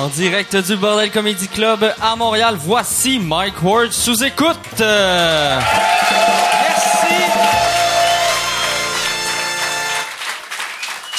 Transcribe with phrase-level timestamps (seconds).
[0.00, 4.56] En direct du Bordel Comedy Club à Montréal, voici Mike Ward sous écoute.
[4.80, 5.60] Euh,
[6.62, 7.14] Merci.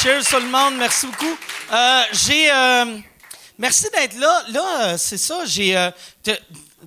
[0.02, 1.38] Cheers tout le monde, merci beaucoup.
[1.72, 2.86] Euh, j'ai euh,
[3.60, 4.42] merci d'être là.
[4.50, 5.76] Là, c'est ça, j'ai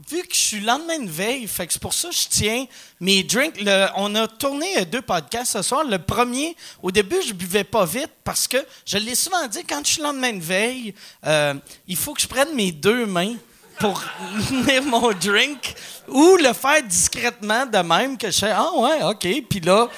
[0.08, 2.66] vu que je suis le lendemain de veille, c'est pour ça que je tiens
[3.00, 3.54] mes drinks.
[3.96, 5.84] On a tourné euh, deux podcasts ce soir.
[5.84, 9.80] Le premier, au début, je buvais pas vite parce que je l'ai souvent dit quand
[9.84, 10.94] je suis le lendemain de veille,
[11.26, 11.54] euh,
[11.86, 13.34] il faut que je prenne mes deux mains
[13.78, 14.02] pour
[14.48, 15.74] tenir mon drink
[16.08, 19.88] ou le faire discrètement de même que je fais ah ouais ok puis là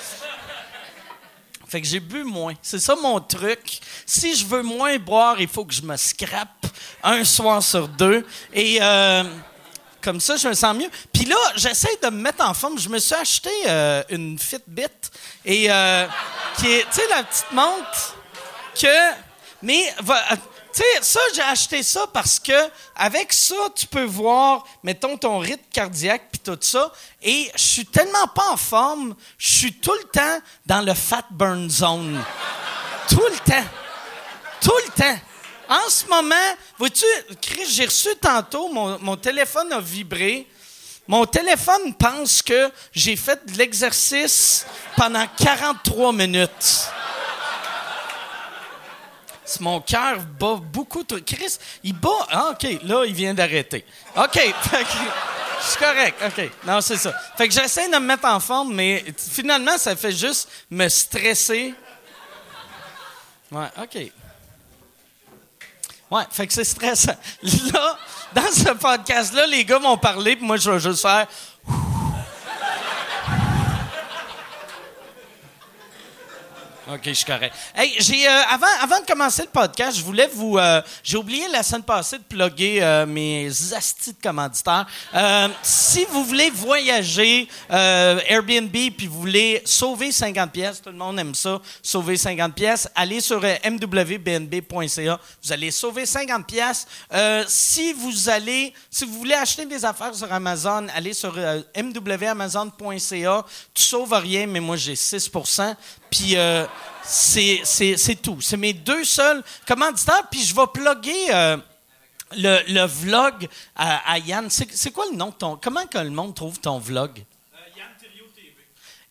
[1.68, 2.54] fait que j'ai bu moins.
[2.62, 3.80] C'est ça mon truc.
[4.06, 6.66] Si je veux moins boire, il faut que je me scrape
[7.02, 8.24] un soir sur deux.
[8.54, 9.24] Et euh,
[10.06, 10.88] comme ça, je me sens mieux.
[11.12, 12.78] Puis là, j'essaie de me mettre en forme.
[12.78, 14.86] Je me suis acheté euh, une Fitbit.
[15.44, 16.06] Et euh,
[16.56, 18.16] qui est, tu sais, la petite montre
[18.80, 18.86] que.
[19.62, 20.36] Mais, euh,
[20.72, 22.52] tu sais, ça, j'ai acheté ça parce que
[22.94, 26.92] avec ça, tu peux voir, mettons, ton rythme cardiaque puis tout ça.
[27.20, 31.24] Et je suis tellement pas en forme, je suis tout le temps dans le fat
[31.32, 32.22] burn zone.
[33.08, 33.68] tout le temps.
[34.60, 35.18] Tout le temps.
[35.68, 36.34] En ce moment,
[36.78, 37.04] vois-tu,
[37.40, 40.46] Chris, j'ai reçu tantôt, mon, téléphone a vibré.
[41.08, 46.88] Mon téléphone pense que j'ai fait de l'exercice pendant 43 minutes.
[49.44, 51.20] C'est mon cœur bat beaucoup trop.
[51.24, 52.26] Chris, il bat.
[52.30, 53.84] Ah, OK, là, il vient d'arrêter.
[54.16, 54.32] OK,
[55.62, 56.20] suis correct.
[56.26, 57.12] OK, non, c'est ça.
[57.36, 61.74] Fait que j'essaie de me mettre en forme, mais finalement, ça fait juste me stresser.
[63.52, 64.10] Ouais, OK.
[66.10, 67.16] Ouais, fait que c'est stressant.
[67.72, 67.98] Là,
[68.34, 71.26] dans ce podcast-là, les gars vont parler, puis moi, je vais juste faire.
[76.88, 77.52] OK, je suis correct.
[77.76, 82.18] Euh, avant, de commencer le podcast, je voulais vous euh, j'ai oublié la semaine passée
[82.18, 84.86] de plugger euh, mes astis de commanditaires.
[85.62, 91.34] Si vous voulez voyager Airbnb puis vous voulez sauver 50 pièces, tout le monde aime
[91.34, 96.86] ça, sauver 50 pièces, allez sur mwbnb.ca, vous allez sauver 50 pièces.
[97.48, 101.34] Si vous voulez acheter des affaires sur Amazon, allez sur
[101.76, 103.44] mwamazon.ca,
[103.74, 105.28] tu sauves rien mais moi j'ai 6
[106.16, 106.66] puis euh,
[107.02, 108.40] c'est, c'est, c'est tout.
[108.40, 110.26] C'est mes deux seuls commanditaires.
[110.30, 111.56] Puis je vais plugger euh,
[112.36, 114.48] le, le vlog à, à Yann.
[114.50, 115.56] C'est, c'est quoi le nom de ton...
[115.56, 117.22] Comment que le monde trouve ton vlog?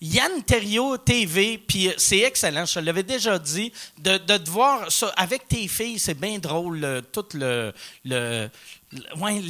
[0.02, 4.50] Yann Terrio TV, puis euh, c'est excellent, je te l'avais déjà dit, de, de te
[4.50, 7.74] voir ça avec tes filles, c'est bien drôle, euh, tout le,
[8.04, 8.50] le,
[8.92, 9.42] le- ouais,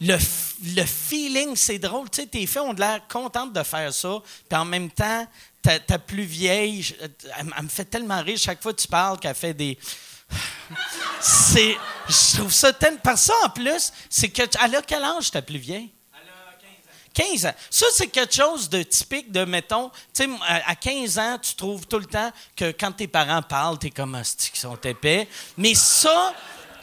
[0.00, 0.16] le,
[0.74, 4.18] le feeling, c'est drôle, tu sais, tes filles ont de l'air contentes de faire ça,
[4.48, 5.26] puis en même temps,
[5.86, 6.94] ta, plus vieille,
[7.38, 9.78] elle, me fait tellement rire chaque fois que tu parles qu'elle fait des...
[11.20, 11.76] C'est,
[12.08, 12.98] je trouve ça tellement...
[12.98, 14.42] Par ça, en plus, c'est que...
[14.62, 15.90] Elle a quel âge, ta plus vieille?
[17.16, 17.54] 15 ans.
[17.70, 21.54] Ça, c'est quelque chose de typique de, mettons, tu sais, à à 15 ans, tu
[21.54, 24.76] trouves tout le temps que quand tes parents parlent, t'es comme un stick, ils sont
[24.76, 25.26] épais.
[25.56, 26.34] Mais ça,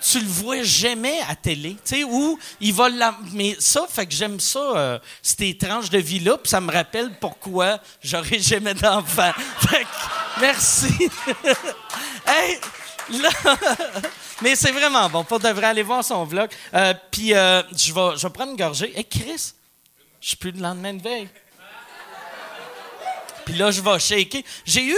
[0.04, 3.18] tu le vois jamais à télé, tu sais, où il va la...
[3.32, 7.12] Mais ça, fait que j'aime ça, euh, ces tranches de vie-là, puis ça me rappelle
[7.20, 9.32] pourquoi j'aurai jamais d'enfant.
[9.60, 10.94] Fait que, merci.
[12.28, 12.60] hey,
[13.22, 13.30] là...
[14.42, 15.24] Mais c'est vraiment bon.
[15.24, 16.50] Pour de vrai, aller voir son vlog.
[16.74, 18.92] Euh, puis euh, je vais prendre une gorgée.
[18.98, 19.54] Hey, Chris,
[20.20, 21.30] je suis plus le lendemain de veille.
[23.46, 24.42] Puis là, je vais shaker.
[24.66, 24.98] J'ai eu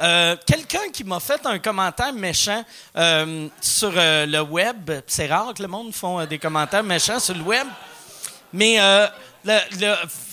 [0.00, 2.64] euh, quelqu'un qui m'a fait un commentaire méchant
[2.96, 4.90] euh, sur euh, le web.
[5.06, 7.66] C'est rare que le monde font des commentaires méchants sur le web.
[8.52, 8.76] Mais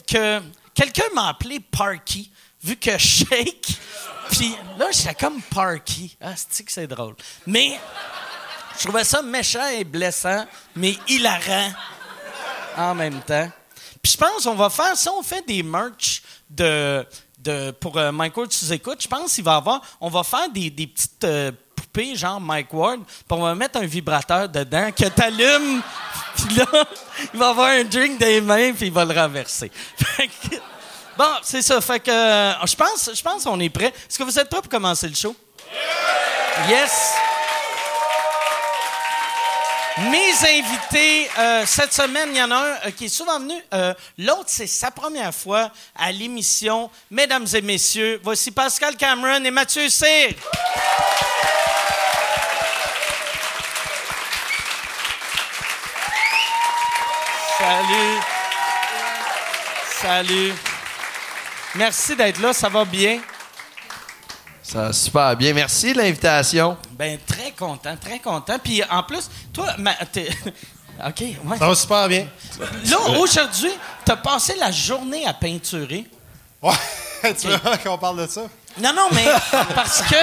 [0.07, 0.41] que
[0.73, 2.31] quelqu'un m'a appelé Parky,
[2.63, 3.67] vu que shake.
[4.31, 6.15] Puis là, j'étais comme Parky.
[6.21, 7.15] Ah, c'est que c'est drôle?
[7.45, 7.79] Mais
[8.77, 11.71] je trouvais ça méchant et blessant, mais hilarant
[12.77, 13.49] en même temps.
[14.01, 17.05] Puis je pense qu'on va faire, si on fait des merch de,
[17.79, 20.69] pour euh, Mike Ward sous écoute, je pense qu'il va avoir, on va faire des,
[20.69, 25.05] des petites euh, poupées genre Mike Ward, puis on va mettre un vibrateur dedans que
[25.05, 25.81] t'allumes,
[26.35, 26.66] puis là,
[27.34, 29.72] il va avoir un drink les mains, puis il va le renverser.
[31.17, 31.79] Bon, c'est ça.
[31.79, 33.87] Fait que euh, je pense, je pense qu'on est prêt.
[33.87, 35.34] Est-ce que vous êtes prêts pour commencer le show?
[36.67, 37.14] Yes!
[39.97, 43.53] Mes invités, euh, cette semaine, il y en a un euh, qui est souvent venu.
[43.73, 46.89] Euh, L'autre, c'est sa première fois à l'émission.
[47.09, 50.33] Mesdames et messieurs, voici Pascal Cameron et Mathieu Cyr.
[57.57, 58.19] Salut.
[60.01, 60.53] Salut.
[61.75, 63.21] Merci d'être là, ça va bien?
[64.67, 65.53] Ça va super bien.
[65.53, 66.76] Merci de l'invitation.
[66.94, 68.58] Ben, très content, très content.
[68.64, 70.29] Puis en plus, toi, ma- t'es-
[71.08, 71.58] OK, ouais.
[71.59, 72.28] Ça va super bien.
[72.90, 73.72] Là, aujourd'hui,
[74.03, 76.06] t'as passé la journée à peinturer.
[76.64, 76.73] Ouais,
[77.40, 78.41] tu veux qu'on parle de ça?
[78.82, 79.26] Non, non, mais
[79.76, 80.16] parce que.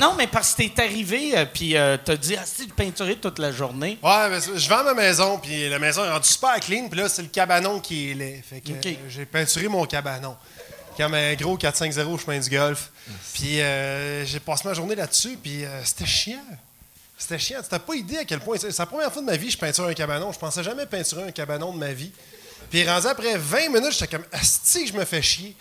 [0.00, 3.16] Non, mais parce que t'es arrivé, euh, puis euh, t'as dit, ah, c'est de peinturer
[3.16, 3.98] toute la journée.
[4.02, 7.08] Ouais, mais je vends ma maison, puis la maison est rendue super clean, puis là,
[7.08, 8.42] c'est le cabanon qui est laid.
[8.48, 8.86] Fait que Ok.
[8.86, 10.36] euh, j'ai peinturé mon cabanon.
[11.00, 12.90] Comme un gros 4-5-0 au chemin du golf.
[13.32, 16.44] Puis euh, j'ai passé ma journée là-dessus, puis euh, c'était chiant.
[17.16, 17.60] C'était chiant.
[17.62, 18.56] Tu n'as pas idée à quel point.
[18.60, 20.30] C'est la première fois de ma vie que je peinture un cabanon.
[20.30, 22.12] Je pensais jamais peinturer un cabanon de ma vie.
[22.70, 25.56] Puis rendu après 20 minutes, j'étais comme, asti que je me fais chier.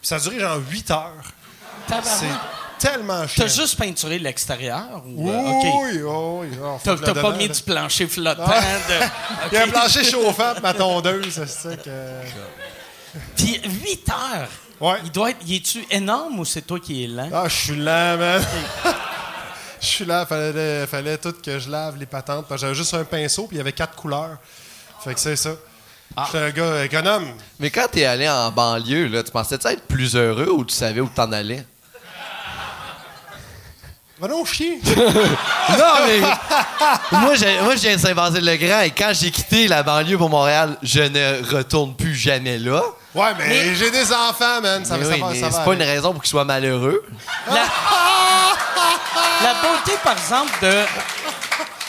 [0.00, 1.32] Puis ça a duré genre 8 heures.
[2.04, 3.44] C'est tellement chiant.
[3.46, 5.02] T'as juste peinturé l'extérieur?
[5.06, 5.64] Ou, Oui, euh, OK.
[5.82, 6.58] oui, oui.
[6.62, 7.54] Oh, T'as pas mis là.
[7.54, 8.44] du plancher flottant.
[8.46, 8.60] Ah.
[8.60, 11.90] de- Il y a un plancher chauffant ma tondeuse, c'est ça que.
[13.36, 14.48] Puis 8 heures.
[14.80, 14.96] Ouais.
[15.04, 15.38] Il doit être.
[15.46, 17.30] Il est-tu énorme ou c'est toi qui es lent?
[17.32, 18.44] Ah, je suis lent, man.
[19.80, 22.46] Je suis lent, fallait, fallait tout que je lave les patentes.
[22.48, 24.38] parce que J'avais juste un pinceau, puis il y avait quatre couleurs.
[25.04, 25.50] Fait que c'est ça.
[26.16, 26.24] Ah.
[26.26, 27.26] J'étais un gars économe.
[27.60, 31.02] Mais quand t'es allé en banlieue, là, tu pensais-tu être plus heureux ou tu savais
[31.02, 31.66] où t'en allais?
[34.18, 34.80] Va donc chier.
[34.86, 36.20] Non, mais.
[37.18, 40.78] moi, j'ai- moi, je viens de Saint-Basile-le-Grand et quand j'ai quitté la banlieue pour Montréal,
[40.82, 42.82] je ne retourne plus jamais là.
[43.14, 44.84] Ouais, mais, Mais- j'ai des enfants, man.
[44.84, 46.30] Ça, Mais va- oui, ça va, mais ça va c'est pas une raison pour qu'ils
[46.30, 47.04] soient malheureux.
[47.48, 47.64] La,
[49.42, 50.84] la beauté, par exemple, de.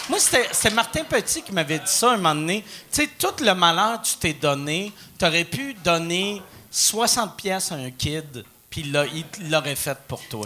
[0.07, 2.63] Moi, c'était c'était Martin Petit qui m'avait dit ça un moment donné.
[2.91, 7.71] Tu sais, tout le malheur que tu t'es donné, tu aurais pu donner 60 pièces
[7.71, 10.45] à un kid, puis il l'a- il l'aurait fait pour toi.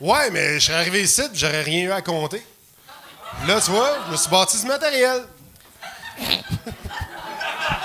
[0.00, 2.44] Ouais, mais je serais arrivé ici, puis j'aurais rien eu à compter.
[3.48, 5.22] Là, tu vois, je me suis bâti du matériel.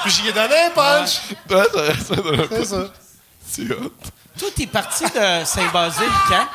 [0.03, 1.19] Puis j'y ai donné un punch.
[2.49, 2.91] C'est ça.
[4.37, 6.47] Toi, t'es parti de Saint-Basile quand?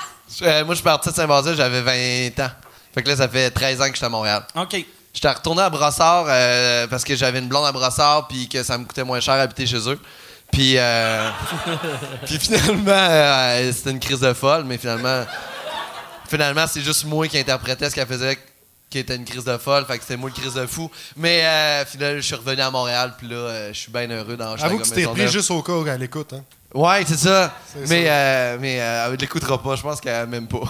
[0.42, 2.50] Euh, moi, je suis parti de Saint-Basile, j'avais 20 ans.
[2.94, 4.46] Fait que là, ça fait 13 ans que j'étais à Montréal.
[4.54, 4.84] OK.
[5.14, 8.78] J'étais retourné à Brossard euh, parce que j'avais une blonde à Brossard puis que ça
[8.78, 10.00] me coûtait moins cher habiter chez eux.
[10.50, 11.30] Puis, euh,
[12.26, 15.24] puis finalement, euh, c'était une crise de folle, mais finalement,
[16.28, 18.38] finalement, c'est juste moi qui interprétais ce qu'elle faisait
[18.92, 20.90] qui était une crise de folle, fait que c'était moi le crise de fou.
[21.16, 24.36] Mais euh, finalement, je suis revenu à Montréal, puis là, euh, je suis bien heureux
[24.36, 26.44] dans Avoue que tu t'es repris juste au cas où elle écoute, hein.
[26.74, 27.54] Ouais, c'est ça.
[27.88, 28.12] Mais, ça.
[28.12, 30.60] euh, mais euh, elle l'écoutera pas, je pense qu'elle m'aime pas.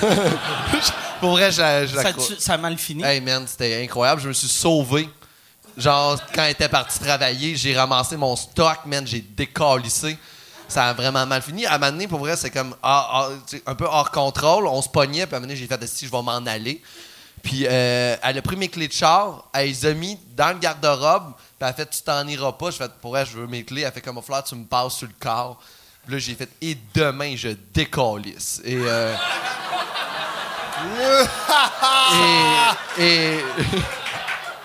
[1.20, 2.26] Pour vrai, je la, je la Ça, crois.
[2.26, 3.02] tu- ça a mal fini?
[3.02, 4.20] Hey man, c'était incroyable.
[4.20, 5.08] Je me suis sauvé.
[5.76, 10.16] Genre, quand elle était partie travailler, j'ai ramassé mon stock, man, j'ai décalissé.
[10.68, 11.66] Ça a vraiment mal fini.
[11.66, 13.28] À un moment donné, pour vrai, c'est comme ah, ah,
[13.66, 14.66] un peu hors contrôle.
[14.66, 16.80] On se pognait, puis à un moment donné, j'ai fait si je vais m'en aller.
[17.44, 20.58] Puis euh, elle a pris mes clés de char, elle les a mis dans le
[20.58, 22.70] garde-robe, puis elle a fait Tu t'en iras pas.
[22.70, 23.82] Je fait Pour vrai, je veux mes clés.
[23.82, 25.60] Elle fait comme au fleur, tu me passes sur le corps.
[26.04, 28.60] Puis là, j'ai fait Et demain, je décalisse.
[28.64, 28.76] Et.
[28.78, 29.14] euh,
[32.98, 33.40] et, et,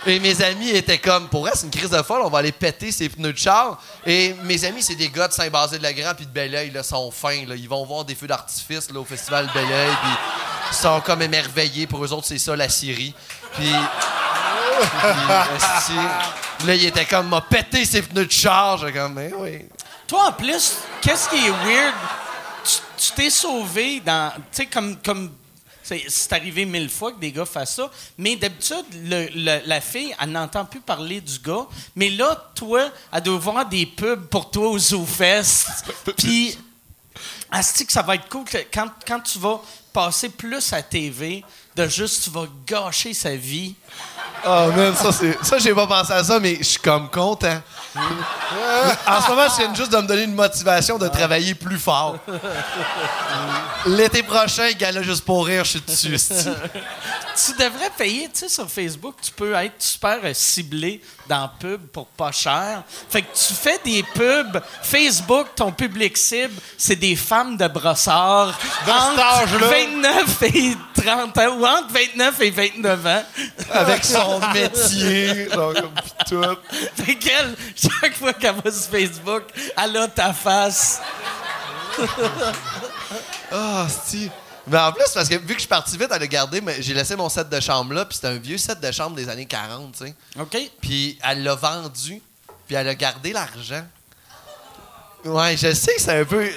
[0.06, 2.54] et mes amis étaient comme, pour vrai, c'est une crise de folle, on va aller
[2.54, 3.82] péter ses pneus de char.
[4.06, 7.46] Et mes amis, c'est des gars de Saint-Basile-le-Grand puis de Belleuil, là, sont fins.
[7.46, 7.56] Là.
[7.56, 10.12] Ils vont voir des feux d'artifice au festival de Belleuil, puis
[10.72, 11.86] ils sont comme émerveillés.
[11.86, 13.14] Pour eux autres, c'est ça, la Syrie.
[13.56, 13.72] Puis...
[16.66, 18.78] là, ils étaient comme, m'a pété ses pneus de char.
[18.78, 19.66] J'ai comme, mais oui.
[20.08, 21.94] Toi, en plus, qu'est-ce qui est weird?
[22.98, 24.32] Tu t'es sauvé dans.
[24.32, 24.98] Tu sais, comme.
[25.02, 25.32] comme
[26.08, 27.92] c'est arrivé mille fois que des gars fassent ça.
[28.18, 31.66] Mais d'habitude, la fille, elle n'entend plus parler du gars.
[31.96, 35.68] Mais là, toi, elle doit voir des pubs pour toi au Zoo Fest.
[36.18, 36.58] Puis,
[37.52, 40.82] elle se dit que ça va être cool quand, quand tu vas passer plus à
[40.82, 41.44] TV,
[41.76, 43.76] de juste, tu vas gâcher sa vie.
[44.46, 45.38] Oh man, ça c'est.
[45.44, 47.62] Ça, j'ai pas pensé à ça, mais je suis comme content.
[47.96, 52.18] en ce moment, je viens juste de me donner une motivation de travailler plus fort.
[53.86, 56.18] L'été prochain, gala juste pour rire, je suis dessus.
[57.46, 61.88] Tu devrais payer, tu sais, sur Facebook, tu peux être super euh, ciblé dans pub
[61.88, 62.84] pour pas cher.
[63.10, 64.62] Fait que tu fais des pubs.
[64.82, 68.48] Facebook, ton public cible, c'est des femmes de brossard.
[68.48, 68.54] De
[68.86, 69.68] cet entre âge-là.
[69.68, 73.24] 29 et 30 ans, ou entre 29 et 29 ans.
[73.72, 76.44] Avec son métier, genre comme pis tout.
[76.96, 79.44] Fait qu'elle, chaque fois qu'elle va sur Facebook,
[79.78, 81.02] elle a ta face.
[83.52, 84.30] Ah, si.
[84.68, 86.80] Mais en plus, parce que vu que je suis parti vite, elle a gardé, mais
[86.82, 89.28] j'ai laissé mon set de chambre là, puis c'était un vieux set de chambre des
[89.28, 90.14] années 40, tu sais.
[90.40, 90.56] OK?
[90.80, 92.22] Puis elle l'a vendu,
[92.68, 93.84] puis elle a gardé l'argent.
[95.26, 96.48] Ouais, je sais que c'est un peu.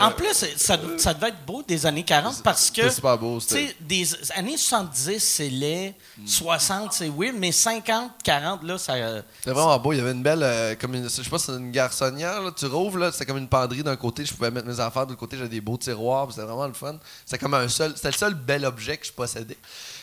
[0.00, 2.82] En plus, ça, ça devait être beau des années 40 parce que.
[2.90, 3.38] c'était beau,
[3.80, 5.94] des années 70, c'est laid.
[6.26, 7.36] 60, c'est weird.
[7.38, 8.94] Mais 50, 40, là, ça.
[8.94, 9.92] euh, C'était vraiment beau.
[9.92, 10.42] Il y avait une belle.
[10.42, 12.40] euh, comme une, je sais pas c'est une garçonnière.
[12.42, 12.50] Là.
[12.56, 14.24] Tu rouvres, là, c'était comme une penderie d'un côté.
[14.24, 15.06] Je pouvais mettre mes affaires.
[15.06, 16.28] De l'autre côté, j'avais des beaux tiroirs.
[16.30, 16.96] C'était vraiment le fun.
[17.24, 17.92] C'était comme un seul.
[17.96, 19.56] C'était le seul bel objet que je possédais.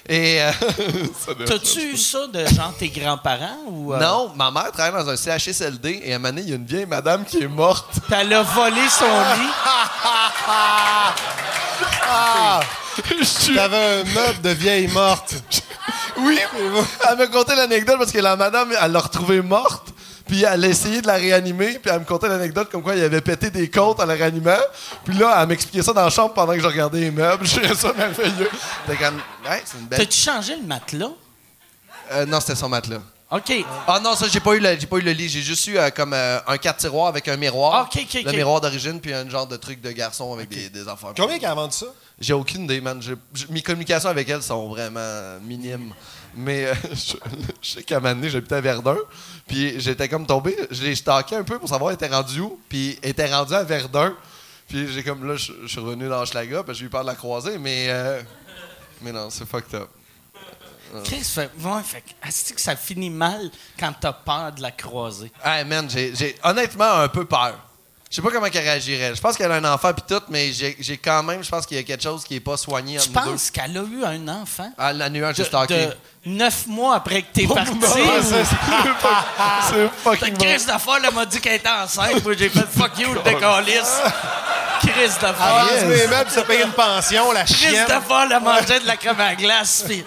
[0.09, 0.41] Et.
[0.41, 0.51] euh,
[1.25, 3.93] ça T'as-tu eu ça de genre tes grands-parents ou.
[3.93, 6.53] euh, Non, ma mère travaille dans un CHSLD et à un moment donné, il y
[6.53, 7.89] a une vieille madame qui est morte.
[8.11, 9.05] Elle a volé son
[9.41, 9.51] lit.
[12.09, 12.61] Ah!
[13.55, 15.35] T'avais un meuble de vieille morte.
[16.19, 16.39] Oui,
[17.07, 19.86] elle me contait l'anecdote parce que la madame, elle l'a retrouvée morte.
[20.27, 23.03] Puis elle a essayé de la réanimer, puis elle me contait l'anecdote comme quoi il
[23.03, 24.57] avait pété des côtes en la réanimant.
[25.05, 27.45] Puis là, elle m'expliquait ça dans la chambre pendant que je regardais les meubles.
[27.47, 28.49] Je trouvais ça merveilleux.
[28.87, 29.99] C'est une belle.
[29.99, 31.11] T'as-tu changé le matelas?
[32.11, 33.01] Euh, non, c'était son matelas.
[33.29, 33.51] OK.
[33.87, 35.27] Ah non, ça, j'ai pas eu le, j'ai pas eu le lit.
[35.27, 37.73] J'ai juste eu euh, comme euh, un quatre tiroir avec un miroir.
[37.75, 38.35] Ah, ok, ok, Le ok.
[38.37, 41.11] miroir d'origine, puis un genre de truc de garçon avec des, des affaires.
[41.17, 41.87] Combien qu'elle a vendu ça?
[42.21, 43.01] J'ai aucune idée, man.
[43.01, 45.93] J'ai- j'ai- mes communications avec elle sont vraiment minimes.
[46.37, 47.15] Mais euh, je,
[47.61, 48.97] je sais qu'à un moment donné, j'habitais à Verdun.
[49.47, 50.55] Puis j'étais comme tombé.
[50.71, 52.59] Je l'ai stalké un peu pour savoir elle était rendue où.
[52.69, 54.15] Puis elle était rendue à Verdun.
[54.67, 57.07] Puis j'ai comme là, je, je suis revenu dans Schlaga que j'ai eu peur de
[57.07, 57.57] la croiser.
[57.57, 58.21] Mais, euh,
[59.01, 59.89] mais non, c'est fucked up.
[61.03, 61.51] Chris fait.
[61.59, 65.31] Ouais, fait est-ce que ça finit mal quand t'as peur de la croiser?
[65.43, 67.66] Hey man, j'ai j'ai honnêtement un peu peur.
[68.09, 69.13] Je sais pas comment elle réagirait.
[69.15, 71.75] Je pense qu'elle a un enfant puis tout, mais j'ai quand même, je pense qu'il
[71.75, 73.31] y a quelque chose qui est pas soigné Tu entre nous deux.
[73.31, 74.71] penses qu'elle a eu un enfant?
[74.77, 75.75] Ah, la nuage, De, j'ai stalké.
[75.87, 75.95] de
[76.25, 77.71] neuf mois après que t'es parti.
[79.69, 80.45] C'est- fucking bon.
[80.45, 82.23] Chris D'Affaire, elle m'a dit qu'elle était enceinte.
[82.23, 83.99] Moi, j'ai fait fuck you, le décalisse.
[84.79, 85.65] Chris Elle a D'Affaire.
[85.81, 87.75] vendu mes meubles, ça payé une pension, la Chris.
[87.87, 89.83] D'Affaire, elle mangeait de la crème à glace.
[89.85, 90.05] Puis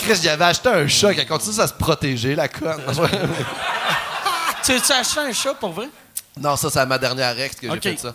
[0.00, 2.82] Chris, j'avais acheté un chat qui a continué à se protéger, la conne.
[4.64, 5.88] tu as acheté un chat pour vrai?
[6.38, 8.14] Non, ça, c'est à ma dernière ex que j'ai fait ça.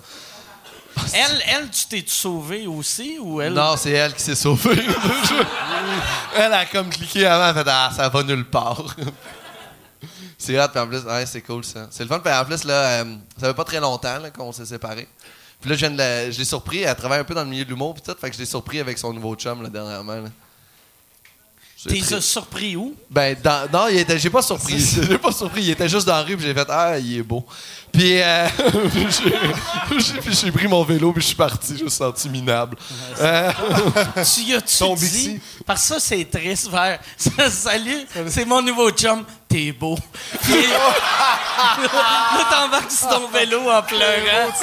[1.13, 3.53] Elle, elle tu t'es sauvé aussi ou elle?
[3.53, 4.83] Non, c'est elle qui s'est sauvée.
[6.35, 8.95] elle a comme cliqué avant, elle a fait Ah, ça va nulle part.
[10.37, 11.87] c'est hot, puis en plus, ouais, c'est cool ça.
[11.91, 14.65] C'est le fun, puis en plus, là, euh, ça fait pas très longtemps qu'on s'est
[14.65, 15.07] séparés.
[15.61, 17.93] Puis là, je, la- l'ai surpris, elle travaille un peu dans le milieu de l'humour,
[17.93, 20.15] puis tout, fait que je l'ai surpris avec son nouveau chum, là, dernièrement.
[20.15, 20.29] Là.
[21.87, 22.95] T'es surpris où?
[23.09, 24.79] Ben, dans- non, il était, j'ai pas surpris.
[25.07, 25.63] J'ai pas surpris.
[25.63, 27.43] Il était juste dans la rue, puis j'ai fait Ah, il est beau.
[27.93, 28.47] Puis, euh,
[28.93, 31.77] j'ai- j'ai puis j'ai pris mon vélo, puis je suis parti.
[31.77, 32.77] Je me suis senti minable.
[33.19, 33.51] Euh,
[34.33, 35.01] Tu y as-tu Ton dit?
[35.05, 35.41] Bixi.
[35.65, 36.69] Parce que ça, c'est triste.
[36.69, 36.99] Vers,
[37.51, 39.23] salut, c'est mon nouveau chum.
[39.47, 39.97] T'es beau.
[40.43, 44.53] Puis, là, t'embarques sur ton vélo en pleurant.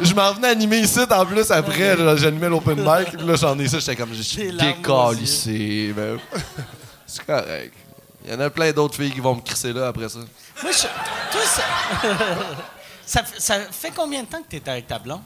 [0.00, 3.68] je m'en venais animer ici, en plus, après, j'animais l'open mic, puis là, j'en ai
[3.68, 5.92] ça, j'étais comme, je suis décalissé.
[5.94, 6.18] Ben,
[7.06, 7.74] c'est correct.
[8.24, 10.18] Il y en a plein d'autres filles qui vont me crisser là après ça.
[10.62, 11.62] Moi, je- toi, ça,
[13.06, 15.22] ça, fait- ça fait combien de temps que t'es avec ta blonde?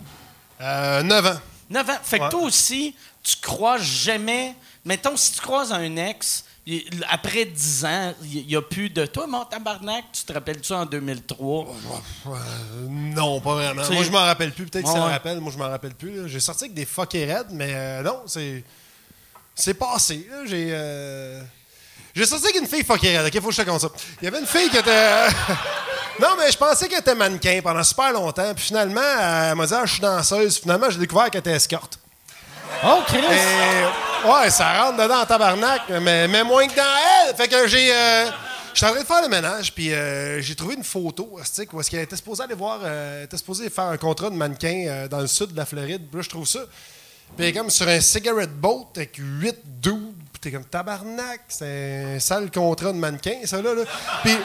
[0.61, 1.41] Euh, 9 ans.
[1.71, 1.99] 9 ans.
[2.03, 2.31] Fait que Ouais.
[2.31, 4.55] toi aussi, tu croises jamais.
[4.85, 6.45] Mettons, si tu croises un ex,
[7.11, 10.05] après 10 ans, il n'y a plus de toi, mon tabarnak.
[10.13, 11.67] Tu te rappelles-tu en 2003?
[12.27, 12.31] Euh,
[12.89, 13.83] non, pas vraiment.
[13.87, 14.67] Tu Moi, je m'en rappelle plus.
[14.67, 15.41] Peut-être que Ouais, ça me rappelle.
[15.41, 16.29] Moi, je m'en rappelle plus.
[16.29, 18.63] J'ai sorti avec des fuckés raides, mais euh, non, c'est.
[19.55, 20.29] C'est passé.
[20.47, 20.69] J'ai.
[20.73, 21.43] euh,
[22.15, 23.19] J'ai sorti avec une fille fuckée.
[23.19, 23.89] OK, faut que je te compte ça.
[24.23, 25.27] Il y avait une fille qui était.
[26.21, 28.55] non, mais je pensais qu'elle était mannequin pendant super longtemps.
[28.55, 30.59] Puis finalement, elle m'a dit, ah, je suis danseuse.
[30.59, 31.99] Finalement, j'ai découvert qu'elle était escorte.
[32.85, 33.19] Oh, Chris!
[33.19, 36.83] Et, ouais, ça rentre dedans en tabarnak, mais, mais moins que dans
[37.29, 37.35] elle.
[37.37, 37.93] Fait que j'ai.
[37.93, 38.31] euh,
[38.75, 41.91] J'étais en train de faire le ménage, puis euh, j'ai trouvé une photo, où est-ce
[41.91, 42.81] qu'elle était supposée aller voir.
[42.83, 46.03] euh, était supposée faire un contrat de mannequin euh, dans le sud de la Floride.
[46.11, 46.59] Puis là, je trouve ça.
[47.37, 50.15] Puis elle est comme sur un cigarette boat avec 8 dudes.
[50.45, 51.41] T'es comme tabarnak.
[51.49, 53.75] C'est un sale contrat de mannequin, ça, là.
[53.75, 53.83] là.
[54.23, 54.37] Puis.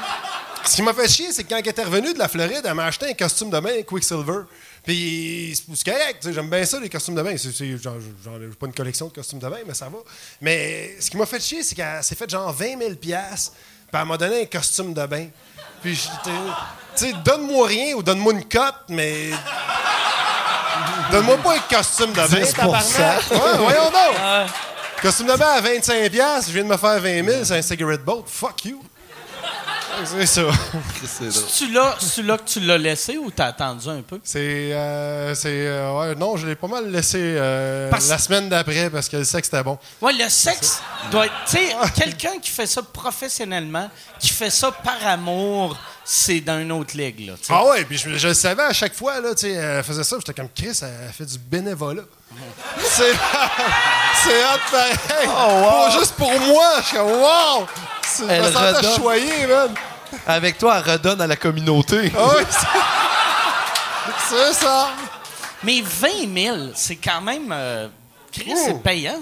[0.65, 2.73] Ce qui m'a fait chier, c'est que quand elle était revenue de la Floride, elle
[2.73, 4.41] m'a acheté un costume de bain Quicksilver.
[4.83, 7.35] Puis c'est c'est correct, tu sais, j'aime bien ça, les costumes de bain.
[7.37, 9.97] C'est, c'est- genre, j'ai pas une collection de costumes de bain, mais ça va.
[10.41, 13.53] Mais ce qui m'a fait chier, c'est qu'elle s'est fait genre 20 000 piastres,
[13.91, 15.27] puis elle m'a donné un costume de bain.
[15.81, 16.29] Puis, tu
[16.95, 19.29] sais, donne-moi rien ou donne-moi une cote, mais.
[21.11, 22.53] Donne-moi pas un costume de bain, 10%.
[22.53, 23.31] tabarnak.
[23.31, 24.49] Ouais, voyons donc.
[25.01, 27.61] Costume de bain à 25 piastres, je viens de me faire 20 000, c'est un
[27.61, 28.23] cigarette boat.
[28.27, 28.83] Fuck you.
[30.05, 30.41] C'est ça.
[31.05, 31.43] C'est drôle.
[31.57, 34.19] Tu l'as, tu l'as que tu l'as laissé ou t'as attendu un peu?
[34.23, 34.39] C'est.
[34.73, 38.89] euh, c'est euh, ouais, non, je l'ai pas mal laissé euh, Parce- la semaine d'après
[38.89, 39.77] parce que le sexe était bon.
[40.01, 41.33] Ouais, le sexe doit être.
[41.47, 43.89] Tu sais, quelqu'un qui fait ça professionnellement,
[44.19, 45.77] qui fait ça par amour,
[46.11, 47.33] c'est dans une autre ligue, là.
[47.49, 50.03] Ah ouais, puis je, je le savais à chaque fois, là, tu sais, elle faisait
[50.03, 52.01] ça, j'étais comme Chris, elle fait du bénévolat.
[52.79, 53.13] c'est.
[54.23, 55.27] c'est hot pareil.
[55.27, 57.67] Pas juste pour moi, je suis comme wow!
[58.07, 59.73] C'est- Je Elle me sentais choyé, man.
[60.25, 62.11] Avec toi, elle redonne à la communauté.
[62.17, 62.67] Ah ouais, c'est-
[64.29, 64.89] C'est ça.
[65.63, 67.51] Mais 20 000, c'est quand même.
[67.51, 67.87] euh,
[68.31, 68.59] Chris, Oh.
[68.65, 69.19] c'est payant.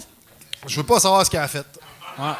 [0.66, 1.66] Je veux pas savoir ce qu'elle a fait.
[2.18, 2.32] Ouais.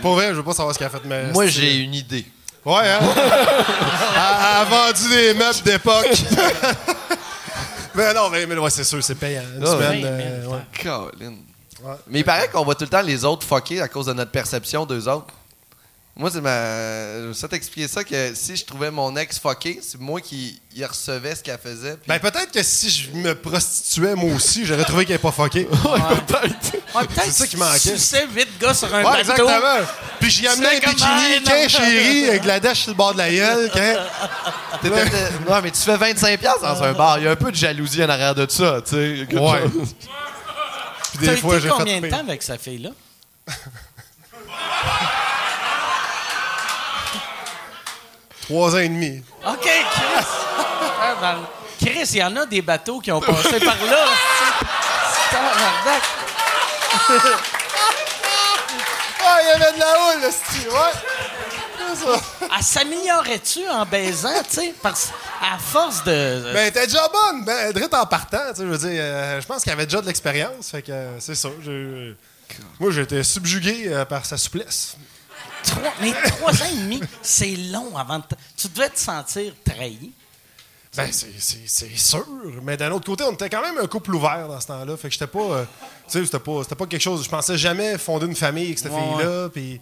[0.00, 1.04] Pour vrai, je veux pas savoir ce qu'elle a fait.
[1.04, 2.26] Mais Moi, j'ai une idée.
[2.64, 3.00] Ouais, hein?
[3.16, 3.22] elle,
[4.16, 6.06] elle a vendu des meubles d'époque.
[7.94, 9.42] mais non, mais, mais ouais, c'est sûr, c'est payant.
[9.56, 10.10] Une Ah, semaine, ouais.
[10.10, 10.60] euh, ouais.
[10.82, 11.34] Colin.
[11.82, 11.94] Ouais.
[12.06, 14.30] Mais il paraît qu'on voit tout le temps les autres fucker à cause de notre
[14.30, 15.34] perception d'eux autres.
[16.14, 17.28] Moi, c'est ma.
[17.28, 20.84] Je sais t'expliquer ça que si je trouvais mon ex fucké, c'est moi qui y
[20.84, 21.92] recevais ce qu'elle faisait.
[21.96, 25.32] puis- Ben, peut-être que si je me prostituais moi aussi, j'aurais trouvé qu'elle est pas
[25.32, 25.66] fuckée.
[26.94, 27.92] Ouais, peut-être C'est ça qui manquait.
[27.92, 29.18] Tu sais, 8 gars sur un Ouais, bateau.
[29.20, 29.86] exactement.
[30.20, 31.50] Puis j'y amenais un C'est comme, bikini, non.
[31.50, 33.94] qu'un chéri, avec de la dèche sur le bord de la gueule, qu'un.
[34.82, 34.94] T'étais-
[35.50, 37.18] Ouais, mais tu fais 25$ piastres dans un bar.
[37.18, 39.26] Il y a un peu de jalousie en arrière de ça, tu sais.
[39.26, 39.62] quelque Ouais.
[39.62, 39.94] chose.
[41.16, 42.90] Puis T'as des fois, j'ai combien fait de temps avec sa fille-là?
[48.52, 49.22] Trois ans et demi.
[49.46, 50.26] OK, Chris.
[51.04, 51.38] Ah, ben,
[51.80, 54.04] Chris, il y en a des bateaux qui ont passé par là.
[59.24, 61.96] Ah, il y avait de la houle, le style, ouais.
[61.96, 62.20] Ça.
[62.56, 64.74] Elle s'améliorait-tu en baisant, tu sais?
[64.82, 66.52] Parce à force de.
[66.52, 69.46] Ben, t'es déjà bonne, ben, direct en partant, tu sais, je veux dire, euh, je
[69.46, 71.48] pense qu'il avait déjà de l'expérience, fait que euh, c'est ça.
[71.64, 72.16] j'ai-
[72.80, 74.96] Moi, j'étais subjugué euh, par sa souplesse.
[75.64, 78.24] Trois, mais trois ans et demi, c'est long avant de.
[78.56, 80.10] Tu devais te sentir trahi.
[80.94, 82.26] Ben, c'est- sûr.
[82.62, 84.96] Mais d'un autre côté, on était quand même un couple ouvert dans ce temps-là.
[84.98, 85.38] Fait que j'étais pas.
[85.40, 85.64] euh,
[86.06, 87.24] tu sais, c'était pas, pas quelque chose.
[87.24, 89.48] Je pensais jamais fonder une famille avec cette Ouais, fille-là.
[89.48, 89.80] Puis.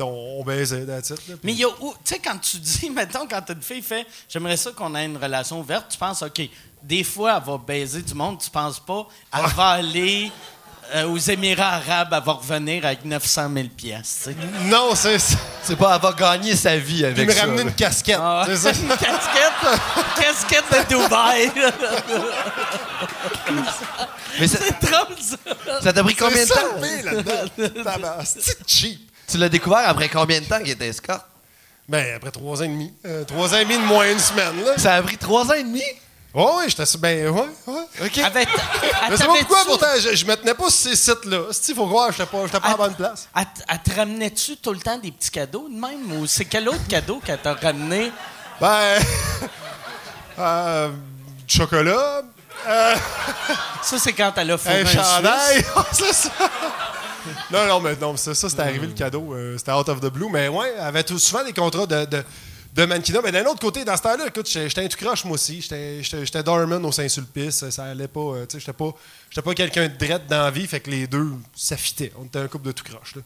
[0.00, 2.56] On, on baisait, that's it, là, Mais il y a où- tu sais, quand tu
[2.58, 6.20] dis, mettons, quand une fille fait J'aimerais ça qu'on ait une relation ouverte, tu penses,
[6.22, 6.42] OK,
[6.82, 10.32] des fois, elle va baiser du monde, tu penses pas, elle va aller
[10.94, 14.30] euh, aux Émirats arabes, elle va revenir avec 900 000 piastres.
[14.64, 15.36] Non, c'est ça.
[15.62, 17.40] C'est pas, elle va gagner sa vie avec me ça.
[17.42, 17.62] ramener là.
[17.62, 18.18] une casquette.
[18.20, 18.70] Ah c'est ça.
[18.80, 19.80] Une casquette,
[20.16, 21.50] casquette de Dubaï.
[24.40, 25.80] Mais ça c'est drôle, ça.
[25.82, 26.80] ça t'a pris combien de C'est ça, temps?
[26.80, 27.68] pire, là-dedans.
[27.84, 29.10] Tabarnak, C'est cheap.
[29.26, 31.24] Tu l'as découvert après combien de temps qu'il était escorte?
[31.88, 32.92] Ben, après trois ans et demi.
[33.06, 34.72] Euh, trois ans et demi de moins une semaine, là.
[34.78, 35.82] Ça a pris trois ans et demi?
[36.34, 36.82] Ouais, ouais, j'étais.
[36.98, 38.06] Ben, ouais, ouais.
[38.06, 38.18] OK.
[38.18, 38.48] Avec,
[39.10, 41.42] Mais c'est pas pourquoi, pourtant, je, je me tenais pas sur ces sites-là.
[41.68, 43.28] Il faut croire, j'étais pas, j'étais pas à bonne place.
[43.36, 46.10] Elle, t- elle te ramenait-tu tout le temps des petits cadeaux de même?
[46.20, 48.10] Ou c'est quel autre cadeau qu'elle t'a ramené?
[48.60, 48.98] Ben.
[50.38, 50.88] euh,
[51.46, 52.22] du chocolat.
[53.82, 55.64] Ça, c'est quand elle a fourré Un un chandail.
[55.92, 56.30] C'est ça.
[57.50, 59.34] Non, non, mais non, ça, ça c'était arrivé le cadeau.
[59.34, 60.28] euh, c'était out of the blue.
[60.30, 62.24] Mais ouais, elle avait tout- souvent des contrats de, de,
[62.74, 63.20] de mannequinat.
[63.22, 65.60] Mais d'un autre côté, dans ce temps-là, écoute, j'étais un tout croche, moi aussi.
[65.62, 67.70] J'étais- Dorman au Saint-Sulpice.
[67.70, 68.20] Ça allait pas.
[68.20, 68.92] euh, tu sais, j'étais pas,
[69.42, 70.66] pas quelqu'un de drette dans la vie.
[70.66, 72.12] Fait que les deux, ça fitait.
[72.20, 73.22] On était un couple de tout croche, là.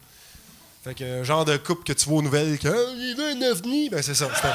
[0.85, 3.31] Fait que, euh, genre de couple que tu vois aux nouvelles, que Ah, il veut
[3.31, 4.29] un ovni, ben c'est ça.
[4.35, 4.49] C'était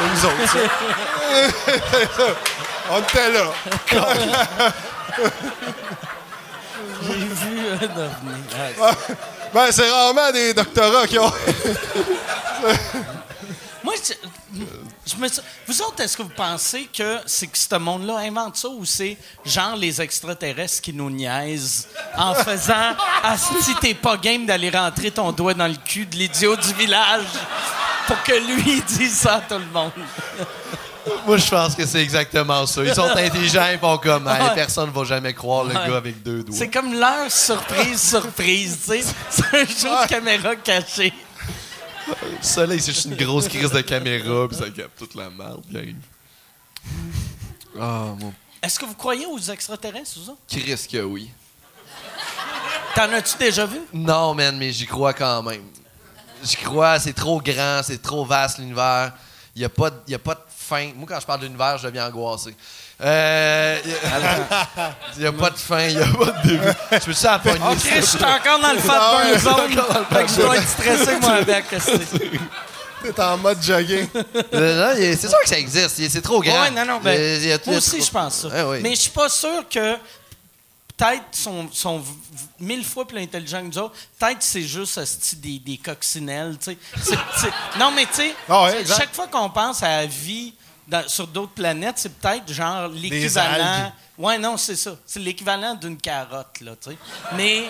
[0.00, 0.58] nous autres, ça.
[2.90, 3.52] On était là.
[7.02, 8.42] J'ai vu un ovni.
[9.54, 11.32] Ben, c'est rarement des doctorats qui ont.
[13.88, 13.94] Moi,
[14.54, 14.62] je,
[15.12, 15.28] je me
[15.66, 19.16] vous autres, est-ce que vous pensez que c'est que ce monde-là invente ça ou c'est
[19.46, 22.94] genre les extraterrestres qui nous niaisent en faisant
[23.62, 27.24] si t'es pas game d'aller rentrer ton doigt dans le cul de l'idiot du village
[28.06, 29.92] pour que lui dise ça à tout le monde?
[31.26, 32.84] Moi, je pense que c'est exactement ça.
[32.84, 34.54] Ils sont intelligents, ils font comme Hey, Ouais.
[34.54, 35.88] personne ne va jamais croire le Ouais.
[35.88, 36.54] gars avec deux doigts.
[36.54, 39.14] C'est comme leur surprise, surprise, tu sais.
[39.30, 41.14] C'est un jeu de caméra caché.
[42.40, 45.62] Ça, là, c'est juste une grosse crise de caméra, puis ça capte toute la merde
[45.70, 45.96] qui arrive.
[47.78, 50.32] Ah, mon Est-ce que vous croyez aux extraterrestres, ça?
[50.48, 51.30] Chris que oui.
[52.94, 53.78] T'en as-tu déjà vu?
[53.92, 55.62] Non, man, mais j'y crois quand même.
[56.42, 59.12] J'y crois, c'est trop grand, c'est trop vaste l'univers.
[59.54, 60.92] Il n'y a, pas de- y a pas de fin.
[60.94, 62.56] Moi, quand je parle d'univers, je deviens angoissé.
[63.00, 63.78] Euh,
[65.16, 66.66] Il n'y a, pas de fin, il n'y a pas de début.
[66.92, 67.58] Je peux ça à pogner.
[67.70, 69.84] Ok, je suis encore dans le fat burn zone.
[70.10, 71.64] Fait que je dois être stressé, moi, avec.
[73.00, 74.08] T'es en mode jogging.
[74.52, 76.08] C'est sûr que ça existe.
[76.08, 76.62] C'est trop grand.
[76.62, 78.04] Ouais, non, non, ben, Il y a- il y a- il y moi aussi, trop-
[78.06, 78.48] je pense ça.
[78.48, 78.80] Ouais, ouais.
[78.80, 79.94] Mais je suis pas sûr que
[80.96, 82.02] peut-être sont, sont
[82.58, 83.94] mille fois plus intelligents que nous autres.
[84.18, 84.98] Peut-être c'est juste
[85.36, 86.56] des, des coccinelles.
[86.60, 87.18] tu sais.
[87.78, 90.52] Non, mais tu sais, Ah ouais, chaque fois qu'on pense à la vie
[90.88, 93.92] dans- sur d'autres planètes, c'est peut-être genre l'équivalent.
[94.18, 94.92] Ouais, non, c'est ça.
[95.06, 96.96] C'est l'équivalent d'une carotte, là, tu sais.
[97.36, 97.64] Mais.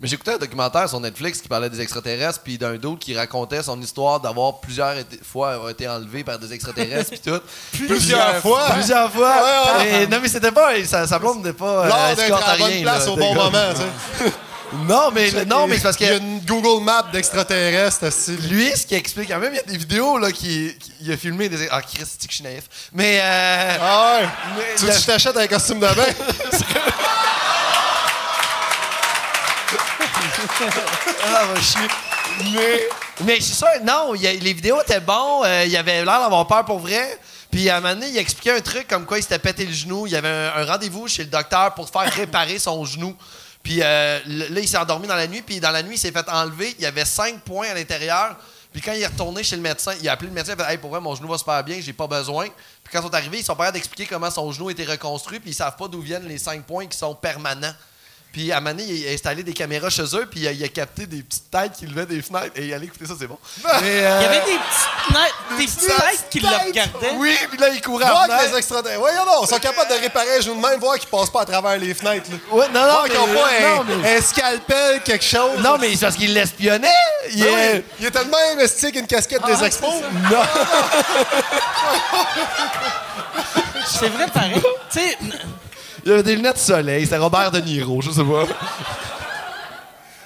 [0.00, 3.62] Mais j'écoutais un documentaire sur Netflix qui parlait des extraterrestres, puis d'un d'autre qui racontait
[3.62, 7.40] son histoire d'avoir plusieurs été- fois avoir été enlevé par des extraterrestres, puis tout.
[7.86, 8.70] Plusieurs fois?
[8.72, 9.32] Plusieurs fois.
[9.42, 10.02] Ouais, ouais.
[10.02, 10.84] Et- non, mais c'était pas.
[10.84, 11.86] Ça, ça blonde n'était pas.
[11.88, 14.32] L'art euh, d'être à la bonne rien, place là, au bon moment, tu sais.
[14.74, 18.38] Non, mais, non, mais c'est parce Il y a que une Google Map d'extraterrestres, style.
[18.48, 21.12] lui, ce qui explique, quand même, il y a des vidéos là, qui, qui- il
[21.12, 21.68] a filmé des.
[21.70, 22.64] Ah, Christ, c'est que je suis naïf.
[22.92, 23.20] Mais.
[23.22, 24.28] Euh, Ah ouais?
[24.56, 26.06] mais Tu le- veux que je t'achète un costume de bain?
[31.24, 31.88] Ah, va chier.
[32.54, 32.88] Mais,
[33.24, 36.46] mais suis sûr, non, y a- les vidéos étaient bonnes, euh, il avait l'air d'avoir
[36.46, 37.18] peur pour vrai.
[37.50, 39.72] Puis à un moment donné, il expliquait un truc comme quoi il s'était pété le
[39.72, 40.06] genou.
[40.06, 43.14] Il y avait un, un rendez-vous chez le docteur pour faire réparer son genou.
[43.62, 45.42] Puis euh, là, il s'est endormi dans la nuit.
[45.42, 46.74] Puis dans la nuit, il s'est fait enlever.
[46.78, 48.36] Il y avait cinq points à l'intérieur.
[48.72, 50.54] Puis quand il est retourné chez le médecin, il a appelé le médecin.
[50.56, 52.46] Il a fait Hey, pour vrai, mon genou va super bien, j'ai pas besoin.
[52.46, 55.40] Puis quand ils sont arrivés, ils sont pas d'expliquer comment son genou a été reconstruit.
[55.40, 57.74] Puis ils savent pas d'où viennent les cinq points qui sont permanents.
[58.32, 60.68] Puis à donné, il a installé des caméras chez eux, puis il a, il a
[60.68, 62.52] capté des petites têtes qui levaient des fenêtres.
[62.56, 63.38] Et il allait écouter ça, c'est bon.
[63.82, 67.12] Mais, euh, Il y avait des petites têtes, des petites têtes qui le regardaient.
[67.16, 68.58] Oui, puis là, il courait à Voir la les fenêtre.
[68.58, 69.00] extraterrestres.
[69.00, 71.76] Voyons non, ils sont capables de réparer de même, voir qu'ils passent pas à travers
[71.78, 72.30] les fenêtres.
[72.30, 72.36] Là.
[72.56, 75.58] Ouais, non, non, Voir mais, qu'ils ont pas un, non, mais, un scalpel, quelque chose.
[75.60, 76.88] non, mais c'est parce qu'il l'espionnait.
[77.32, 79.92] Il Ah est- oui, Il était le même esti qu'une casquette des expos.
[83.86, 84.54] C'est vrai, pareil.
[84.90, 85.18] tu sais,
[86.04, 87.04] il avait des lunettes de soleil.
[87.04, 88.44] C'était Robert De Niro, je sais pas.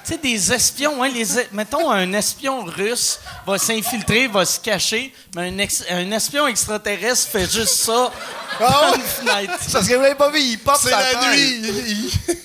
[0.04, 5.12] tu sais, des espions, hein, les, mettons un espion russe va s'infiltrer, va se cacher,
[5.34, 8.12] mais un, ex- un espion extraterrestre fait juste ça
[8.60, 9.54] Ah dans une fenêtre.
[9.60, 11.30] C'est parce que vous l'avez pas vu, il pop C'est sa la tête.
[11.32, 11.60] nuit.
[11.62, 11.88] Il-
[12.28, 12.36] il-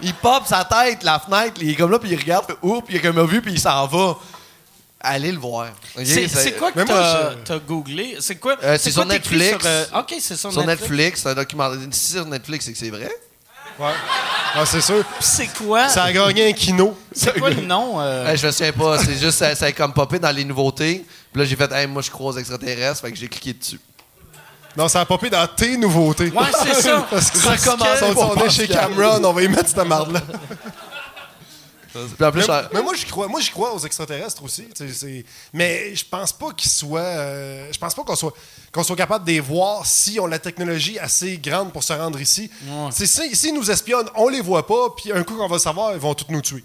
[0.00, 2.86] Il pop sa tête, la fenêtre, il est comme là, puis il regarde, puis oups,
[2.90, 4.16] il a comme vu, puis il s'en va.
[5.06, 5.68] Allez le voir.
[6.02, 6.80] C'est quoi que
[7.44, 8.16] t'as googlé?
[8.20, 8.56] C'est quoi?
[8.62, 9.50] Euh, c'est sur Netflix.
[9.50, 11.20] sur, euh, OK, c'est sur, Sur Netflix.
[11.22, 11.78] C'est un documentaire.
[11.90, 13.10] Si c'est sur Netflix, c'est que c'est vrai.
[13.78, 13.90] Ouais.
[14.54, 15.04] Ah, c'est sûr.
[15.20, 15.88] C'est quoi?
[15.88, 16.96] Ça a gagné un kino.
[17.12, 18.00] C'est quoi le nom?
[18.00, 18.26] euh?
[18.28, 21.04] Hey, je me souviens pas, c'est juste, ça, ça a comme popé dans les nouveautés.
[21.32, 23.80] Puis là, j'ai fait, hey, moi, je crois aux extraterrestres, fait que j'ai cliqué dessus.
[24.76, 26.30] Non, ça a popé dans tes nouveautés.
[26.30, 27.04] Ouais, c'est ça.
[27.10, 28.68] Parce que Ça commence on- on est chez.
[28.68, 30.20] Cameron, on va y mettre cette marde-là.
[32.16, 33.28] Puis en plus, Mais, ça- mais moi, j'y crois.
[33.28, 34.64] Moi, crois aux extraterrestres aussi.
[34.74, 37.00] tu sais, c'est- Mais je pense pas qu'ils soient.
[37.00, 38.32] euh, je pense pas qu'on soit,
[38.72, 41.92] qu'on soit capable de les voir si on a la technologie assez grande pour se
[41.92, 42.50] rendre ici.
[42.66, 42.88] Ouais.
[42.92, 45.60] C'est Si, s'ils nous espionnent, on les voit pas, puis un coup qu'on va le
[45.60, 46.64] savoir, ils vont tous nous tuer.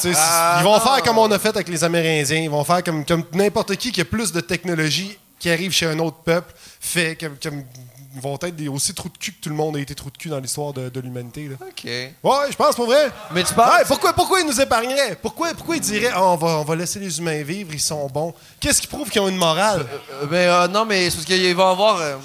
[0.00, 0.80] Tu sais, Ah, ils vont non.
[0.80, 2.36] faire comme on a fait avec les Amérindiens.
[2.42, 5.86] Ils vont faire comme, comme n'importe qui qui a plus de technologie qui arrive chez
[5.86, 7.16] un autre peuple fait.
[7.18, 7.64] Comme, comme-
[7.97, 10.10] ils vont être des, aussi trous de cul que tout le monde a été trous
[10.10, 11.48] de cul dans l'histoire de, de l'humanité.
[11.48, 11.56] là.
[11.60, 11.84] OK.
[11.84, 13.10] Ouais, je pense pour vrai.
[13.32, 15.16] Mais tu penses- Ouais, pourquoi, pourquoi ils nous épargneraient?
[15.20, 18.06] Pourquoi, pourquoi ils diraient Ah, on, va, on va laisser les humains vivre, ils sont
[18.08, 18.34] bons?
[18.60, 19.86] Qu'est-ce qui prouve qu'ils ont une morale?
[20.22, 21.96] Euh, ben, euh, non, mais c'est parce qu'ils vont avoir.
[22.00, 22.16] euh,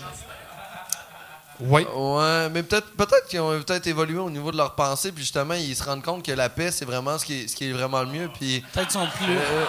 [1.60, 1.86] Oui.
[1.96, 5.54] ouais, mais peut-être peut-être qu'ils ont peut-être évolué au niveau de leur pensée, puis justement,
[5.54, 7.72] ils se rendent compte que la paix, c'est vraiment ce qui est, ce qui est
[7.72, 8.30] vraiment le mieux.
[8.38, 9.34] Puis, Peut-être sont plus.
[9.38, 9.65] euh,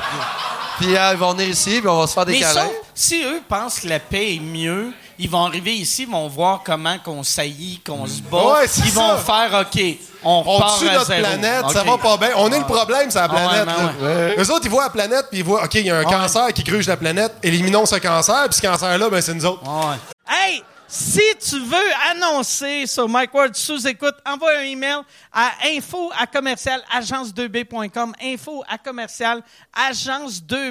[0.79, 2.65] puis euh, ils vont venir ici, puis on va se faire des Mais câlins.
[2.65, 6.29] sauf, si eux pensent que la paix est mieux, ils vont arriver ici, ils vont
[6.29, 8.37] voir comment qu'on saillit, qu'on se bat.
[8.61, 9.49] Ouais, c'est ils vont ça.
[9.49, 9.81] faire OK,
[10.23, 11.21] on On repart tue à notre zéro.
[11.23, 11.87] planète, ça OK.
[11.89, 12.31] va pas bien.
[12.37, 13.97] On est le problème, c'est la Ah ouais, planète.
[14.01, 14.35] ben ouais.
[14.39, 16.53] Eux autres, ils voient la planète, puis ils voient OK, il y a un cancer
[16.53, 19.63] qui gruge la planète, éliminons ce cancer, puis ce cancer-là, ben, c'est nous autres.
[19.63, 19.97] Ouais.
[20.29, 24.99] Hey, si tu veux annoncer sur Mike Ward sous écoute, envoie un email
[25.33, 28.13] à info à commercial agence2b.com.
[28.23, 29.43] Info à commercial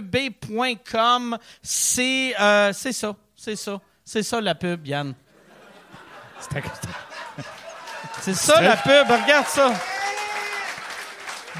[0.03, 1.37] agence2b.com.
[1.61, 5.13] C'est euh, c'est ça, c'est ça, c'est ça la pub, Yann.
[8.21, 9.73] C'est ça la pub, regarde ça.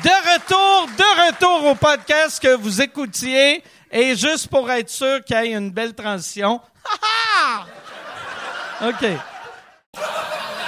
[0.03, 3.63] De retour, de retour au podcast que vous écoutiez.
[3.91, 6.59] Et juste pour être sûr qu'il y ait une belle transition.
[8.81, 9.05] OK.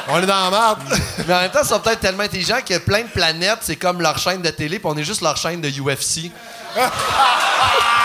[0.07, 0.79] On est dans la merde.
[1.27, 3.99] Mais en même temps, ils sont peut-être tellement intelligents que plein de planètes, c'est comme
[4.01, 6.31] leur chaîne de télé, puis on est juste leur chaîne de UFC.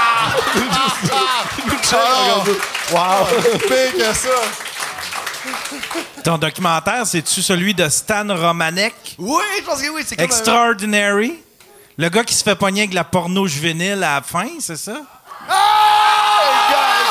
[1.93, 2.45] Ah,
[2.93, 3.27] wow.
[3.59, 4.29] Pire que ça.
[6.25, 8.95] Ton documentaire, c'est-tu celui de Stan Romanek?
[9.19, 11.35] Oui, je pense que oui, c'est Extraordinary?
[11.97, 14.93] Le gars qui se fait pogner avec la porno juvénile à la fin, c'est ça?
[15.49, 15.57] Gars,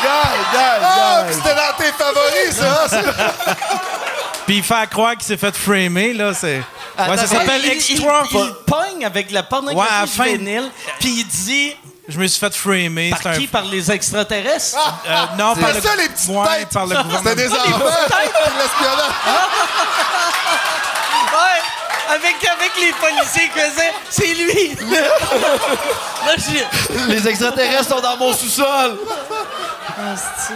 [0.03, 2.87] gars, gars, Ah, c'était dans tes favoris, ça.
[4.45, 6.63] Puis il fait croire qu'il s'est fait framer, là, c'est...
[6.97, 8.23] Ouais, ça s'appelle il, Extra...
[8.31, 11.75] Il, il pogne avec la Ouais, à pornographie la fin- juvénile, puis il dit
[12.09, 13.11] Je me suis fait framer.
[13.11, 13.47] par c'est un- qui?
[13.47, 14.77] Par les extraterrestres?
[15.07, 15.79] Euh, non, par le...
[15.81, 16.69] ça, les petites ouais, têtes.
[16.73, 17.35] par le C'était gouvernement.
[17.35, 17.85] des enfants.
[18.57, 19.13] l'espionnage.
[21.31, 24.75] Ouais, avec, avec les policiers qui faisaient, c'est lui!
[24.91, 26.35] Là.
[27.07, 28.97] Les extraterrestres sont dans mon sous-sol.
[30.11, 30.53] Asti.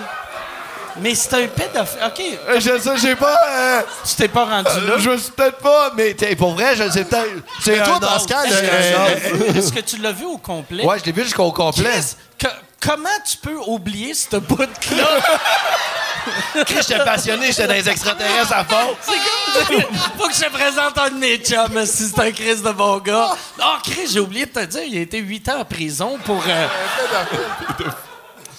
[1.01, 1.99] Mais c'est un pédophile.
[2.06, 3.38] OK, Euh, Je sais, j'ai pas.
[3.51, 4.93] euh, tu t'es pas rendu là?
[4.99, 7.29] je me suis peut-être pas, mais t'sais, pour vrai, je sais peut-être.
[7.62, 7.99] C'est toi.
[7.99, 10.86] Pascal, Est-ce euh, que, est-ce que tu l'as vu au complet?
[10.86, 11.99] Ouais, je l'ai vu jusqu'au complet.
[12.38, 12.47] Que-
[12.79, 14.67] comment tu peux oublier ce bout-là?
[16.56, 18.95] J'étais passionné, j'étais dans les extraterrestres à fond.
[19.01, 19.84] C'est comme.
[20.17, 22.99] Faut que je te présente un de mes chums, si c'est un Chris de bon
[22.99, 23.32] gars.
[23.60, 26.41] Ah, Chris, j'ai oublié de te dire, il a été 8 ans en prison pour.
[26.47, 26.67] euh,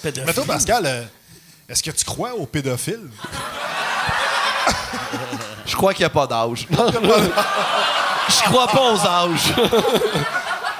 [0.03, 0.23] pédophile.
[0.27, 1.03] Mais toi, Pascal, euh,
[1.69, 3.09] est-ce que tu crois aux pédophiles?
[5.65, 6.67] Je crois qu'il n'y a pas d'âge.
[8.29, 9.53] Je crois pas aux âges.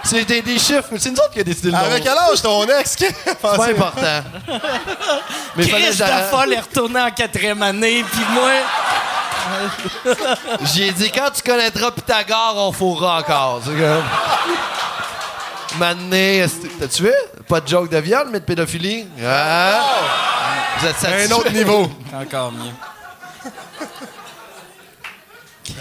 [0.04, 2.12] C'est des, des chiffres, mais c'est nous autres qui a décidé le Avec nom.
[2.12, 2.96] quel âge ton ex?
[2.96, 4.22] C'est pas important.
[5.56, 5.66] Mais
[5.98, 8.52] Dafoll est retourné en quatrième année, puis moi.
[10.76, 13.62] J'ai dit, quand tu connaîtras Pythagore, on fourra encore.
[13.66, 14.04] C'est comme...
[16.80, 17.12] T'as tué?
[17.48, 19.08] Pas de joke de viol, mais de pédophilie?
[19.26, 19.82] Ah!
[20.80, 21.32] Vous êtes satisfait?
[21.34, 21.90] Un autre niveau.
[22.14, 22.72] Encore mieux.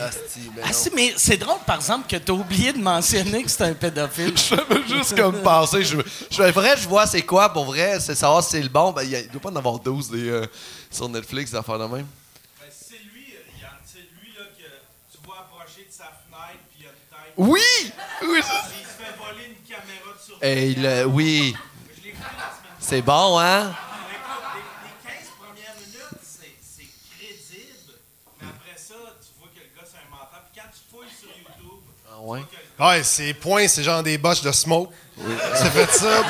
[0.00, 0.72] Asti, ben Ah, non.
[0.72, 4.34] si, mais c'est drôle, par exemple, que t'as oublié de mentionner que c'est un pédophile.
[4.36, 5.84] Je veux juste comme penser.
[5.84, 5.98] Je,
[6.30, 8.92] je, vrai, je vois c'est quoi pour vrai, c'est savoir si c'est le bon.
[8.92, 10.46] Ben, il y a- il doit pas en avoir 12 des, euh,
[10.90, 12.06] sur Netflix, des affaires de même.
[12.70, 13.34] C'est lui,
[13.84, 14.62] c'est lui là, que
[15.12, 17.34] tu vois approcher de sa fenêtre, puis il a une tête.
[17.36, 17.92] Oui!
[18.22, 18.38] Oui!
[18.38, 20.40] Il se fait voler une caméra de surveillance.
[20.42, 21.54] Et il, euh, oui.
[22.80, 23.66] C'est bon, hein?
[23.70, 23.76] Écoute,
[24.54, 27.98] les, les 15 premières minutes, c'est c'est crédible.
[28.40, 30.42] Mais après ça, tu vois que le gars, c'est un menteur.
[30.52, 31.80] Puis quand tu fouilles sur YouTube,
[32.10, 32.20] Ah
[32.78, 33.02] ouais?
[33.02, 34.90] Ses points, c'est genre des botches de smoke.
[35.54, 36.22] C'est fait ça.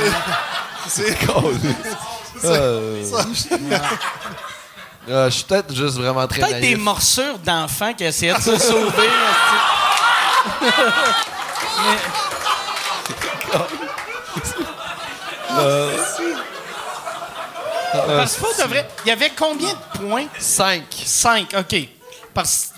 [0.87, 1.17] C'est
[2.45, 3.03] Euh,
[5.09, 8.59] euh, je suis peut-être juste vraiment très Peut-être des morsures d'enfants qui essayaient de se
[8.59, 9.09] sauver.
[17.93, 18.89] Parce que pas de vrai.
[19.05, 20.27] Il y avait combien de points?
[20.39, 20.83] 5.
[21.05, 21.89] 5, OK.
[22.33, 22.74] Parce que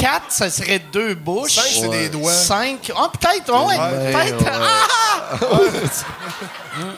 [0.00, 1.54] 4, ça serait deux bouches.
[1.54, 2.32] Cinq, c'est des doigts.
[2.32, 2.92] 5.
[2.96, 4.44] Ah, peut-être, ouais, Ouais, peut-être.
[4.44, 4.50] ouais.
[4.50, 5.38] Ah!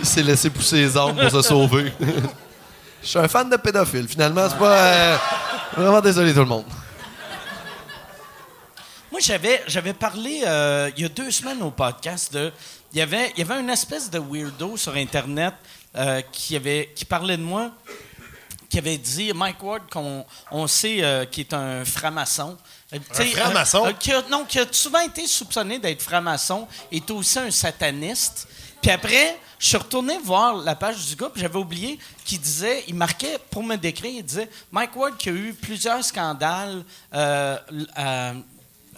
[0.01, 1.93] Il s'est laissé pousser les ongles pour se sauver.
[3.03, 4.07] Je suis un fan de pédophile.
[4.09, 4.77] Finalement, c'est pas.
[4.77, 5.17] euh,
[5.77, 6.65] vraiment désolé, tout le monde.
[9.11, 12.53] Moi, j'avais, j'avais parlé euh, il y a deux semaines au podcast de.
[12.93, 15.55] Il y avait, il y avait une espèce de weirdo sur Internet
[15.97, 17.71] euh, qui, avait, qui parlait de moi,
[18.69, 22.57] qui avait dit Mike Ward, qu'on on sait euh, qu'il est un franc-maçon.
[22.93, 23.87] Euh, sais, franc-maçon?
[23.87, 28.49] euh, qui a- non, qui a souvent été soupçonné d'être franc-maçon, est aussi un sataniste.
[28.83, 32.83] Puis après, je suis retourné voir la page du gars, puis j'avais oublié qu'il disait,
[32.89, 36.83] il marquait, pour me décrire, il disait Mike Ward qui a eu plusieurs scandales
[37.15, 37.59] euh,
[37.99, 38.33] euh,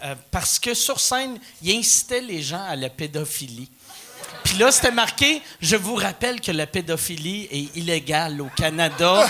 [0.05, 3.69] euh, parce que sur scène, il incitait les gens à la pédophilie.
[4.45, 9.27] Puis là, c'était marqué Je vous rappelle que la pédophilie est illégale au Canada.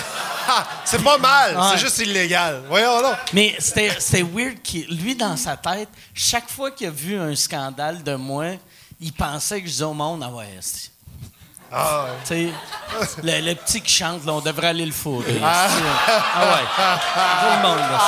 [0.49, 1.63] Ah, c'est pas mal, Ouais.
[1.73, 2.63] c'est juste illégal.
[2.69, 3.19] Voyons là.
[3.33, 8.03] Mais c'était weird qu'il lui, dans sa tête, chaque fois qu'il a vu un scandale
[8.03, 8.47] de moi,
[9.01, 10.91] il pensait que je disais au monde Ah ouais, c'est-
[11.75, 12.11] Ah, ouais.
[12.27, 15.41] tu sais, le, le petit qui chante, là, on devrait aller le fourrer.
[15.43, 16.67] Ah, ouais.
[16.77, 18.01] Tout le monde, là,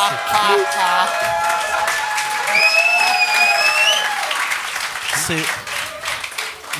[5.16, 5.63] c'est- C'est.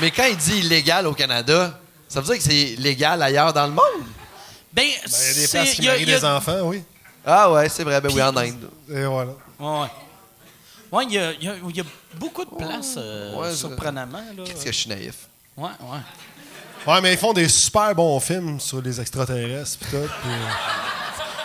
[0.00, 1.78] Mais quand il dit illégal au Canada,
[2.08, 3.84] ça veut dire que c'est légal ailleurs dans le monde?
[4.72, 6.60] Ben, Ben, Il y a des places qui il y a- marient a- des enfants,
[6.64, 6.82] oui.
[7.24, 8.00] Ah ouais, c'est vrai.
[8.00, 8.68] Ben oui, en Inde.
[8.90, 9.32] Et voilà.
[9.58, 9.88] Ouais.
[10.92, 11.84] Ouais, il y a, y y
[12.16, 14.18] beaucoup de places, euh, Ouais, surprenamment.
[14.36, 14.44] Là.
[14.44, 15.14] Qu'est-ce que je suis naïf?
[15.56, 16.92] Ouais, ouais.
[16.92, 19.96] Ouais, mais ils font des super bons films sur les extraterrestres pis tout.
[19.96, 20.28] pis-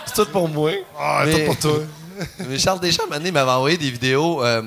[0.06, 0.72] C'est tout pour moi.
[0.98, 1.78] Ah, Mais- tout pour toi.
[2.40, 4.62] Mais Charles Deschamps, m'avait envoyé des vidéos, euh,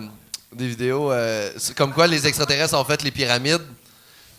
[0.56, 3.62] des vidéos euh, c'est comme quoi les extraterrestres ont fait les pyramides.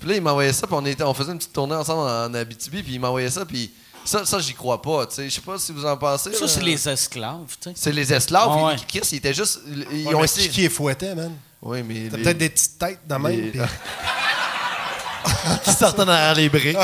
[0.00, 2.34] Puis là, il m'envoyait ça, puis on, était, on faisait une petite tournée ensemble en
[2.34, 3.72] Abitibi, puis il m'envoyait ça, puis
[4.04, 5.06] ça, ça j'y crois pas.
[5.06, 5.28] tu sais.
[5.30, 6.32] Je sais pas si vous en pensez.
[6.34, 7.72] Ça, c'est les esclaves, tu sais.
[7.74, 8.48] C'est les esclaves.
[8.50, 8.76] Ah puis ouais.
[9.00, 9.60] Chris, ils étaient juste.
[9.92, 10.48] Ils Ouais, ont essayé.
[10.48, 11.32] qui qui est fouetté, man?
[11.62, 12.08] Oui, mais.
[12.10, 13.32] T'as les- peut-être des petites têtes dans même.
[13.40, 13.58] les- pis-
[15.64, 16.76] qui sortaient derrière les briques.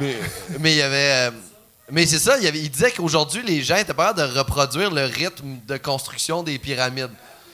[0.00, 0.16] mais,
[0.60, 1.12] mais il y avait.
[1.12, 1.30] euh,
[1.90, 4.38] mais c'est ça, il, y avait- il disait qu'aujourd'hui, les gens étaient pas capables de
[4.38, 7.10] reproduire le rythme de construction des pyramides.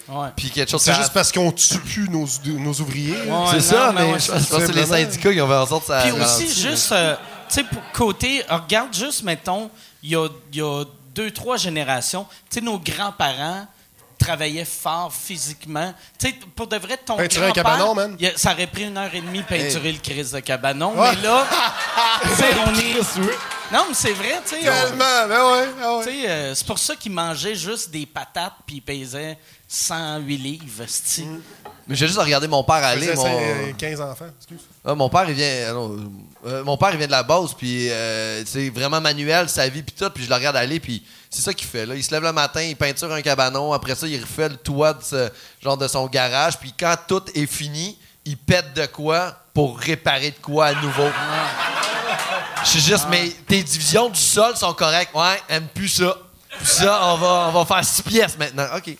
[0.09, 0.29] Ouais.
[0.37, 3.13] Puis quelque chose C'est juste parce qu'on tue plus nos, nos ouvriers.
[3.23, 5.41] Ouais, C'est non, ça, mais mais ouais, je c'est pense que c'est les syndicats qui
[5.41, 6.01] ont fait en sorte que ça.
[6.03, 6.61] Puis aussi, ralentit.
[6.63, 7.15] juste, euh,
[7.49, 9.71] tu sais, pour côté, regarde juste, mettons,
[10.03, 13.67] il y a, il y a deux, trois générations, tu sais, nos grands-parents
[14.19, 15.93] travaillaient fort physiquement.
[16.19, 18.17] Tu sais, pour de vrai, ton Peinturer un grand-père, cabanon, man.
[18.21, 21.11] a- ça aurait pris une heure et demie peinturer le crise de cabanon, Ouais.
[21.17, 21.47] mais là,
[22.67, 23.19] on est...
[23.73, 24.61] Non, mais c'est vrai, tu sais.
[24.63, 26.05] Tellement, ben ouais, ah ouais.
[26.05, 30.37] Tu sais, euh, c'est pour ça qu'ils mangeaient juste des patates puis ils pesaient 108
[30.39, 31.27] livres, esti.
[31.87, 33.15] Mais j'ai juste regardé mon père aller.
[33.15, 33.23] Mon...
[33.23, 34.61] ça, euh, 15 enfants, excuse.
[34.85, 35.67] Ah, mon père, il vient.
[35.69, 35.97] ah non,
[36.47, 39.83] euh, mon père, il vient de la base, puis euh, c'est vraiment manuel, sa vie,
[39.83, 40.09] puis tout.
[40.11, 41.85] Puis je le regarde aller, puis c'est ça qu'il fait.
[41.87, 41.95] Là.
[41.95, 43.73] Il se lève le matin, il peinture un cabanon.
[43.75, 45.31] Après ça, il refait le toit de, ce-
[45.63, 46.59] genre de son garage.
[46.59, 51.09] Puis quand tout est fini, il pète de quoi pour réparer de quoi à nouveau.
[52.65, 55.15] Je suis juste, mais tes divisions du sol sont correctes.
[55.15, 56.17] Ouais, aime plus ça.
[56.59, 58.67] Puis ça, on va, on va faire six pièces maintenant.
[58.77, 58.97] OK.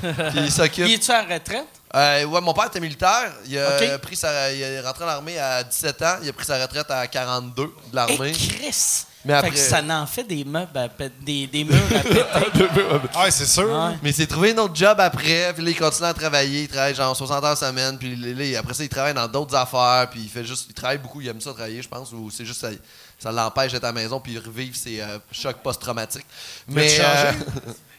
[0.00, 0.86] Puis il s'occupe.
[0.86, 1.66] Il est-tu la retraite?
[1.94, 3.32] Euh, ouais, mon père était militaire.
[3.46, 6.16] Il a, pris sa, il est rentré dans l'armée à 17 ans.
[6.22, 8.32] Il a pris sa retraite à 42 de Et l'armée.
[8.32, 9.06] Chris!
[9.22, 10.88] Mais Fait que ça n'en fait des meubles à
[11.20, 12.24] des, des murs à péter.
[13.14, 13.68] Ah, ouais, c'est sûr.
[13.68, 13.96] Ouais.
[14.02, 16.62] Mais il s'est trouvé un autre job après, puis là, il continue à travailler.
[16.62, 20.08] Il travaille genre 60 heures semaine, puis là, après ça, il travaille dans d'autres affaires,
[20.10, 20.66] puis il fait juste.
[20.70, 22.70] Il travaille beaucoup, il aime ça travailler, je pense, ou c'est juste ça,
[23.18, 26.26] ça l'empêche d'être à la maison, puis revivre ses euh, chocs post-traumatiques.
[26.68, 26.98] Mais.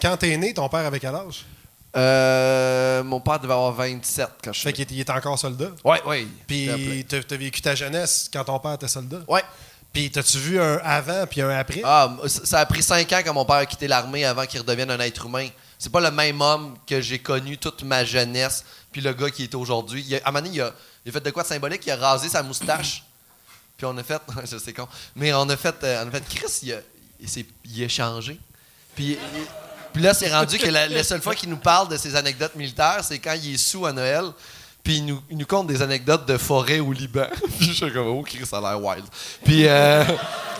[0.00, 1.44] quand, t'es né, ton père avait quel âge?
[1.96, 4.66] euh, mon père devait avoir 27 quand je suis.
[4.68, 5.70] Fait qu'il était, il était encore soldat.
[5.84, 6.26] Ouais, ouais.
[6.46, 9.20] Puis t'as vécu ta jeunesse quand ton père était soldat?
[9.28, 9.42] Ouais.
[9.92, 11.82] Puis t'as-tu vu un avant puis un après?
[11.84, 14.90] Ah, ça a pris cinq ans quand mon père a quitté l'armée avant qu'il redevienne
[14.90, 15.48] un être humain.
[15.78, 19.44] C'est pas le même homme que j'ai connu toute ma jeunesse, puis le gars qui
[19.44, 20.16] est aujourd'hui.
[20.16, 20.72] À un moment donné, il a,
[21.04, 21.82] il a fait de quoi de symbolique?
[21.86, 23.04] Il a rasé sa moustache.
[23.76, 24.20] Puis on a fait.
[24.50, 24.88] je sais con.
[25.14, 25.76] Mais on a fait.
[25.84, 26.78] euh, on a fait Chris, il a,
[27.20, 27.28] il,
[27.66, 28.40] il a changé.
[28.94, 29.18] Puis,
[29.96, 33.00] là, c'est rendu que la, la seule fois qu'il nous parle de ses anecdotes militaires,
[33.02, 34.24] c'est quand il est sous à Noël.
[34.82, 37.26] Puis il nous, il nous conte des anecdotes de forêt au Liban.
[37.58, 39.04] puis je suis comme, oh, Chris, ça a l'air wild.
[39.42, 40.04] Puis, euh,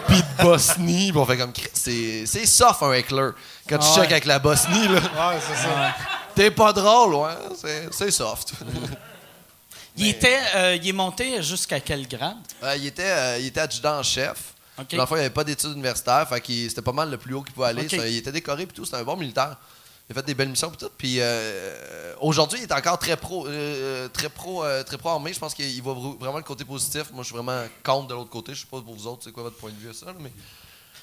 [0.09, 1.11] puis de Bosnie.
[1.13, 3.31] Puis on fait comme, Chris, c'est, c'est soft un heckler.
[3.69, 3.97] Quand tu Ah ouais.
[3.97, 5.95] choques avec la Bosnie, là, Ouais, c'est ça.
[6.35, 7.35] t'es pas drôle, ouais.
[7.61, 8.53] C'est, c'est soft.
[9.97, 12.37] Il, était, euh, il est monté jusqu'à quel grade?
[12.63, 14.54] Euh, il, était, euh, il était adjudant en chef.
[14.79, 14.95] OK.
[14.97, 16.29] Dans le fond, il n'y avait pas d'études universitaires.
[16.29, 17.83] Fait qu'il- c'était pas mal le plus haut qu'il pouvait aller.
[17.89, 18.85] Ça, il était décoré puis tout.
[18.85, 19.57] C'était un bon militaire.
[20.09, 20.91] Il a fait des belles missions puis tout.
[20.99, 25.33] Puis euh, aujourd'hui, il est encore très pro, euh, très pro, euh, très pro armé.
[25.33, 27.05] Je pense qu'il voit vr- vraiment le côté positif.
[27.13, 28.53] Moi, je suis vraiment contre de l'autre côté.
[28.55, 30.31] Je sais pas pour vous autres, c'est quoi votre point de vue à ça, mais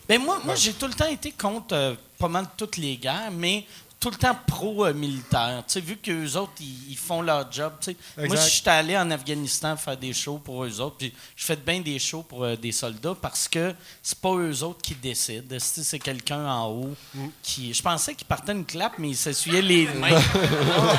[0.08, 3.32] Ben moi, moi j'ai tout le temps été contre euh, pas mal toutes les guerres,
[3.32, 3.66] mais
[4.02, 5.64] tout le temps pro-militaire.
[5.68, 7.74] tu sais, vu qu'eux autres, ils, ils font leur job.
[7.80, 8.26] tu sais.
[8.28, 11.56] Moi, je suis allé en Afghanistan faire des shows pour eux autres, puis je fais
[11.56, 15.56] bien des shows pour euh, des soldats parce que c'est pas eux autres qui décident.
[15.60, 16.96] C'est c'est quelqu'un en haut
[17.44, 17.76] qui.
[17.76, 20.10] Je pensais qu'il partait une clap, mais il s'essuyait les mains.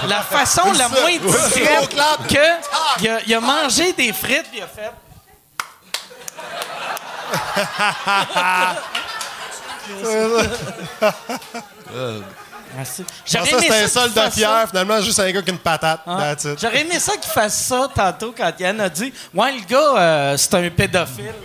[0.09, 1.91] la façon la moins discrète
[2.29, 4.93] que il a, il a mangé des frites, puis il a fait.
[12.75, 13.05] Merci.
[13.27, 14.67] Je J'aurais c'était un ça qu'il soldat fasse fier, ça.
[14.67, 16.01] finalement, juste un gars qui a une patate.
[16.07, 16.35] Ah.
[16.61, 20.37] J'aurais aimé ça qu'il fasse ça tantôt quand Yann a dit Ouais, le gars, euh,
[20.37, 21.33] c'est un pédophile.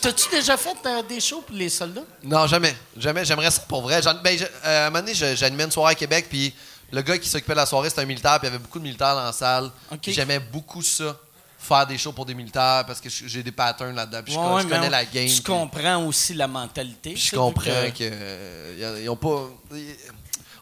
[0.00, 2.02] T'as-tu déjà fait euh, des shows pour les soldats?
[2.22, 2.76] Non, jamais.
[2.96, 3.24] Jamais.
[3.24, 4.00] J'aimerais ça pour vrai.
[4.22, 6.54] Ben, euh, à un moment donné, j'animais une soirée à Québec, puis
[6.92, 8.78] le gars qui s'occupait de la soirée, c'était un militaire, puis il y avait beaucoup
[8.78, 9.70] de militaires dans la salle.
[10.06, 11.16] J'aimais beaucoup ça,
[11.66, 14.38] faire des shows pour des militaires, parce que je- j'ai des patterns là-dedans, puis je,
[14.38, 15.26] Ouais, je connais on- la game.
[15.26, 17.12] Puis- comprends aussi la mentalité.
[17.12, 18.10] puis je comprends que- que.
[18.12, 19.48] euh, ils ont pas.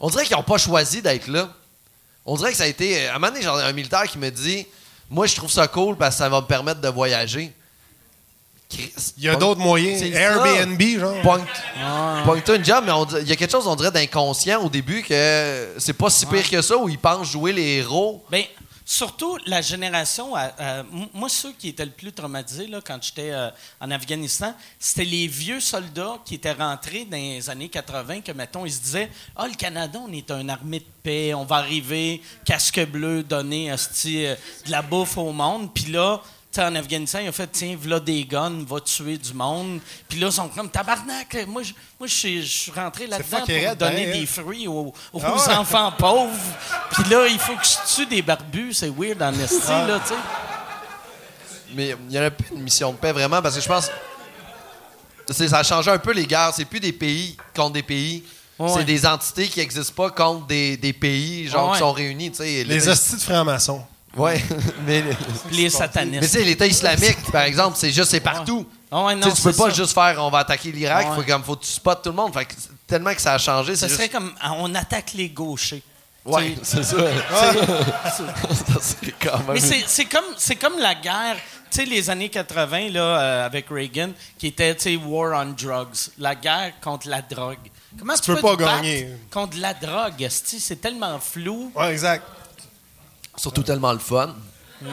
[0.01, 1.49] on dirait qu'ils n'ont pas choisi d'être là.
[2.27, 3.07] On dirait que ça a été.
[3.09, 4.67] À un moment donné, genre, un militaire qui me dit
[5.11, 7.53] Moi, je trouve ça cool parce que ça va me permettre de voyager.
[8.71, 10.01] Christ, Il y a d'autres moyens.
[10.01, 10.07] Ça.
[10.07, 11.21] Airbnb, genre.
[11.23, 11.45] Pogne-
[11.79, 12.23] Ah.
[12.25, 14.71] Pogne-toi une job, mais on dit- il y a quelque chose, on dirait, d'inconscient au
[14.71, 18.25] début que c'est pas si pire que ça où ils pensent jouer les héros.
[18.31, 18.43] Ben,
[18.85, 20.35] surtout la génération,
[21.13, 25.27] moi, ceux qui étaient le plus traumatisés là, quand j'étais euh, en Afghanistan, c'était les
[25.27, 29.47] vieux soldats qui étaient rentrés dans les années 80, que, mettons, ils se disaient Ah,
[29.49, 33.77] le Canada, on est une armée de paix, on va arriver, casque bleu, donner euh,
[34.67, 35.73] de la bouffe au monde.
[35.73, 36.23] Puis là,
[36.63, 39.81] en Afghanistan, ils ont fait tiens, voilà des guns, va tuer du monde.
[40.09, 41.37] Puis là, ils sont comme tabarnak.
[41.49, 44.67] Moi, je, moi, je suis- je suis rentré là-dedans pour raide, donner hein, des fruits
[44.69, 45.55] aux, aux Ah ouais.
[45.55, 46.31] enfants pauvres.
[46.93, 48.75] Puis là, il faut que je tue des barbus.
[48.75, 49.87] C'est weird en esti, Ah.
[49.87, 50.15] là, tu sais.
[51.75, 53.91] Mais il y en a plus une mission de paix vraiment parce que je pense.
[55.31, 56.53] Ça a changé un peu les guerres.
[56.55, 58.23] C'est plus des pays contre des pays.
[58.59, 58.69] Ouais.
[58.73, 61.73] C'est des entités qui n'existent pas contre des, des pays genre, Ouais.
[61.73, 62.31] qui sont réunis.
[62.39, 63.83] Les hosties de francs-maçons.
[64.17, 64.43] Ouais,
[64.87, 65.03] mais,
[65.51, 66.21] les satanistes.
[66.21, 68.67] mais tu sais, l'État islamique, par exemple, c'est juste, c'est partout.
[68.93, 69.75] Ouais, Tu non, tu peux c'est pas ça.
[69.75, 71.17] juste faire on va attaquer l'Irak, Ouais.
[71.17, 72.33] faut, comme, faut que tu spots tout le monde.
[72.33, 74.15] Fait que c'est- tellement que ça a changé, Ça c'est serait juste...
[74.15, 75.83] comme ah, on attaque les gauchers.
[76.25, 76.97] Ouais, Tu sais, c'est ça.
[79.21, 79.47] quand même...
[79.55, 81.37] Mais c'est c'est comme, c'est comme la guerre,
[81.71, 85.53] tu sais, les années 80, là, euh, avec Reagan, qui était, tu sais, War on
[85.53, 86.11] Drugs.
[86.19, 87.59] La guerre contre la drogue.
[87.99, 89.09] Comment tu, peux pas te battre gagner.
[89.31, 91.71] Contre la drogue, c'est tellement flou.
[91.75, 92.25] Ouais, exact.
[93.37, 94.35] Surtout tellement le fun.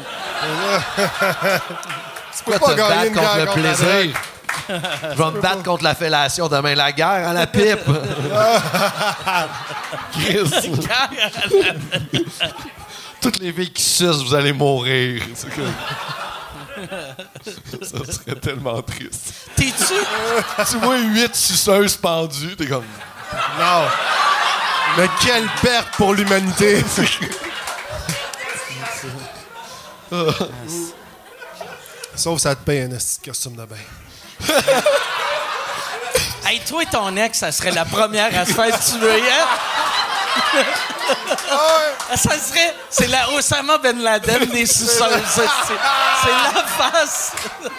[2.38, 4.16] Tu Pourquoi pas te gagner battre une contre guerre le contre la plaisir?
[4.70, 7.80] Je vais me battre contre la fellation demain, la guerre à la pipe.
[10.14, 10.50] Chris.
[13.22, 15.22] Toutes les filles qui sucent, vous allez mourir.
[15.36, 15.48] Ça
[18.12, 19.50] serait tellement triste.
[19.56, 19.94] T'es-tu?
[20.70, 22.86] tu vois huit suceuses pendues, t'es comme.
[23.60, 23.84] Non.
[24.98, 26.84] Mais quelle perte pour l'humanité.
[32.16, 32.90] Sauf ça te paye un
[33.24, 33.76] costume de bain.
[36.46, 39.46] Hey, toi et ton ex, ça serait la première à se faire tuer, hein?
[42.16, 42.76] Ça serait.
[42.90, 45.22] C'est la Osama Ben Laden des sous-sols.
[45.30, 45.42] C'est
[46.24, 47.32] c'est la face.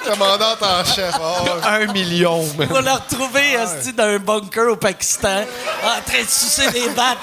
[0.05, 1.15] Commandant en chef.
[1.21, 1.67] oh, ouais.
[1.67, 2.69] Un million, man.
[2.71, 5.45] On va le retrouver esti, dans un bunker au Pakistan,
[5.83, 7.19] en train de sucer des battes.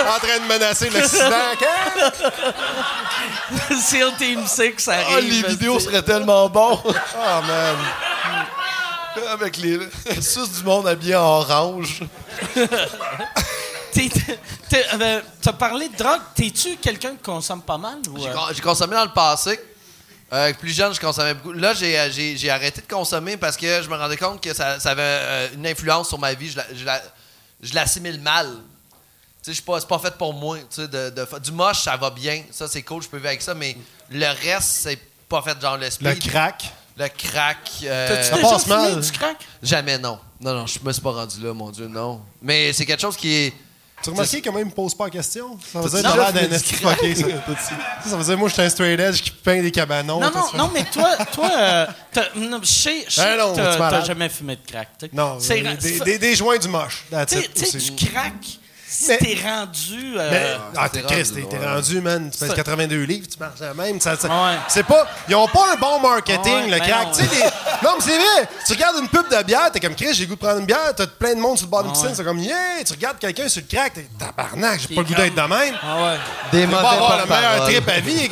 [0.00, 1.30] en train de menacer l'accident.
[3.80, 5.06] SEAL Team 6 arrive.
[5.16, 6.80] Ah, les vidéos seraient tellement bons.
[6.84, 6.92] Oh,
[7.46, 7.76] man.
[9.30, 9.78] Avec les
[10.20, 12.02] sus du monde habillé en orange.
[14.72, 16.20] Euh, T'as parlé de drogue.
[16.34, 17.98] T'es-tu quelqu'un qui consomme pas mal?
[18.08, 18.32] Ou, euh?
[18.52, 19.60] J'ai consommé dans le passé.
[20.32, 21.52] Euh, plus jeune, je consommais beaucoup.
[21.52, 24.54] Là, j'ai, euh, j'ai, j'ai arrêté de consommer parce que je me rendais compte que
[24.54, 26.50] ça, ça avait euh, une influence sur ma vie.
[26.50, 27.02] Je, la- je, la-
[27.60, 28.48] je l'assimile mal.
[29.42, 30.56] Tu sais, pas, c'est pas fait pour moi.
[30.58, 32.44] Tu sais, de, de du moche, ça va bien.
[32.52, 33.54] Ça, c'est cool, je peux vivre avec ça.
[33.54, 33.76] Mais
[34.10, 34.98] le reste, c'est
[35.28, 36.72] pas fait genre le Le crack.
[37.00, 37.56] Le crack.
[37.84, 39.00] euh, T'as-tu ça déjà passe mal.
[39.00, 39.36] du crack?
[39.62, 40.18] jamais, non.
[40.40, 42.20] Non, non, je me suis pas rendu là, mon Dieu, non.
[42.42, 43.54] Mais c'est quelque chose qui est.
[44.02, 45.58] Tu as remarqué comment il me pose pas la question?
[45.72, 47.26] Ça veut dire Non, que t'as l'air d'un fucké, ça.
[48.02, 50.20] Ça, ça veut dire moi, je suis un straight edge qui peint des cabanons.
[50.20, 52.20] Non, non, non, mais toi, toi, euh, je
[52.66, 54.88] sais, je sais Ben que t'as- jamais fumé de crack.
[55.12, 57.04] Non, C'est- des, des, des- des joints du moche.
[57.28, 57.36] Tu
[57.66, 58.32] sais- du crack,
[59.00, 60.14] si Mais- t'es rendu.
[60.18, 61.66] euh, Mais, ah, t'es t'es Chris, rendu, t'es ouais.
[61.74, 62.30] rendu, man.
[62.30, 63.98] Tu pèses Ça- 82 livres, tu marches la même.
[64.00, 64.56] Ça, ça- Ouais.
[64.68, 65.06] C'est pas.
[65.28, 67.06] Ils ont pas un bon marketing, Ouais, le ben crack.
[67.06, 67.26] non, les-
[67.82, 68.48] mais c'est vrai.
[68.66, 70.66] Tu regardes une pub de bière, t'es comme Chris, j'ai le goût de prendre une
[70.66, 73.18] bière, t'as plein de monde sur le bord d'une piscine, c'est comme, yeah, tu regardes
[73.18, 75.74] quelqu'un sur le crack, t'es tabarnak, j'ai pas le goût d'être de même.
[75.82, 76.16] Ah ouais.
[76.52, 78.28] Des Tu mauvais vas avoir le meilleur trip à vie.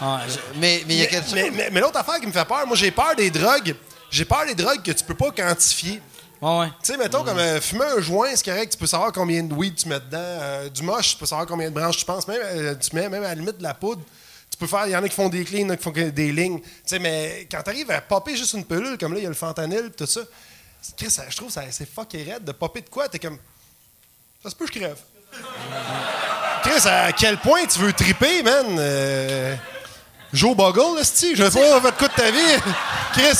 [0.00, 0.20] Ah,
[0.56, 1.34] Mais mais il y a quelque chose.
[1.34, 3.74] Mais, mais- mais l'autre affaire qui me fait peur, moi, j'ai peur des drogues.
[4.10, 6.00] J'ai peur des drogues que tu peux pas quantifier.
[6.42, 6.66] Ouais, ouais.
[6.82, 9.52] Tu sais, mettons, comme euh, fumer un joint, c'est correct, tu peux savoir combien de
[9.54, 10.18] weed tu mets dedans.
[10.18, 12.26] Euh, du moche, tu peux savoir combien de branches tu penses.
[12.28, 14.02] Même, euh, tu mets même à la limite de la poudre.
[14.50, 15.76] Tu peux faire, il y en a qui font des clés, il y en a
[15.76, 16.60] qui font des lignes.
[16.60, 19.26] Tu sais, mais quand tu arrives à popper juste une pilule, comme là, il y
[19.26, 20.20] a le fentanyl et tout ça,
[20.96, 23.08] Chris, ça- je trouve que c'est fucké raide de popper de quoi?
[23.08, 23.38] T'es comme.
[24.42, 24.98] Ça se peut que je crève.
[26.62, 28.66] Chris, à quel point tu veux triper, man?
[30.32, 31.34] Joe Boggle, là, c'ti?
[31.34, 32.60] Je sais pas, fait quoi de ta vie?
[33.12, 33.38] Chris,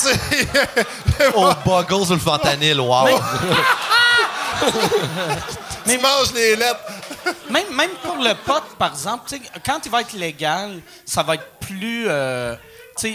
[1.35, 3.07] Oh, Buggles ou le fentanyl, wow.
[5.85, 6.79] tu manges les lettres.
[7.49, 11.21] Même, même pour le pot, par exemple, tu sais, quand il va être légal, ça
[11.23, 12.05] va être plus.
[12.07, 12.55] euh,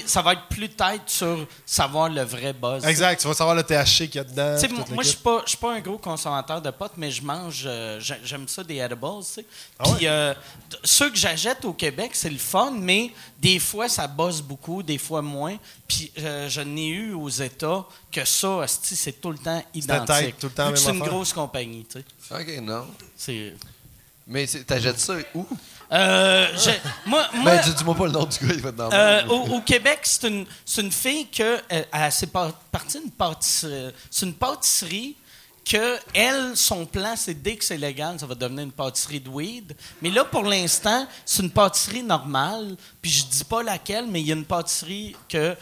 [0.06, 2.84] ça va être plus tête sur savoir le vrai buzz.
[2.84, 4.56] Exact, tu vas savoir le THC qu'il y a dedans.
[4.60, 5.08] Puis moi, je
[5.48, 8.76] suis pas, un gros consommateur de potes, mais je mange, euh, j'ai- j'aime ça des
[8.76, 9.46] edibles, tu sais.
[9.78, 10.34] Ah Puis euh,
[10.84, 14.98] ceux que j'achète au Québec, c'est le fun, mais des fois ça bosse beaucoup, des
[14.98, 15.56] fois moins.
[15.88, 20.06] Puis euh, je n'ai eu aux États que ça, c'est tout le temps identique.
[20.16, 21.12] tête, tout le temps Vu que même C'est une affaire.
[21.12, 22.34] grosse compagnie, tu sais.
[22.34, 22.86] ok, non.
[23.16, 23.54] C'est.
[24.26, 25.46] Mais t'achètes ça où?
[25.94, 26.46] Euh,
[27.06, 28.96] moi, moi, Ben, dis- dis-moi pas le nom du gars, il va demander.
[28.96, 31.42] Euh, au, au Québec, c'est une, c'est une fille que
[31.72, 33.92] euh, elle, c'est par- partie d'une pâtisserie.
[34.10, 35.16] C'est une pâtisserie
[35.64, 39.28] que elle, son plan, c'est dès que c'est légal, ça va devenir une pâtisserie de
[39.30, 39.74] weed.
[40.02, 42.76] Mais là, pour l'instant, c'est une pâtisserie normale.
[43.00, 45.56] Puis je dis pas laquelle, mais il y a une pâtisserie que euh,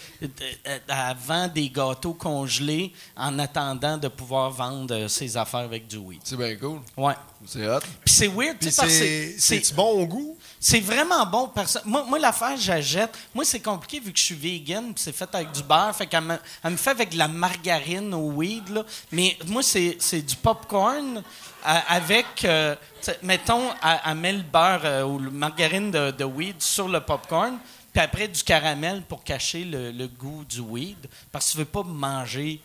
[0.66, 5.98] euh, vend des gâteaux congelés en attendant de pouvoir vendre euh, ses affaires avec du
[5.98, 6.20] weed.
[6.24, 6.80] C'est bien cool.
[6.96, 7.14] Ouais.
[7.46, 7.80] C'est hot.
[8.05, 8.98] Puis c'est weird, tu Puis sais, parce que
[9.38, 10.38] c'est c'est- bon au goût?
[10.65, 11.51] C'est vraiment bon.
[11.85, 13.11] Moi, moi l'affaire, j'achète.
[13.35, 15.93] Moi, c'est compliqué vu que je suis vegan, c'est fait avec du beurre.
[15.93, 18.69] Fait qu'elle me, elle me fait avec de la margarine au weed.
[18.69, 18.85] Là.
[19.11, 22.77] Mais moi, c'est, du popcorn euh, avec, euh,
[23.25, 27.01] mettons, elle, elle met le beurre euh, ou la margarine de, de weed sur le
[27.01, 27.59] popcorn,
[27.93, 31.09] puis après du caramel pour cacher le, le goût du weed.
[31.33, 32.61] Parce que tu veux pas manger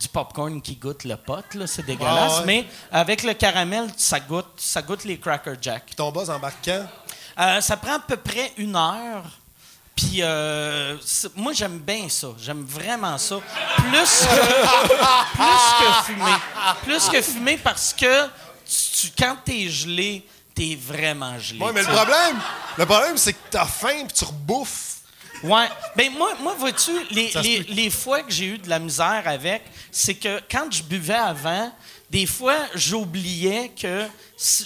[0.00, 2.40] du popcorn qui goûte le pot, c'est dégueulasse.
[2.40, 2.46] Ouais.
[2.46, 5.84] Mais avec le caramel, ça goûte, ça goûte les Cracker Jack.
[5.86, 6.86] Puis ton boss embarque quand?
[7.38, 9.24] Euh, ça prend à peu près une heure.
[9.96, 10.96] Puis euh,
[11.36, 12.28] moi, j'aime bien ça.
[12.40, 13.36] J'aime vraiment ça.
[13.76, 16.36] Plus que, plus que fumer.
[16.84, 18.24] Plus que fumer parce que
[18.66, 21.60] tu, tu- quand t'es gelé, t'es vraiment gelé.
[21.62, 22.40] Oui, mais le problème,
[22.76, 24.90] le problème, c'est que t'as faim puis tu rebouffes.
[25.44, 25.68] Ouais.
[25.94, 29.62] Ben moi, moi vois-tu, les, les, les fois que j'ai eu de la misère avec,
[29.92, 31.70] c'est que quand je buvais avant,
[32.10, 34.06] des fois, j'oubliais que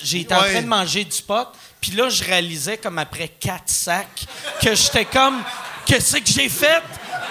[0.02, 1.48] j'étais en train de manger du pot.
[1.80, 4.26] Puis là, je réalisais, comme après quatre sacs,
[4.62, 5.42] que j'étais comme,
[5.84, 6.82] qu'est-ce que j'ai fait?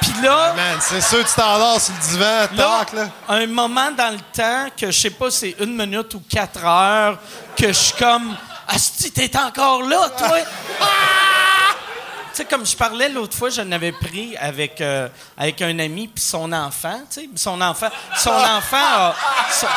[0.01, 3.09] Puis là, Man, c'est sûr que tu t'endors sur le divan, là, tac, là.
[3.29, 7.19] un moment dans le temps, que je sais pas, c'est une minute ou quatre heures,
[7.55, 8.35] que je suis comme,
[8.67, 10.37] Asti, t'es encore là, toi?
[10.81, 10.85] Ah!
[12.37, 16.23] Sais, comme je parlais l'autre fois, je n'avais pris avec, euh, avec un ami puis
[16.23, 19.15] son enfant, tu sais, son enfant, son enfant a,
[19.51, 19.67] son-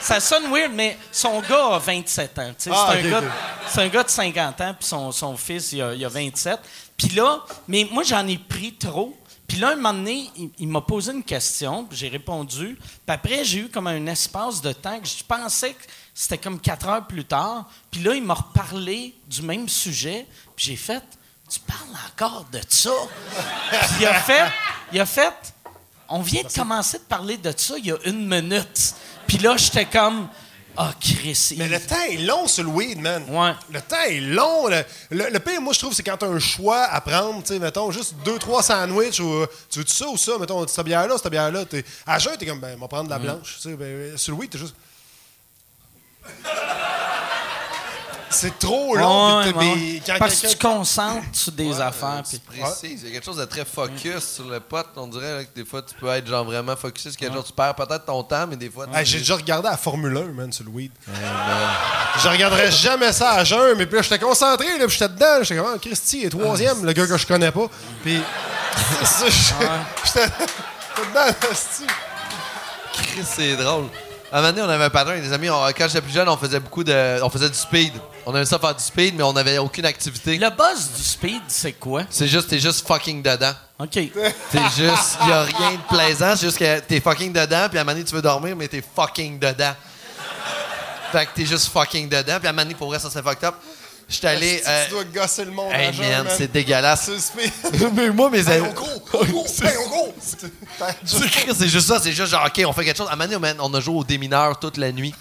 [0.00, 3.88] ça sonne weird, mais son gars a 27 ans, tu sais, Ah, c'est, un un
[3.88, 6.58] gars de 50 ans puis son, son fils, il a, il a 27.
[6.96, 9.16] Puis là, mais moi, j'en ai pris trop.
[9.46, 12.76] Puis là, un moment donné, il, il m'a posé une question, puis j'ai répondu.
[12.80, 15.82] Puis après, j'ai eu comme un espace de temps que je pensais que
[16.14, 17.66] c'était comme quatre heures plus tard.
[17.90, 20.26] Puis là, il m'a reparlé du même sujet.
[20.56, 21.02] Puis j'ai fait,
[21.54, 22.90] tu parles encore de ça?
[23.70, 24.44] puis il a fait,
[24.92, 25.34] il a fait,
[26.08, 28.94] on vient de commencer de parler de ça il y a une minute.
[29.26, 30.28] Puis là, j'étais comme,
[30.76, 31.48] ah, Chris.
[31.52, 33.24] il- Mais le temps est long sur le weed, man.
[33.28, 33.52] Ouais.
[33.70, 34.66] Le temps est long.
[34.68, 37.40] Le, le, le pire, moi, je trouve, c'est quand tu as un choix à prendre,
[37.42, 40.66] tu sais, mettons, juste deux, trois sandwichs, ou euh, tu veux ça ou ça, mettons,
[40.66, 41.64] cette bière-là, cette bière-là.
[41.64, 43.56] t'es- À jeun, t'es comme, ben, on va prendre de la blanche.
[43.62, 44.74] Tu sais, ben, sur le weed, t'es juste.
[48.34, 49.38] C'est trop long.
[49.38, 50.02] Ouais, ouais.
[50.04, 52.22] quand Parce que tu concentres sur des affaires.
[52.28, 53.00] Puis- précises.
[53.02, 54.84] Il y a quelque chose de très focus sur le pot.
[54.96, 57.46] On dirait là, que des fois, tu peux être genre vraiment focusé sur quelque chose.
[57.46, 58.86] Tu perds peut-être ton temps, mais des fois.
[58.92, 60.90] Hey, J'ai déjà regardé la Formule 1, man, sur le weed.
[62.22, 65.42] Je regarderais jamais ça à jeun, mais puis là, j'étais concentré, là, puis j'étais dedans.
[65.42, 67.66] J'étais comme, ah, Christy est troisième, le gars que je connais pas.
[68.02, 68.20] Puis,
[70.04, 71.86] j'étais dedans, Christy.
[72.92, 73.86] Chris, c'est drôle.
[74.34, 75.48] À un moment donné, on avait un patron avec des amis.
[75.48, 77.22] on- quand j'étais plus jeune, on faisait beaucoup de.
[77.22, 77.92] On faisait du speed.
[78.26, 80.36] On aimait ça faire du speed, mais on n'avait aucune activité.
[80.38, 82.02] Le buzz du speed, c'est quoi?
[82.10, 83.52] C'est juste, t'es juste fucking dedans.
[83.78, 83.90] OK.
[83.92, 84.10] T'es
[84.76, 87.84] juste, y a rien de plaisant, c'est juste que t'es fucking dedans, puis à un
[87.84, 89.74] moment donné, tu veux dormir, mais t'es fucking dedans.
[91.12, 93.22] Fait que t'es juste fucking dedans, puis à un moment donné, pour vrai, ça c'est
[93.22, 93.54] fucked up.
[94.08, 94.56] J'étais allé.
[94.56, 97.10] Christy, euh, Tu dois gosser le monde Hey man, c'est dégueulasse.
[97.94, 98.66] Mais moi, mes amis.
[98.68, 99.46] on court.
[101.04, 103.08] C'est juste ça, c'est juste genre, OK, on fait quelque chose.
[103.08, 105.14] À un moment donné, man, on a joué au démineur toute la nuit.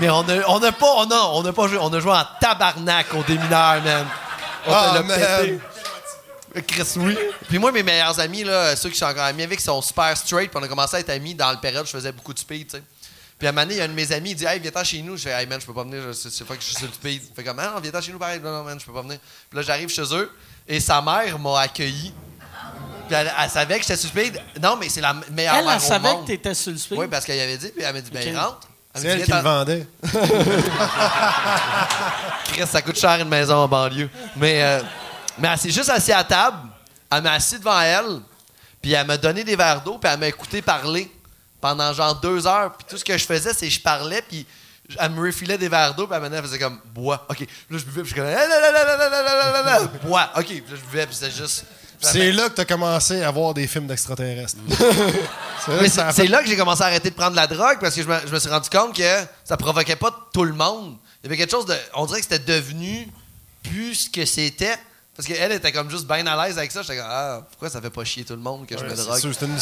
[0.00, 2.12] Mais on a, on a pas, on a, on a pas joué, on a joué
[2.12, 4.06] en tabarnak au démineur, man.
[4.66, 5.60] On Ah, l'a pété.
[6.66, 7.16] Chris, oui.
[7.48, 10.50] Puis moi, mes meilleurs amis, là, ceux qui sont encore amis avec, sont super straight.
[10.50, 12.38] Puis on a commencé à être amis dans le période où je faisais beaucoup de
[12.38, 12.82] speed, tu sais.
[13.40, 14.60] Puis à un moment donné, il y a un de mes amis, il dit Hey,
[14.60, 15.16] viens-t'en chez nous.
[15.16, 16.76] Je fais Hey, man, je peux pas venir, je- c'est c'est pas que je suis
[16.76, 17.10] sur le.
[17.10, 18.38] Il fait comme Ah, non, viens-t'en chez nous, pareil.
[18.38, 19.18] Non, non, man, je peux pas venir.
[19.48, 20.30] Puis là, j'arrive chez eux
[20.68, 22.12] et sa mère m'a accueilli.
[23.08, 24.40] Puis elle, elle savait que j'étais sur le speed.
[24.62, 26.22] Non, mais c'est la meilleure Elle, mère elle au savait monde.
[26.22, 26.98] que t'étais sur le speed?
[26.98, 28.40] Oui, parce qu'elle avait dit, puis elle m'a dit Ben, Ok.
[28.40, 28.60] rentre.
[28.94, 29.58] Elle C'est m'a elle qui le Viens-t'en.
[29.58, 29.86] vendait.
[32.44, 34.10] Chris, ça coûte cher une maison en banlieue.
[34.36, 34.82] Mais, euh,
[35.38, 36.58] mais elle s'est juste assise à table.
[37.10, 38.20] Elle m'a assis devant elle.
[38.82, 39.98] Puis elle m'a donné des verres d'eau.
[39.98, 41.10] Puis elle m'a écouté parler
[41.60, 42.72] pendant genre deux heures.
[42.76, 44.46] Puis tout ce que je faisais, c'est je parlais, puis
[44.98, 47.26] elle me refilait des verres d'eau, puis elle, elle faisait comme bois.
[47.28, 47.40] OK.
[47.40, 50.30] Là, je buvais, puis je comme bois.
[50.36, 50.46] OK.
[50.46, 51.64] Puis là, je buvais, puis c'était juste.
[52.00, 54.56] C'est là que tu as commencé à voir des films d'extraterrestres.
[56.10, 58.38] c'est là, que j'ai commencé à arrêter de prendre la drogue parce que je me,
[58.38, 60.96] suis rendu compte que ça provoquait pas tout le monde.
[61.22, 61.74] Il y avait quelque chose de.
[61.94, 63.06] On dirait que c'était devenu
[63.62, 64.76] plus ce que c'était.
[65.14, 66.80] Parce qu'elle était comme juste bien à l'aise avec ça.
[66.80, 69.18] J'étais comme, ah, pourquoi ça fait pas chier tout le monde que je me drogue?
[69.20, 69.58] C'est une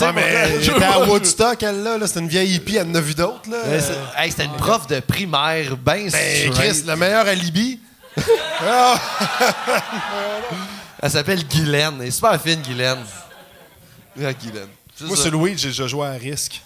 [0.00, 1.98] ah, mais était à Woodstock, elle, là.
[1.98, 3.58] là c'était une vieille hippie, elle en a vu d'autres, là.
[3.80, 6.50] C'est- hey, c'était une prof de primaire, ben Ben.
[6.52, 7.80] Chris, le meilleur alibi.
[11.02, 11.94] Elle s'appelle Guylaine.
[12.00, 12.98] Elle est super fine, Guylaine.
[14.22, 14.68] Ah, Guylaine.
[14.98, 16.60] Juste Moi, le weed, j'ai déjà joué à risque.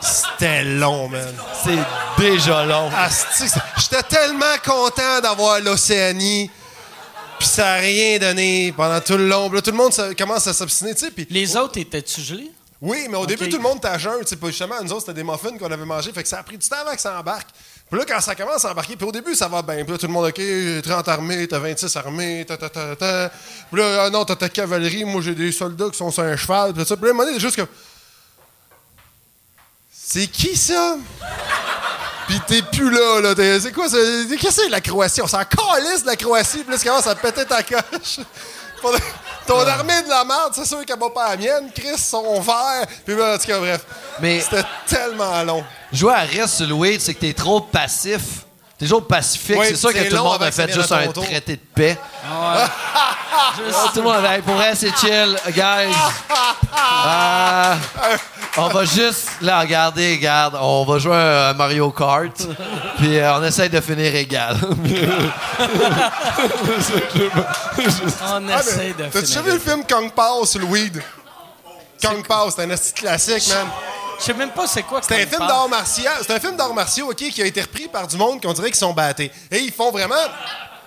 [0.00, 1.32] C'était long, man.
[1.62, 1.78] C'est
[2.22, 2.90] déjà long.
[3.08, 6.50] C'est- J'étais tellement content d'avoir l'Océanie.
[7.44, 9.52] Puis ça n'a rien donné pendant tout le long.
[9.52, 11.10] Là, tout le monde commence à s'obstiner, tu sais.
[11.10, 12.50] Puis Les autres étaient-tu gelés?
[12.80, 14.18] oui, mais au début, tout le monde était à jeun.
[14.20, 16.10] Tu sais, pas justement, nous autres, c'était des muffins qu'on avait mangés.
[16.12, 17.48] Fait que ça a pris du temps avant que ça embarque.
[17.90, 19.84] Puis là, quand ça commence à embarquer, puis au début, ça va bien.
[19.84, 20.40] Puis là, tout le monde, OK,
[20.82, 23.30] 30 armées, t'as 26 armées, ta, ta, ta, ta.
[23.70, 26.36] Puis là, ah non, t'as ta cavalerie, moi, j'ai des soldats qui sont sur un
[26.38, 26.72] cheval.
[26.72, 26.96] Puis là, ça.
[26.96, 27.68] Puis là, à un moment donné, c'est juste comme...
[29.92, 30.96] C'est qui, ça?
[32.26, 33.34] Puis t'es plus là, là.
[33.34, 33.96] T'es- C'est quoi ça?
[33.96, 35.20] Qu'est-ce que c'est la Croatie?
[35.22, 38.18] On s'en calisse de la Croatie, tu commences à péter ta coche.
[38.82, 38.90] Ton-
[39.46, 41.70] Ton armée de la merde, c'est sûr qu'elle va pas la mienne.
[41.74, 42.86] Chris, son vert.
[43.04, 43.80] Puis là, en tout cas, bref.
[44.20, 45.64] Mais- C'était tellement long.
[45.92, 48.43] Jouer à reste weed, c'est que t'es trop passif.
[48.76, 49.56] T'es toujours pacifique.
[49.58, 51.96] Oui, c'est sûr que tout le monde a fait juste un traité de paix.
[53.92, 55.94] tout le monde avait, pour vrai, c'est chill, guys.
[56.76, 57.76] Ah,
[58.56, 62.36] on va juste, là, regardez, regarde, on va jouer à Mario Kart,
[62.98, 64.56] puis euh, on essaye de finir égal.
[64.62, 64.74] On
[68.48, 69.42] Ah, essaie mais de T'as-tu déjà finir.
[69.44, 71.02] vu le film Kong Pao sur le weed?
[72.02, 73.66] Kong Pao, c'est un esti classique, man.
[74.18, 75.00] Je sais même pas c'est quoi.
[75.06, 76.14] C'est un film d'art martial.
[76.26, 78.68] C'est un film d'art martiaux, OK, qui a été repris par du monde qu'on dirait
[78.68, 79.30] qu'ils sont battés.
[79.50, 80.14] Et ils font vraiment.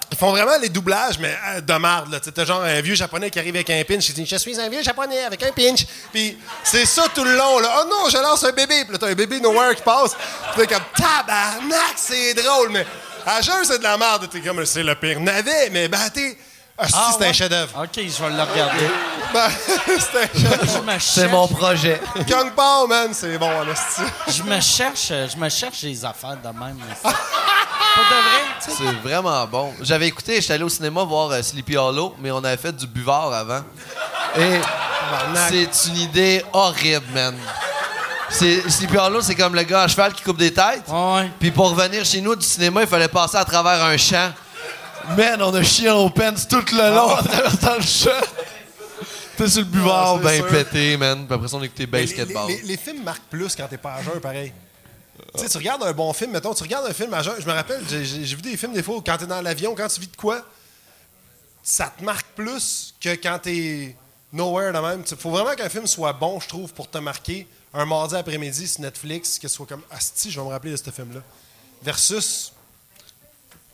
[0.09, 2.19] Ils font vraiment les doublages, mais euh, de marde, là.
[2.19, 4.07] T'as genre un vieux japonais qui arrive avec un pinch.
[4.07, 5.86] Il dit Je suis un vieux japonais avec un pinch.
[6.13, 7.82] Puis c'est ça tout le long, là.
[7.82, 8.84] Oh non, je lance un bébé.
[8.86, 10.15] Puis là, t'as un bébé nowhere qui passe.
[10.53, 12.86] Puis t'es comme Tabarnak, c'est drôle, mais.
[13.25, 14.30] À jeun, c'est de la merde.
[14.32, 16.38] T'es comme, c'est le pire navet, mais t'es.
[16.78, 17.71] Ah, si, Ah, c'est un chef-d'œuvre.
[17.84, 18.89] OK, je vais le regarder.
[19.34, 21.99] Ben, c'est un chef Je me C'est mon projet.
[22.30, 24.01] Kung Pao, man, c'est bon, en esti.
[24.30, 26.78] je me cherche, euh, je me cherche des affaires de même.
[26.78, 27.01] mais c'est-
[27.97, 28.78] Pas de vrai, tu sais.
[28.78, 29.73] C'est vraiment bon.
[29.82, 32.88] J'avais écouté, j'étais allé au cinéma voir euh, Sleepy Hollow, mais on avait fait du
[32.88, 33.63] buvard avant.
[34.38, 34.61] Et
[35.49, 37.36] c'est une idée horrible, man.
[38.30, 40.88] Sleepy Hollow, c'est comme le gars à cheval qui coupe des têtes.
[40.88, 41.30] Ouais.
[41.39, 44.32] Puis pour revenir chez nous du cinéma, il fallait passer à travers un champ.
[45.16, 48.10] Man, on a chié en pants tout le long à travers dans le champ.
[49.38, 50.47] T'es sur le buvard, Ah, c'est ben sûr.
[50.49, 51.26] pété, man.
[51.26, 52.47] Puis après ça, on écoutait Mais les, basketball.
[52.47, 54.51] les- les- les films marquent plus quand t'es pas à jeun, pareil.
[55.36, 57.36] Tu sais, tu regardes un bon film, mettons, tu regardes un film à jeun.
[57.39, 59.41] Je me rappelle, j'ai j'ai- j'ai vu des films des fois où quand t'es dans
[59.41, 60.43] l'avion, quand tu vis de quoi,
[61.64, 63.95] ça te marque plus que quand t'es
[64.34, 65.03] nowhere de même.
[65.10, 67.47] Il faut vraiment qu'un film soit bon, je trouve, pour te marquer.
[67.74, 70.78] Un mardi après-midi sur Netflix, que ce soit comme Asti, je vais me rappeler de
[70.78, 71.22] ce film-là.
[71.84, 72.51] Versus.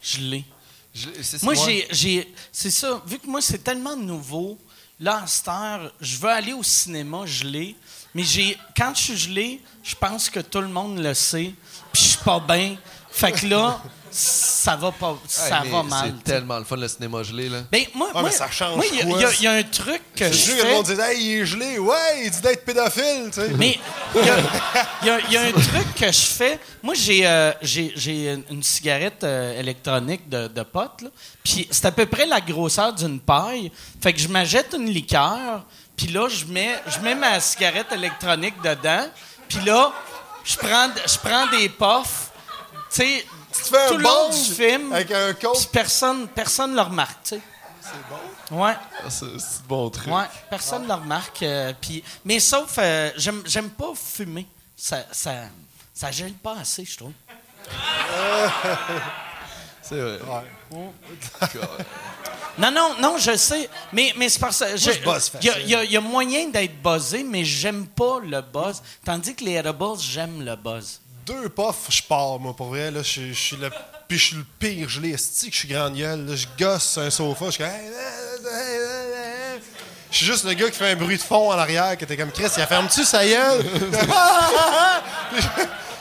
[0.02, 0.46] Je l'ai.
[0.94, 1.10] Je-
[1.44, 2.34] Moi, j'ai, j'ai.
[2.52, 3.02] C'est ça.
[3.06, 4.58] Vu que moi, c'est tellement nouveau,
[5.00, 7.76] là, à cette heure, je veux aller au cinéma, je l'ai.
[8.14, 11.52] Mais j'ai, quand je suis gelé, je pense que tout le monde le sait.
[11.92, 12.78] Puis je suis pas bien.
[13.16, 15.12] Fait que là, ça va pas.
[15.12, 16.14] Hey, Ça mais va mal.
[16.18, 17.60] C'est tellement le fun, le cinéma gelé, là.
[17.72, 19.18] Ben, moi, Ah, moi, mais ça change moi, il y a- quoi?
[19.18, 20.74] il y, a- il y a un truc que je que le fais.
[20.74, 21.80] monde dit Hey, il est gelé.
[21.80, 23.50] Ouais, il dit d'être pédophile, tu sais.
[23.58, 23.80] Mais
[24.16, 24.26] il
[25.06, 26.60] y, a- y un truc que je fais.
[26.82, 31.10] Moi, j'ai euh, j'ai- j'ai une- une cigarette euh, électronique de, de pote, là.
[31.44, 33.72] Puis c'est à peu près la grosseur d'une paille.
[34.02, 35.64] Fait que je m'achète une liqueur,
[35.96, 39.06] puis là, je mets, je mets ma cigarette électronique dedans.
[39.48, 39.92] Puis là,
[40.44, 42.30] je prends, je prends des puffs.
[42.94, 43.26] Tu sais,
[43.86, 45.68] un tout le long du film, avec un puis coke.
[46.34, 47.42] personne ne le remarque, tu sais.
[47.82, 48.64] C'est bon?
[48.64, 48.76] Ouais.
[49.00, 50.08] Ah, C'est c'est bon truc.
[50.14, 51.44] Ouais, personne ne le remarque.
[51.44, 54.48] euh, puis- mais sauf, euh, j'aime, j'aime pas fumer.
[54.76, 55.34] Ça, ça,
[55.94, 57.12] ça gêne pas assez, je trouve.
[59.82, 60.20] C'est vrai.
[62.58, 63.70] Non, non, non, je sais.
[63.92, 64.78] Mais, mais c'est parce que.
[64.78, 68.82] je- je bosse Il y y a moyen d'être buzzé, mais j'aime pas le buzz.
[69.04, 71.02] Tandis que les edibles, j'aime le buzz.
[71.26, 72.92] Deux puffs, je pars, moi, pour vrai.
[72.92, 73.70] Là, je, je suis le,
[74.08, 75.12] puis je suis le pire gelé.
[75.12, 76.36] Esti que je suis grande gueule.
[76.36, 77.46] je gosse un sofa.
[77.46, 77.64] Je suis.
[80.12, 82.16] Je suis juste le gars qui fait un bruit de fond en arrière, qui était
[82.16, 83.66] comme Chris, il a ferme-tu sa gueule?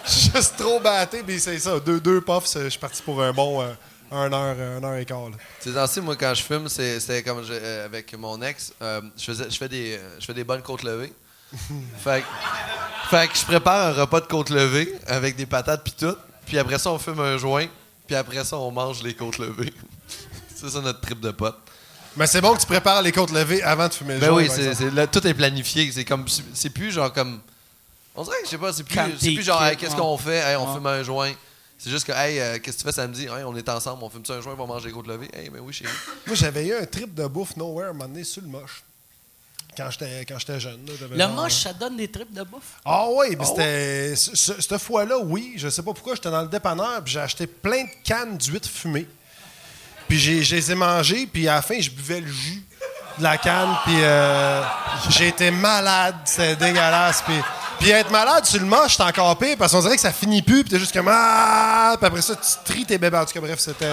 [0.04, 1.78] Je suis juste trop batté, puis c'est ça.
[1.80, 3.72] Deux, deux je suis parti pour un bon euh,
[4.12, 5.30] heure, un heure et quart.
[5.60, 9.56] C'est ainsi, moi, quand je fume, c'est comme euh, avec mon ex, euh, je, je,
[9.56, 11.12] fais des, euh, je fais des bonnes côtes levées.
[11.98, 15.94] Fait, que- fait que je prépare un repas de côtes levées avec des patates puis
[15.98, 16.16] tout.
[16.46, 17.66] Puis après ça, on fume un joint.
[18.06, 19.72] Puis après ça, on mange les côtes levées.
[20.54, 21.56] c'est ça notre trip de pote.
[22.16, 24.36] Mais c'est bon que tu prépares les côtes levées avant de fumer le Ben joint,
[24.38, 24.90] oui, par c'est, exemple.
[24.90, 25.90] c'est- là, tout est planifié.
[25.92, 27.40] C'est comme, c'est plus genre comme.
[28.14, 29.76] On dirait que je sais pas, c'est plus, Quand c'est t'es plus genre, kid, hey,
[29.78, 29.98] qu'est-ce ouais.
[29.98, 30.36] qu'on fait?
[30.38, 30.74] Hey, on Ouais.
[30.74, 31.32] fume un joint.
[31.78, 33.24] C'est juste que, hey, euh, qu'est-ce que tu fais samedi?
[33.24, 35.30] Hey, on est ensemble, on fume ça un joint pour manger les côtes levées?
[35.32, 35.90] Hey, ben oui, chérie.
[36.26, 38.82] Moi, j'avais eu un trip de bouffe nowhere à un moment donné sur le moche.
[39.76, 40.80] Quand j'étais, jeune.
[40.86, 42.62] là, Le moche, ça donne des tripes de bouffe.
[42.84, 44.14] Ah oui, mais c'était.
[44.16, 45.54] ce- ce- Cette fois-là, oui.
[45.56, 48.68] Je sais pas pourquoi, j'étais dans le dépanneur, puis j'ai acheté plein de cannes d'huîtres
[48.68, 49.08] fumées.
[50.08, 52.62] Puis j'ai, je les ai mangées, puis à la fin, je buvais le jus
[53.18, 54.62] de la canne, puis euh,
[55.08, 56.16] j'ai été malade.
[56.26, 57.22] C'était dégueulasse.
[57.22, 57.34] Puis,
[57.80, 60.42] puis être malade sur le moche, c'est encore pire, parce qu'on dirait que ça finit
[60.42, 61.08] plus, puis t'es juste comme.
[61.10, 61.94] Ah!
[61.98, 63.16] Puis après ça, tu tries tes bébés.
[63.16, 63.90] En tout cas, bref, c'était.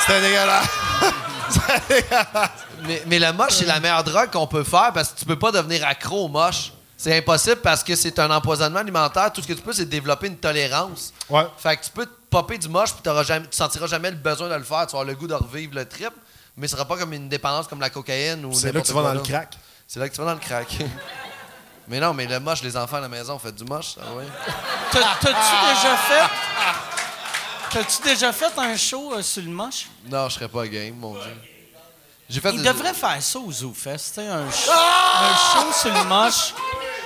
[0.00, 0.66] C'était dégueulasse.
[2.82, 5.38] Mais, mais le moche, c'est la meilleure drogue qu'on peut faire parce que tu peux
[5.38, 6.72] pas devenir accro au moche.
[6.96, 9.32] C'est impossible parce que c'est un empoisonnement alimentaire.
[9.32, 11.12] Tout ce que tu peux, c'est développer une tolérance.
[11.28, 11.46] Ouais.
[11.58, 14.16] Fait que tu peux te popper du moche puis t'auras jamais, tu sentiras jamais le
[14.16, 14.86] besoin de le faire.
[14.86, 16.10] Tu vas avoir le goût de revivre le trip,
[16.56, 18.92] mais ce sera pas comme une dépendance comme la cocaïne ou C'est là que tu
[18.92, 19.54] vas dans le crack.
[19.88, 20.68] C'est là que tu vas dans le crack.
[21.88, 24.24] mais non, mais le moche, les enfants à la maison, faites du moche, ça, ouais.
[24.92, 26.95] T'as- T'as-tu déjà fait?
[27.70, 29.86] T'as-tu déjà fait un show euh, sur le moche?
[30.08, 31.22] Non, je serais pas game, mon dieu.
[32.28, 35.92] J'ai fait Il des- devrait faire ça au tu sais, un, show- un show sur
[35.94, 36.54] le moche.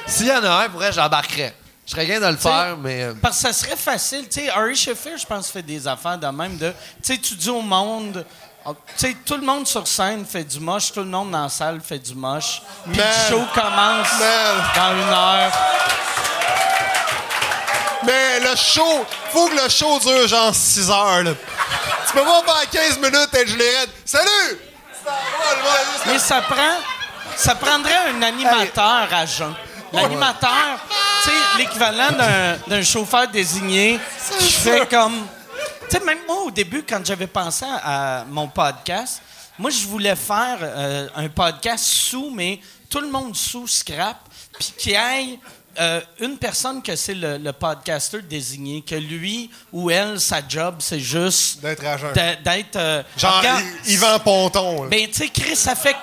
[0.07, 1.55] S'il y en a un, pour vrai, j'embarquerais.
[1.87, 3.03] Je serais game de le faire, mais.
[3.03, 4.29] euh, Parce que ça serait facile.
[4.29, 6.57] Tu sais, Harry Sheffield, je pense, fait des affaires de même.
[6.57, 6.71] de
[7.03, 8.25] Tu sais, tu dis au monde.
[8.65, 11.43] ah, Tu sais, tout le monde sur scène fait du moche, tout le monde dans
[11.43, 12.63] la salle fait du moche.
[12.85, 13.07] Puis Man.
[13.09, 14.57] le show commence Man.
[14.77, 15.53] dans une heure.
[18.05, 21.23] Mais le show, faut que le show dure genre 6 heures.
[21.23, 21.33] Là.
[22.07, 23.91] Tu peux pas faire 15 minutes et je les raide.
[24.05, 24.59] Salut!
[26.07, 26.77] Mais ça prend.
[27.37, 29.55] Ça prendrait un animateur à jeun.
[29.93, 30.79] L'animateur,
[31.23, 32.11] tu sais, l'équivalent
[32.67, 33.99] d'un- chauffeur désigné
[34.39, 35.27] qui fait comme.
[35.89, 39.21] Tu sais, même moi, au début, quand j'avais pensé à mon podcast,
[39.59, 44.19] moi, je voulais faire euh, un podcast sous, mais tout le monde sous scrap,
[44.59, 45.39] puis qu'il aille
[45.79, 50.77] euh, une personne que c'est le, le podcaster désigné, que lui ou elle, sa job,
[50.81, 51.83] c'est juste D'être
[52.15, 52.77] d'a- d'être.
[52.77, 53.43] euh, Genre,
[53.87, 54.85] Yvan Ponton.
[54.85, 54.89] là.
[54.89, 55.97] ben, tu sais, Chris, ça fait,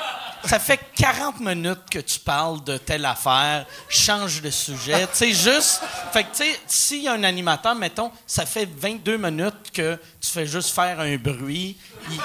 [0.46, 5.02] ça fait 40 minutes que tu parles de telle affaire, change de sujet.
[5.08, 5.82] Tu sais, juste.
[6.14, 10.00] Fait que, tu sais, s'il y a un animateur, mettons, ça fait 22 minutes que
[10.22, 11.78] tu fais juste faire un bruit.
[12.12, 12.20] il-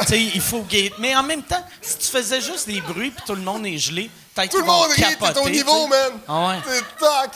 [0.00, 0.64] Tu sais, il faut.
[0.98, 3.78] Mais en même temps, si tu faisais juste des bruits puis tout le monde est
[3.78, 6.12] gelé, peut-être Tout le monde rit, t'es tu niveau, man.
[6.28, 6.54] Ah ouais.
[6.68, 7.30] C'est tac.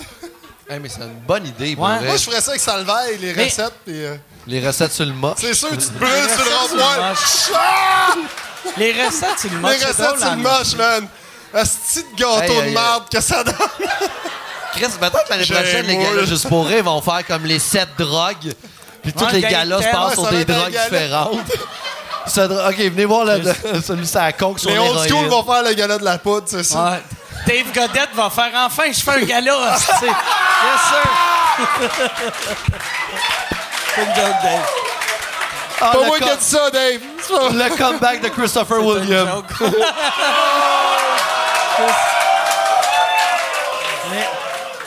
[0.69, 1.97] Hey, mais c'est une bonne idée, pour Ouais.
[1.99, 2.07] vrai.
[2.07, 3.75] Moi, je ferais ça avec Salvaille, les Mais- recettes.
[3.85, 4.15] puis, euh,
[4.47, 5.35] Les recettes sur le mât.
[5.37, 7.09] c'est sûr, tu te brûles Les sur le recettes rond-point.
[7.09, 7.51] moche.
[7.57, 8.15] Ah!
[8.77, 9.73] Les recettes, c'est le moche.
[9.73, 11.09] Les c'est recettes, drôle, c'est le en- moche, man.
[11.53, 13.55] Un petit gâteau de hey, merde que ça donne.
[14.73, 16.17] Chris, peut-être l'année J'ai prochaine, les moule.
[16.21, 18.53] gars juste pour rire vont faire comme les sept drogues.
[19.03, 20.85] Puis tous Ouais, les gars-là se passent sur va des être un drogues gala.
[20.89, 21.41] différentes.
[22.27, 25.63] Ok, venez voir le, le- celui-ci à la coke sur Les old school vont faire
[25.63, 26.85] le gala de la poudre, c'est ça.
[26.93, 27.03] Ouais.
[27.47, 29.55] Dave Godette va faire enfin, je fais un gala.
[29.75, 30.05] hostie.
[30.05, 30.13] yes,
[30.89, 31.03] sir.
[33.95, 34.67] C'est une joke, Dave.
[35.83, 37.01] Ah, Pas le moi qui ai dit ça, Dave.
[37.27, 39.43] C'est Le comeback de Christopher C'est Williams.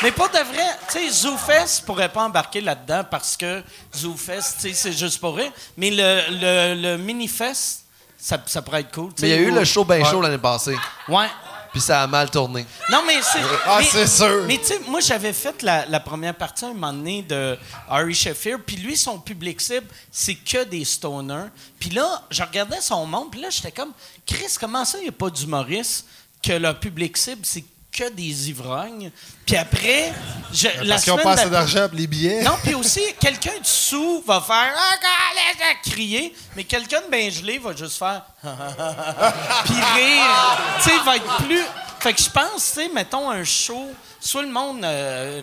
[0.03, 3.63] mais, pour de vrai, tu sais, ZooFest pourrait pas embarquer là-dedans parce que
[3.95, 5.51] ZooFest, tu sais, c'est juste pour rire.
[5.77, 7.85] Mais le, le, le mini-fest,
[8.17, 9.11] ça, ça pourrait être cool.
[9.21, 10.77] Mais il y a eu le show bien chaud l'année passée.
[11.07, 11.27] Ouais.
[11.73, 12.67] Puis ça a mal tourné.
[12.91, 13.39] Non, mais c'est.
[13.65, 14.43] Ah, c'est sûr.
[14.45, 17.57] Mais tu sais, moi, j'avais fait la, la première partie un moment donné de
[17.89, 21.49] Harry Sheffield, puis lui, son public cible, c'est que des stoners.
[21.79, 23.91] Puis là, je regardais son monde, puis là, j'étais comme,
[24.23, 26.05] Chris, comment ça, il n'y a pas d'humoriste
[26.43, 29.11] que le public cible, c'est que des ivrognes?
[29.45, 30.11] Puis après,
[30.51, 32.41] je, la Parce qu'ils ont semaine pas d'argent pour les billets.
[32.41, 37.57] non, puis aussi, quelqu'un de sous va faire Ah, crier, mais quelqu'un de bien gelé
[37.59, 40.57] va juste faire puis rire.
[40.77, 41.63] Tu sais, il va être plus.
[41.99, 44.83] Fait que je pense, tu sais, mettons un show, soit le monde.
[44.83, 45.41] euh,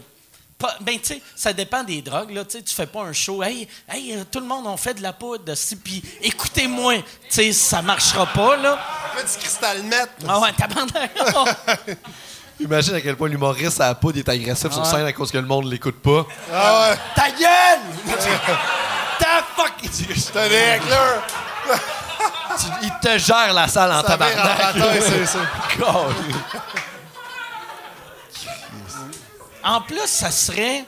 [0.58, 2.44] pas- ben, tu sais, ça dépend des drogues, là.
[2.44, 4.92] Tu sais, tu fais pas un show, hey, hey, euh, tout le monde, on fait
[4.92, 6.96] de la poudre, si, puis écoutez-moi.
[6.98, 8.78] Tu sais, ça marchera pas, là.
[9.14, 10.10] On fait du cristal net.
[10.28, 11.12] Ah ouais, tabarnak.
[12.60, 14.88] Imagine à quel point l'humoriste à la poudre est agressif sur Ouais.
[14.88, 16.26] scène à cause que le monde l'écoute pas.
[16.52, 16.96] Ah ouais.
[17.14, 17.80] Ta gueule!
[19.18, 19.72] Ta fuck!
[19.90, 20.48] C'est un
[22.82, 24.74] Il te gère la salle en Ça tabarnak.
[25.02, 25.38] c'est ça.
[29.62, 30.84] En plus, ça serait.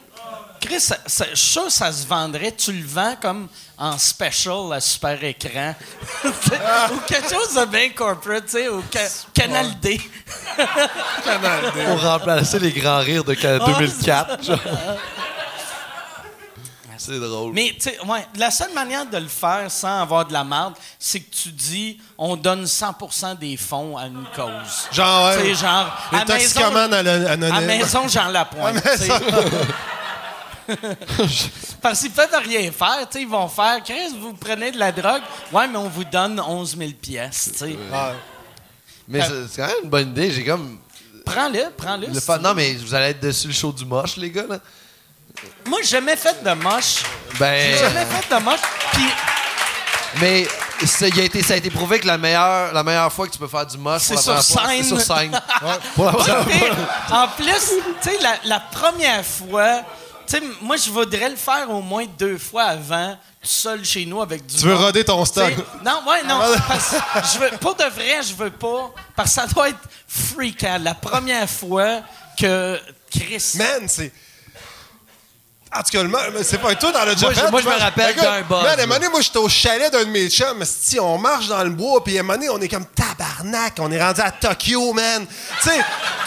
[0.60, 2.52] Chris, ça, ça, je suis sûr que ça se vendrait.
[2.52, 3.48] Tu le vends comme
[3.82, 5.74] en special à super écran.
[6.24, 10.00] ou quelque chose de bien corporate, tu sais, ou ca- Canal D.
[11.86, 14.44] Pour remplacer les grands rires de ca- 2004.
[14.44, 14.58] genre.
[16.98, 17.52] C'est drôle.
[17.52, 20.74] Mais, tu sais, ouais, la seule manière de le faire sans avoir de la merde,
[21.00, 24.86] c'est que tu dis on donne 100% des fonds à une cause.
[24.92, 25.38] Genre, ouais.
[25.42, 25.92] Tu sais, genre.
[26.12, 26.60] Les à maison-
[27.56, 28.76] À maison, Jean Lapointe.
[31.82, 33.82] Parce qu'ils peuvent rien faire, tu sais, ils vont faire.
[33.84, 37.50] Chris, vous prenez de la drogue, ouais, mais on vous donne 11 000 pièces.
[37.60, 37.74] Ouais.
[39.08, 40.30] Mais c'est c'est quand même une bonne idée.
[40.30, 40.78] J'ai comme.
[41.24, 42.06] Prends-le, prends-le.
[42.08, 44.58] Le si Non, mais vous allez être dessus le show du moche, les gars, là.
[45.66, 47.02] Moi, j'ai jamais fait de moche.
[47.32, 47.76] J'ai Ben.
[47.78, 48.60] jamais fait de moche.
[48.92, 49.04] Puis,
[50.20, 50.46] Mais
[50.86, 53.32] ça, il a été, ça a été prouvé que la meilleure, la meilleure fois que
[53.32, 54.84] tu peux faire du moche, C'est sur fois, scène.
[54.84, 55.32] sur scène.
[55.98, 59.82] En plus, tu sais, la, la première fois,
[60.26, 64.04] tu sais, moi, je voudrais le faire au moins deux fois avant, tout seul chez
[64.06, 64.84] nous avec du Tu veux monde.
[64.84, 65.52] roder ton stock.
[65.84, 66.38] Non, ouais, non.
[66.68, 66.96] parce que
[67.34, 68.92] je veux, pour de vrai, je veux pas.
[69.16, 70.78] Parce que ça doit être freakant.
[70.82, 72.00] La première fois
[72.38, 72.78] que
[73.10, 73.52] Chris.
[73.56, 74.12] Man, c'est.
[75.74, 76.04] En tout cas,
[76.42, 78.82] c'est pas toi dans le Moi, je- moi, je me rappelle d'un buzz, Man, à
[78.82, 80.62] un moment donné, moi, j'étais au chalet d'un de mes chums.
[80.66, 83.74] Si on marche dans le bois, puis à un moment donné, on est comme tabarnak.
[83.78, 85.24] On est rendu à Tokyo, man.
[85.62, 85.80] Tu sais,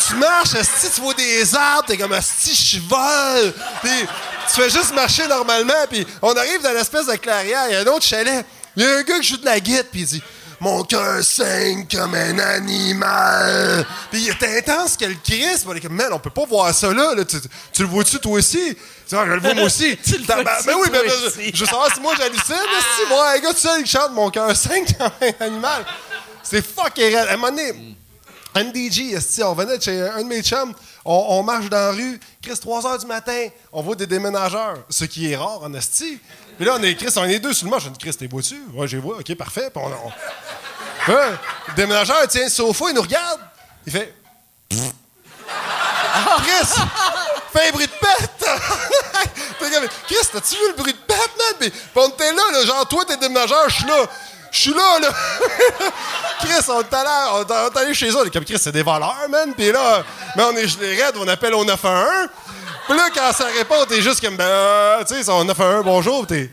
[0.08, 3.54] tu marches, si tu vois des arbres, t'es comme si je vole.
[3.84, 4.08] Puis
[4.54, 7.66] tu fais juste marcher normalement, puis on arrive dans l'espèce de clairière.
[7.70, 8.44] Il y a un autre chalet.
[8.76, 10.24] Il y a un gars qui joue de la guitare, puis il dit
[10.60, 13.86] Mon cœur saigne comme un animal.
[14.12, 15.66] Puis il est intense que le Christ.
[15.68, 17.14] On est comme, man, on peut pas voir ça là.
[17.16, 17.26] là.
[17.26, 17.38] Tu,
[17.74, 18.76] tu le vois-tu toi aussi?
[19.08, 19.98] Tu vois, je le vois moi aussi.
[20.04, 22.56] Tu le vois-tu, Ben oui, ben, ben, je veux savoir si moi j'hallucine.
[22.56, 25.86] là, Si moi, un gars tout seul qui chante Mon cœur saigne comme un animal.
[26.44, 27.16] C'est fucking.
[27.16, 27.96] À un moment donné,
[28.56, 31.92] NDG, esti, on venait de chez un de mes chums, on, on marche dans la
[31.92, 35.74] rue, Chris, 3 h du matin, on voit des déménageurs, ce qui est rare en
[35.74, 36.20] esti.
[36.56, 37.84] Puis là, on est Chris, on est deux sur le marche.
[37.84, 38.56] Je dis, Chris, t'es vois-tu?
[38.74, 39.70] Ouais, j'ai vois, ok, parfait.
[39.74, 40.12] Puis on, on-
[41.08, 41.38] Hein?
[41.68, 43.40] Le déménageur il tient le sofa, il nous regarde,
[43.86, 44.14] il fait.
[46.44, 46.82] Chris!
[47.54, 48.46] Fais un bruit de pète!
[50.08, 51.56] Chris, t'as-tu vu le bruit de pète, man?
[51.60, 54.06] Puis on était là, genre, toi, t'es déménageur, je suis là.
[54.52, 55.10] Je suis là, là!
[56.40, 58.18] Chris, on est allé, on est- on allé chez eux.
[58.26, 59.54] On comme, Chris, c'est des voleurs, man.
[59.54, 60.04] Puis là,
[60.36, 62.30] mais on est gelé raide, on appelle au 911.
[62.88, 66.26] Puis là, quand ça répond, t'es juste comme, ben, euh, tu sais, au 911, bonjour,
[66.28, 66.50] t'es.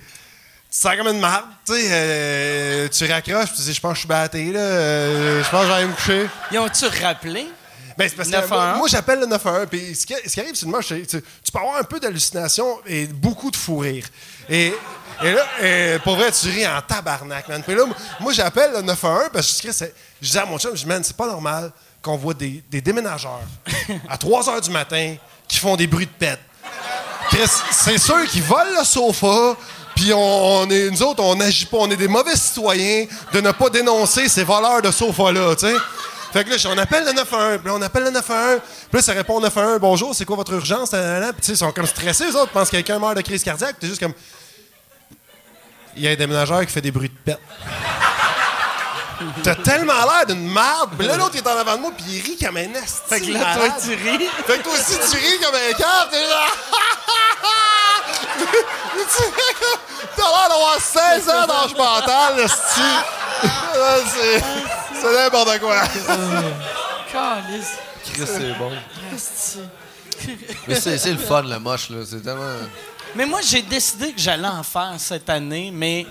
[0.73, 1.89] Tu sens comme une marde, tu sais.
[1.93, 4.61] euh, tu raccroches, tu dis, je pense que je suis batté, là.
[4.61, 6.29] euh, je pense que j'allais me coucher.
[6.51, 7.47] Ils ont-tu rappelé?
[7.97, 8.51] Ben, c'est parce que 911.
[8.51, 9.67] moi, moi, j'appelle le 911.
[9.71, 12.79] Puis ce qui, ce qui arrive, c'est que tu, tu peux avoir un peu d'hallucination
[12.87, 14.07] et beaucoup de fou rire.
[14.49, 14.73] Et,
[15.23, 17.63] et là, et pour vrai, tu ris en tabarnak, man.
[17.63, 17.85] Puis là,
[18.21, 19.69] moi, j'appelle le 911 parce que
[20.21, 21.71] je, dis- à mon chum, je dis, man, c'est pas normal
[22.03, 23.41] qu'on voit des, des déménageurs
[24.09, 25.15] à 3 h du matin
[25.47, 26.41] qui font des bruits de pète.
[27.71, 29.57] C'est sûr qu'ils volent le sofa,
[29.95, 30.19] puis on,
[30.63, 33.71] on est, nous autres, on n'agit pas, on est des mauvais citoyens de ne pas
[33.71, 35.75] dénoncer ces voleurs de sofa-là, tu sais.
[36.33, 39.03] Fait que là, on appelle le 911, puis là, on appelle le 911, puis là,
[39.03, 40.91] ça répond au 911, bonjour, c'est quoi votre urgence?
[40.91, 43.87] Puis ils sont comme stressés, eux autres, pensent que quelqu'un meurt de crise cardiaque, t'es
[43.87, 44.15] juste comme.
[45.95, 47.39] Il y a un déménageur qui fait des bruits de pète.
[49.43, 50.91] T'as tellement l'air d'une marde.
[50.99, 53.01] Puis là, l'autre, il est en avant de moi, puis il rit comme un esti
[53.09, 53.73] Fait que là, toi, malade.
[53.83, 54.29] tu ris.
[54.47, 56.47] Fait que toi aussi, tu ris comme un cœur, t'es là.
[60.17, 62.81] T'as l'air d'avoir 16 ans d'âge mental, esti.
[64.13, 64.43] C'est
[65.01, 65.81] c'est n'importe quoi.
[67.13, 67.73] Calice.
[68.13, 68.71] Chris, c'est bon.
[70.69, 71.99] Mais c'est c'est le fun, le moche, là.
[72.09, 72.57] C'est tellement.
[73.15, 76.07] Mais moi, j'ai décidé que j'allais en faire cette année, mais.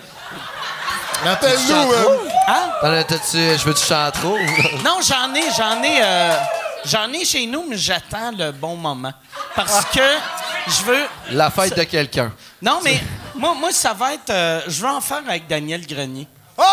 [1.26, 2.18] Appelle-nous, man.
[2.48, 2.70] Hein?
[2.82, 4.38] As- t'as-tu- Je veux-tu chanter trop?
[4.84, 6.36] Non, j'en ai, j'en ai, euh,
[6.86, 9.14] j'en ai chez nous, mais j'attends le bon moment.
[9.56, 10.00] Parce que
[10.68, 11.04] je veux.
[11.32, 12.32] La fête de quelqu'un.
[12.62, 13.00] Non, mais
[13.36, 14.30] moi, moi ça va être.
[14.30, 16.28] euh, je veux en faire avec Daniel Grenier.
[16.58, 16.64] Oh!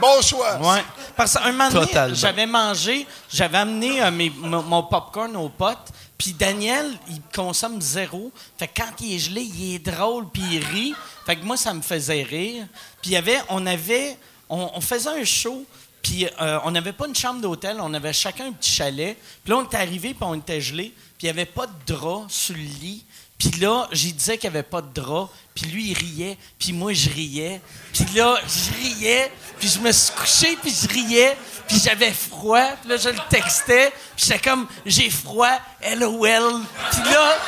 [0.00, 0.54] Bon choix.
[0.60, 0.82] Ouais.
[1.16, 5.88] Parce qu'un moment donné, j'avais mangé, j'avais amené euh, mes- mon, mon popcorn aux potes,
[6.16, 8.30] puis Daniel, il consomme zéro.
[8.58, 10.94] Fait que quand il est gelé, il est drôle, puis il rit.
[11.26, 12.66] Fait que moi, ça me faisait rire.
[13.02, 14.16] Puis il y avait, on avait,
[14.48, 15.64] on, on faisait un show,
[16.02, 19.16] puis euh, on n'avait pas une chambre d'hôtel, on avait chacun un petit chalet.
[19.44, 21.72] Puis là, on était arrivé, puis on était gelé, puis il n'y avait pas de
[21.94, 23.04] drap sur le lit.
[23.40, 25.30] Puis là, j'ai disais qu'il n'y avait pas de drap.
[25.54, 26.36] Puis lui, il riait.
[26.58, 27.62] Puis moi, je riais.
[27.94, 29.32] Puis là, je riais.
[29.58, 31.36] Puis je me suis couché, puis je riais.
[31.66, 32.66] Puis j'avais froid.
[32.82, 33.92] Puis là, je le textais.
[34.14, 35.58] Puis j'étais comme, j'ai froid,
[35.96, 36.60] LOL.
[36.90, 37.38] Puis là,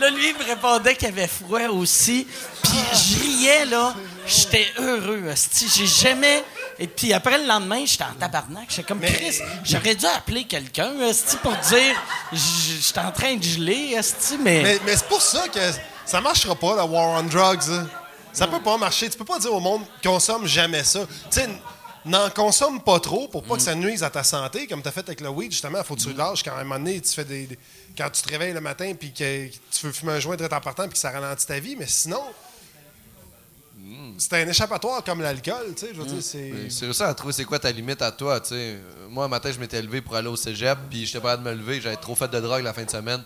[0.00, 2.26] là, lui, il me répondait qu'il avait froid aussi.
[2.64, 3.94] Puis je riais, là.
[4.26, 5.32] J'étais heureux.
[5.76, 6.42] J'ai jamais...
[6.78, 8.66] Et puis après, le lendemain, j'étais en tabarnak.
[8.68, 11.94] J'étais comme, Chris, j'aurais dû appeler quelqu'un, esti, pour dire,
[12.32, 14.62] j'étais en train de geler, esti, mais...
[14.62, 15.60] Mais, mais c'est pour ça que
[16.04, 17.70] ça marchera pas, la war on drugs.
[17.70, 17.86] hein.
[18.32, 19.08] Ça peut pas marcher.
[19.08, 21.06] Tu peux pas dire au monde consomme jamais ça.
[21.30, 21.48] Tu sais,
[22.04, 24.92] n'en consomme pas trop pour pas que ça nuise à ta santé, comme tu as
[24.92, 25.82] fait avec le weed, justement.
[25.84, 27.58] faut que tu lâches quand à un moment donné, tu fais des, des-
[27.96, 30.82] quand tu te réveilles le matin puis que tu veux fumer un joint très important
[30.84, 31.76] puis que ça ralentit ta vie.
[31.78, 32.20] Mais sinon,
[34.18, 35.74] c'est un échappatoire comme l'alcool.
[35.76, 36.52] Tu sais, je veux dire, c'est.
[36.54, 38.78] Mais C'est réussi à trouver c'est quoi ta limite à toi, tu sais.
[39.08, 41.52] Moi, un matin, je m'étais levé pour aller au cégep, puis j'étais pas de me
[41.52, 43.22] lever, j'avais trop fait de drogue la fin de semaine.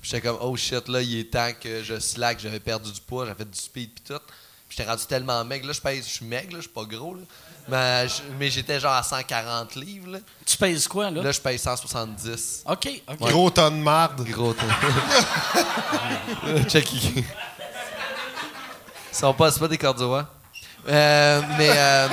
[0.00, 3.00] Puis j'étais comme, oh shit, là, il est temps que je slack, j'avais perdu du
[3.00, 4.20] poids, j'avais fait du speed, puis tout.
[4.68, 6.84] Puis j'étais rendu tellement maigre, là, je pèse, je suis maigre, là, je suis pas
[6.84, 7.20] gros, là.
[7.68, 8.06] Mais,
[8.38, 10.18] mais j'étais genre à 140 livres, là.
[10.46, 11.22] Tu pèses quoi, là?
[11.22, 12.64] Là, je pèse 170.
[12.66, 13.18] OK, OK.
[13.18, 14.26] Gros ton de marde.
[14.28, 14.66] Gros temps.
[16.68, 16.88] Check
[19.12, 20.28] sont pas, c'est pas des cordiois.
[20.88, 22.08] Euh, mais, euh,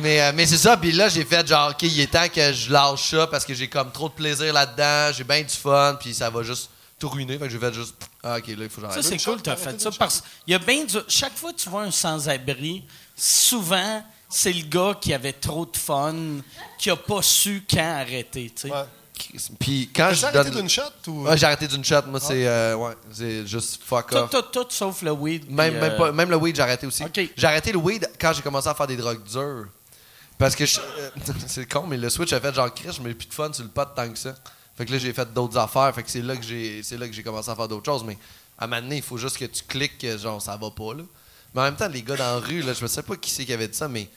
[0.00, 0.76] mais, euh, mais c'est ça.
[0.76, 3.54] Puis là, j'ai fait genre, OK, il est temps que je lâche ça parce que
[3.54, 5.12] j'ai comme trop de plaisir là-dedans.
[5.12, 5.96] J'ai bien du fun.
[6.00, 7.38] Puis ça va juste tout ruiner.
[7.38, 9.50] Fait que j'ai fait juste, ah, OK, là, il faut que Ça, c'est cool, tu
[9.50, 9.90] as fait ça.
[9.98, 10.96] Parce qu'il y a bien du...
[11.08, 12.84] Chaque fois que tu vois un sans-abri,
[13.16, 16.14] souvent, c'est le gars qui avait trop de fun,
[16.78, 18.72] qui a pas su quand arrêter, tu sais.
[18.72, 18.84] Ouais.
[19.58, 20.60] Puis quand je arrêté donne.
[20.60, 21.24] d'une shot ou.
[21.26, 22.02] Ouais, j'ai arrêté d'une shot.
[22.06, 24.30] Moi, c'est euh, ouais, c'est juste fuck Tout, off.
[24.30, 25.50] tout, tout, sauf le weed.
[25.50, 27.04] Même, euh, pas- même le weed, j'ai arrêté aussi.
[27.04, 27.20] OK.
[27.36, 29.66] J'ai arrêté le weed quand j'ai commencé à faire des drogues dures.
[30.38, 31.10] Parce que je- euh,
[31.46, 33.64] c'est con, mais le switch a fait genre Chris, je mets plus de fun sur
[33.64, 34.34] le pot tant que ça.
[34.76, 35.92] Fait que là, j'ai fait d'autres affaires.
[35.94, 38.04] Fait que c'est là que j'ai c'est là que j'ai commencé à faire d'autres choses.
[38.04, 38.16] Mais
[38.58, 40.94] à un moment donné, il faut juste que tu cliques que genre ça va pas
[40.94, 41.02] là.
[41.54, 43.44] Mais en même temps, les gars dans la rue, là, je sais pas qui c'est
[43.44, 44.08] qui avait dit ça, mais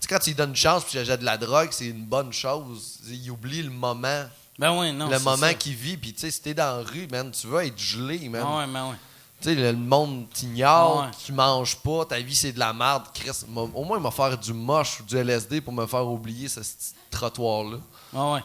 [0.00, 2.32] sais, quand tu lui donnes une chance puis j'ai de la drogue, c'est une bonne
[2.32, 2.98] chose.
[3.08, 4.24] Il oublie le moment.
[4.58, 5.08] Ben ouais, non.
[5.08, 7.64] le moment qu'il vit, puis tu sais, si t'es dans la rue, man, tu veux
[7.64, 8.44] être gelé, man.
[8.44, 8.96] Ah ouais, ben ouais.
[9.40, 11.10] Tu sais, le, monde t'ignore, Ouais.
[11.24, 13.04] tu manges pas, ta vie c'est de la merde.
[13.14, 16.48] Chris, au moins, il m'a faire du moche ou du LSD pour me faire oublier
[16.48, 17.76] ce petit trottoir-là.
[18.16, 18.40] Ah ouais,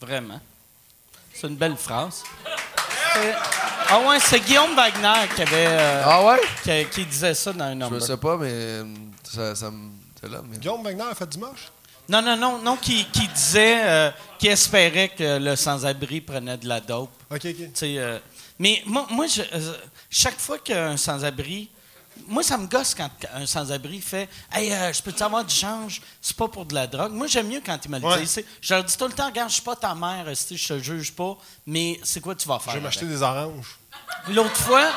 [0.00, 0.40] vraiment.
[1.34, 2.22] C'est une belle phrase.
[3.88, 5.66] Ah ouais, c'est Guillaume Wagner qui avait...
[5.68, 6.40] euh, Ah ouais?
[6.62, 8.02] qui, qui disait ça dans un Je number.
[8.02, 8.84] sais pas, mais euh,
[9.24, 9.90] ça, ça me.
[10.20, 10.58] C'est là, mais.
[10.58, 11.70] Guillaume Wagner a fait du moche?
[12.08, 16.68] Non, non, non, non, qui, qui disait, euh, qui espérait que le sans-abri prenait de
[16.68, 17.10] la dope.
[17.30, 17.42] OK, OK.
[17.42, 18.18] Tu sais, euh,
[18.58, 19.74] mais moi, moi je- euh,
[20.08, 21.68] chaque fois qu'un sans-abri
[22.28, 26.00] moi, ça me gosse quand un sans-abri fait Hey, euh, je peux-tu avoir du change?
[26.22, 27.12] C'est pas pour de la drogue.
[27.12, 28.24] Moi, j'aime mieux quand il me le Ouais.
[28.62, 31.12] Je leur dis tout le temps Regarde, je suis pas ta mère, je te juge
[31.12, 31.36] pas,
[31.66, 32.72] mais c'est quoi tu vas faire?
[32.72, 33.78] Je vais m'acheter des oranges.
[34.30, 34.88] L'autre fois,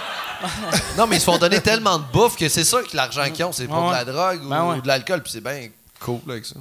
[0.97, 3.45] Non, mais ils se font donner tellement de bouffe que c'est sûr que l'argent qu'ils
[3.45, 4.77] ont, c'est pour Ouais, de la drogue ou, Ben ouais.
[4.77, 5.69] ou de l'alcool, puis c'est bien
[5.99, 6.55] cool avec ça.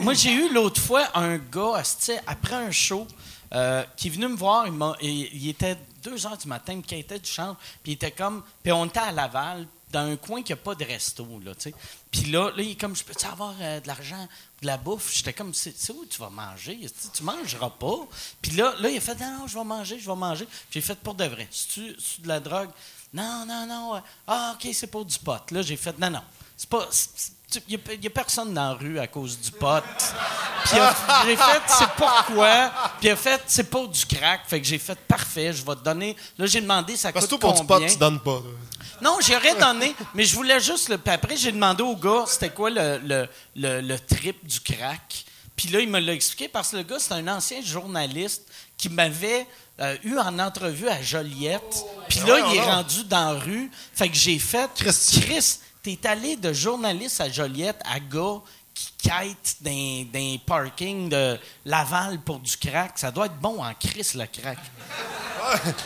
[0.00, 1.82] Moi, j'ai eu l'autre fois un gars,
[2.26, 3.06] après un show,
[3.54, 4.66] euh, qui est venu me voir.
[4.66, 7.92] Il, m'a- il- il était 2 heures du matin, il me quittait du champ, puis
[7.92, 8.42] il était comme.
[8.62, 11.62] Puis on était à Laval, dans un coin qui n'a pas de resto, là, tu
[11.70, 11.74] sais.
[12.12, 14.28] Puis là, là, il est comme, je peux-tu avoir euh, de l'argent,
[14.62, 15.12] de la bouffe?
[15.12, 16.78] J'étais comme, c'est où tu vas manger?
[17.12, 17.96] Tu mangeras pas.
[18.40, 20.46] Puis là, là, il a fait, non, non, je vais manger, je vais manger.
[20.70, 22.70] J'ai fait, pour de vrai, c'est-tu c'est de la drogue?
[23.12, 23.96] Non, non, non.
[23.96, 25.40] euh, Ah, OK, c'est pour du pot.
[25.50, 26.22] Là, j'ai fait, non, non.
[26.56, 26.88] C'est pas.
[27.68, 29.82] Il n'y a, personne dans la rue à cause du pot.
[30.64, 30.76] Puis
[31.26, 32.70] j'ai fait, c'est pourquoi?
[33.00, 34.42] Puis il a fait, c'est pas du crack.
[34.46, 36.16] Fait que j'ai fait, parfait, je vais te donner.
[36.38, 37.88] Là, j'ai demandé, ça Parce coûte toi, pour du pot, combien?
[37.88, 38.36] tu donnes pas.
[38.36, 39.00] là.
[39.02, 40.98] Non, j'aurais donné, mais je voulais juste le.
[40.98, 45.24] Puis après, j'ai demandé au gars, c'était quoi le, le, le, le trip du crack?
[45.56, 48.42] Puis là, il me l'a expliqué parce que le gars, c'est un ancien journaliste
[48.80, 49.46] qui m'avait
[49.80, 51.84] euh, eu en entrevue à Joliette.
[52.08, 53.70] Puis là, il est rendu dans la rue.
[53.94, 54.68] Fait que j'ai fait.
[54.74, 58.40] Chris, t'es allé de journaliste à Joliette à gars
[58.72, 62.92] qui quête d'un d'un parking de Laval pour du crack.
[62.96, 64.58] Ça doit être bon en Chris, le crack.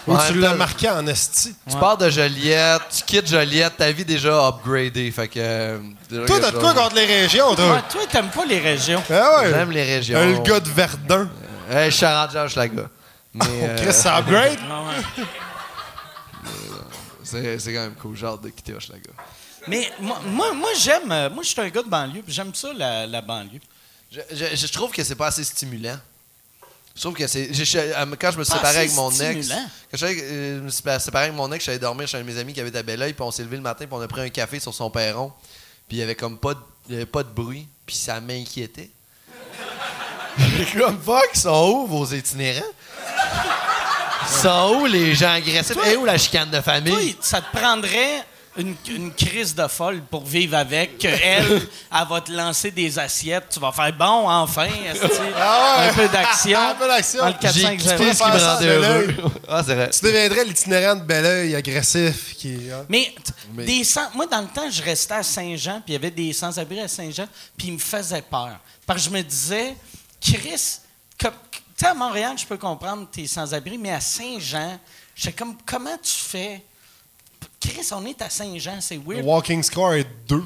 [0.06, 1.54] Ou tu l'as marqué en esti.
[1.68, 5.10] Tu pars de Joliette, tu quittes Joliette, ta vie déjà upgradée.
[5.10, 5.38] Fait que.
[5.38, 5.78] euh,
[6.10, 6.82] déjà Toi, quelque t'as de quoi chose.
[6.82, 7.72] contre les régions, toi?
[7.72, 9.02] Ouais, toi, t'aimes pas les régions.
[9.10, 9.50] Ah ouais.
[9.50, 10.18] J'aime les régions.
[10.18, 11.28] Euh, le gars de Verdun.
[11.70, 12.88] Hey, je suis à Hochelaga.
[13.32, 13.44] Mais.
[13.48, 14.58] euh, Chris, ça upgrade?
[17.22, 18.16] c'est c'est quand même cool.
[18.24, 19.10] Hâte de quitter Hochelaga.
[19.66, 21.10] Mais moi, moi, moi, j'aime.
[21.10, 23.60] euh, Moi, je suis un gars de banlieue, puis j'aime ça, la, la banlieue.
[24.10, 25.98] Je, je- je trouve que c'est pas assez stimulant.
[26.94, 27.52] Je trouve que c'est.
[27.52, 29.46] je- je- euh, quand je me suis Pas séparé assez avec mon ex.
[29.46, 29.66] stimulant.
[29.90, 32.26] Quand je, euh, je me suis séparé avec mon ex, j'allais dormir chez un de
[32.26, 34.06] mes amis qui avait à Belleuil, puis on s'est levé le matin, puis on a
[34.08, 35.32] pris un café sur son perron.
[35.88, 38.20] Puis il y avait comme pas de, il y avait pas de bruit, puis ça
[38.20, 38.90] m'inquiétait.
[40.56, 42.60] J'ai comme fuck, ils sont où vos itinérants?
[44.22, 45.76] Ils sont où les gens agressifs?
[45.86, 47.16] Et où la chicane de Toi, famille?
[47.20, 48.24] ça te prendrait
[48.56, 50.98] une, une crise de folle pour vivre avec.
[50.98, 51.44] que elle,
[51.92, 53.48] elle va te lancer des assiettes.
[53.52, 54.66] Tu vas faire bon, enfin.
[55.36, 55.88] Ah ouais.
[55.88, 56.58] Un peu d'action.
[56.58, 57.20] Un peu d'action.
[57.20, 58.12] Dans le 4 J'ai 5 quitté 0.
[58.12, 59.14] ce qui me rendait heureux.
[59.48, 59.90] Ah, c'est vrai.
[59.90, 62.56] Tu deviendrais l'itinérant de Belleuil agressif qui.
[62.72, 62.84] hein.
[62.88, 63.14] Mais-
[63.66, 66.32] Des sans- moi, dans le temps, je restais à Saint-Jean, puis il y avait des
[66.32, 67.26] sans-abri à Saint-Jean,
[67.56, 68.50] puis ils me faisaient peur.
[68.86, 69.74] Parce que je me disais,
[70.24, 70.78] Chris,
[71.20, 74.78] comme- tu sais, à Montréal, je peux comprendre tes sans-abri, mais à Saint-Jean,
[75.14, 76.62] j'étais comme, comment tu fais?
[77.60, 79.24] Chris, on est à Saint-Jean, c'est Le weird.
[79.24, 80.36] walking score est 2.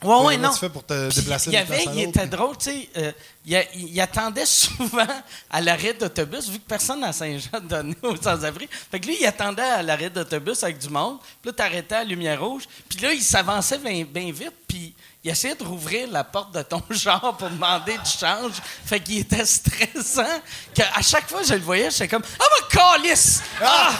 [0.00, 0.52] Ouais, ouais, Comment non.
[0.52, 3.12] tu fais pour te Puis, déplacer Il y avait, il était drôle, tu sais, euh,
[3.44, 5.06] il attendait souvent
[5.50, 8.68] à l'arrêt d'autobus, vu que personne à Saint-Jean donnait aux sans-abri.
[8.90, 11.98] Fait que lui, il attendait à l'arrêt d'autobus avec du monde, puis là, t'arrêtais à
[11.98, 14.94] la lumière rouge, puis là, il s'avançait bien bien vite, puis
[15.28, 18.52] il essayait de rouvrir la porte de ton genre pour demander du change.
[18.86, 20.40] Fait qu'il était stressant,
[20.72, 23.42] qu'à chaque fois que je le voyais, j'étais comme «Ah, ma calice!
[23.62, 23.92] Ah!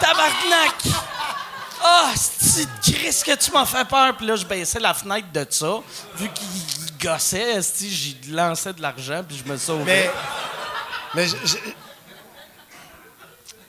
[0.00, 0.74] Tabarnak!»
[1.82, 4.16] Ah, c'est Chris que tu m'as fait peur.
[4.16, 5.80] Puis là, je baissais la fenêtre de ça.
[6.16, 10.10] Vu qu'il il gossait, j'y lançais de l'argent, puis je me sauvais.
[11.14, 11.22] Mais.
[11.22, 11.28] Mais.
[11.28, 11.56] je-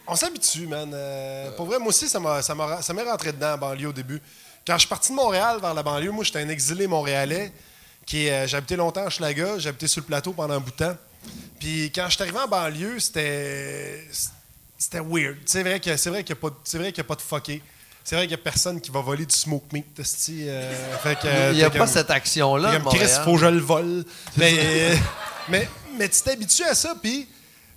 [0.07, 0.89] On s'habitue, man.
[0.93, 4.21] Euh, pour vrai, moi aussi, ça m'est rentré dedans, en banlieue, au début.
[4.67, 7.51] Quand je suis parti de Montréal vers la banlieue, moi, j'étais un exilé montréalais.
[8.05, 10.97] qui euh, habité longtemps à Schlaga, habité sur le plateau pendant un bout de temps.
[11.59, 14.03] Puis quand je suis arrivé en banlieue, c'était.
[14.77, 15.37] C'était weird.
[15.45, 17.63] C'est vrai qu'il n'y a, pas de- c'est vrai qu'il y a pas de fucké.
[18.03, 21.51] C'est vrai qu'il n'y a personne qui va voler du smoke meat, euh, fait que,
[21.51, 22.79] Il n'y a pas comme- cette action-là.
[22.79, 24.05] Comme Chris, faut que je le vole.
[24.37, 24.91] Mais,
[25.49, 27.27] mais, mais tu t'habitues à ça, puis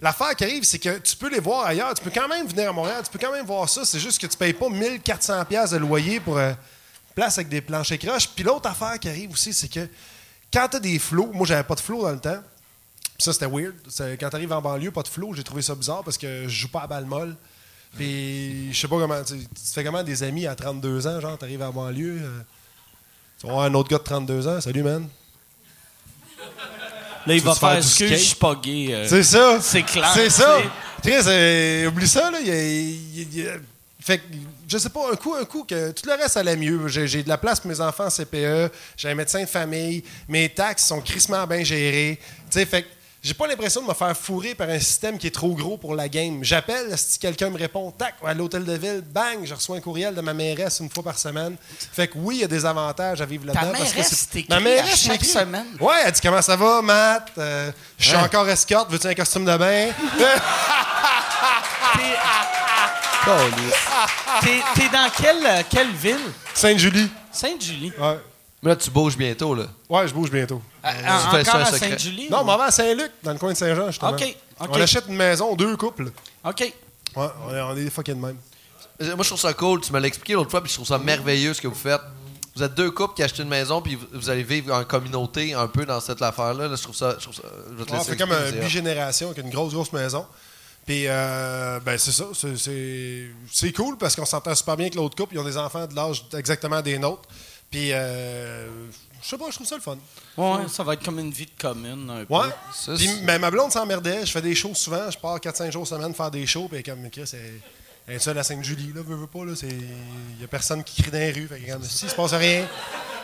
[0.02, 1.94] l'affaire qui arrive, c'est que tu peux les voir ailleurs.
[1.94, 3.84] Tu peux quand même venir à Montréal, tu peux quand même voir ça.
[3.84, 6.52] C'est juste que tu payes pas 1400$ piastres de loyer pour euh,
[7.14, 8.28] place avec des planches croches.
[8.28, 9.88] Puis l'autre affaire qui arrive aussi, c'est que
[10.52, 12.42] quand tu as des flots, moi, j'avais pas de flots dans le temps.
[13.18, 13.74] Ça, c'était weird.
[14.18, 16.48] Quand tu arrives en banlieue, pas de flow, j'ai trouvé ça bizarre parce que je
[16.48, 17.36] joue pas à balle molle.
[17.96, 19.22] Puis je sais pas comment.
[19.22, 22.20] Tu, te fais comment des amis à 32 ans, genre, t'arrives en banlieue.
[22.22, 22.40] euh,
[23.40, 24.60] tu vas voir un autre gars de 32 ans.
[24.60, 25.08] Salut, man.
[27.26, 28.08] là, il va faire skate?
[28.08, 28.88] je suis pas gay.
[28.92, 29.08] euh.
[29.08, 29.58] C'est ça.
[29.60, 30.58] c'est clair, C'est ça.
[31.02, 32.38] tu Chris, euh, oublie ça, là.
[32.40, 33.26] il
[34.00, 34.24] fait que,
[34.70, 36.86] je sais pas, un coup, un coup, que tout le reste allait mieux.
[36.88, 40.48] J'ai de la place pour mes enfants en CPE, j'ai un médecin de famille, mes
[40.48, 42.18] taxes sont crissement bien gérées.
[42.50, 42.86] Tu sais, fait
[43.22, 45.94] j'ai pas l'impression de me faire fourrer par un système qui est trop gros pour
[45.94, 46.42] la game.
[46.42, 50.14] J'appelle, si quelqu'un me répond, tac, à l'hôtel de ville, bang, je reçois un courriel
[50.14, 51.54] de ma mairesse une fois par semaine.
[51.92, 53.72] Fait que oui, il y a des avantages à vivre là-dedans.
[53.76, 55.66] parce que mairesse c'est- Ma mairesse à chaque semaine?
[55.78, 57.28] Ouais, elle dit comment ça va, Matt?
[57.36, 58.24] Euh, je suis Hein?
[58.24, 59.90] encore escorte, veux-tu un costume de bain?
[64.42, 66.16] T'es t'es dans quelle, euh, quelle ville?
[66.54, 67.08] Sainte-Julie.
[67.32, 67.92] Sainte-Julie.
[67.98, 68.18] Ouais.
[68.62, 69.64] Mais là, tu bouges bientôt, là.
[69.88, 70.60] Ouais, je bouge bientôt.
[70.84, 70.88] Euh,
[71.30, 71.88] fais ça, encore un à secret.
[71.90, 72.28] Sainte-Julie?
[72.30, 74.10] Non, ou- mais avant à Saint-Luc, dans le coin de Saint-Jean, justement.
[74.12, 74.68] OK, OK.
[74.72, 76.10] On achète une maison, deux couples.
[76.44, 76.60] OK.
[76.60, 78.36] Ouais, on est, on est fucking de même.
[79.02, 79.80] Euh, Moi, je trouve ça cool.
[79.80, 82.00] Tu me l'as expliqué l'autre fois, puis je trouve ça merveilleux ce que vous faites.
[82.54, 85.54] Vous êtes deux couples qui achètent une maison, puis vous- vous allez vivre en communauté
[85.54, 86.68] un peu dans cette affaire-là.
[86.68, 87.14] Là, je trouve ça.
[87.18, 89.50] Je trouve ça je vais te On laisser fait comme un c'est bigénération avec une
[89.50, 90.26] grosse, grosse maison.
[90.90, 92.24] Puis, euh, ben, c'est ça.
[92.34, 95.36] c'est- C'est c'est cool parce qu'on s'entend super bien avec l'autre couple.
[95.36, 97.28] Ils ont des enfants de l'âge exactement des nôtres.
[97.70, 98.66] Puis, euh,
[99.22, 99.96] je sais pas, je trouve ça le fun.
[100.36, 102.34] Ouais, ça va être comme une vie de commune, un peu.
[102.34, 102.48] Ouais.
[102.86, 104.26] Puis, c'est- mais ma blonde s'emmerdait.
[104.26, 105.08] Je fais des shows souvent.
[105.08, 106.66] Je pars 4-5 jours semaine faire des shows.
[106.68, 107.60] Puis, comme, Chris, elle,
[108.08, 109.44] elle est seule à Sainte-Julie, là, veut, veut pas.
[109.62, 111.46] Il y a personne qui crie dans les rues.
[111.46, 112.66] Fait que, comme, si, il se passe rien.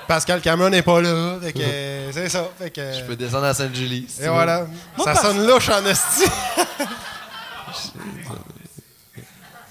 [0.07, 1.41] Pascal Cameron n'est pas là.
[1.43, 2.49] Fait que, euh, c'est ça.
[2.57, 4.07] Fait que, Je peux descendre à Sainte-Julie.
[4.09, 4.69] si et voilà.
[4.97, 6.27] Moi, ça par- sonne louche en esti.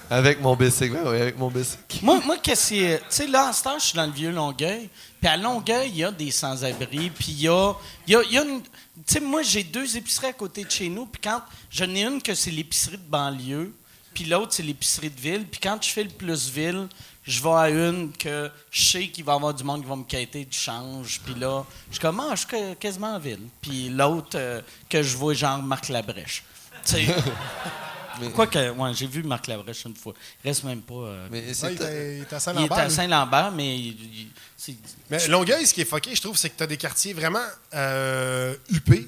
[0.09, 0.97] Avec mon bicycle.
[1.03, 1.97] Oui, avec mon bicycle.
[2.03, 4.11] Moi, moi qu'est-ce qui est- Tu sais, là, en ce temps, je suis dans le
[4.11, 4.87] vieux Longueuil.
[5.19, 7.09] Puis à Longueuil, il y a des sans-abri.
[7.09, 7.73] Puis il y a,
[8.07, 8.61] y a- y a une.
[8.61, 8.69] Tu
[9.07, 11.07] sais, moi, j'ai deux épiceries à côté de chez nous.
[11.07, 11.41] Puis quand.
[11.71, 13.73] J'en ai une que c'est l'épicerie de banlieue.
[14.13, 15.45] Puis l'autre, c'est l'épicerie de ville.
[15.45, 16.87] Puis quand je fais le plus ville,
[17.23, 19.95] je vais à une que je sais qu'il va y avoir du monde qui va
[19.95, 21.19] me quitter du change.
[21.25, 23.41] Puis là, je commence, suis que- quasiment en ville.
[23.59, 26.43] Puis l'autre euh, que je vois, genre Marc Labrèche.
[26.85, 27.05] Tu sais.
[28.33, 30.13] Quoique, ouais, j'ai vu Marc Labrèche une fois.
[30.43, 30.93] Il reste même pas.
[30.93, 31.83] euh, Mais Ouais, il est- il est à
[32.15, 32.77] il est Saint-Lambert.
[32.77, 32.89] à.
[32.89, 33.87] Saint-Lambert, mais il-
[34.21, 34.75] il- c'est-
[35.09, 37.43] Mais Longueuil, ce qui est fucké, je trouve, c'est que tu as des quartiers vraiment
[37.73, 39.07] euh, huppés.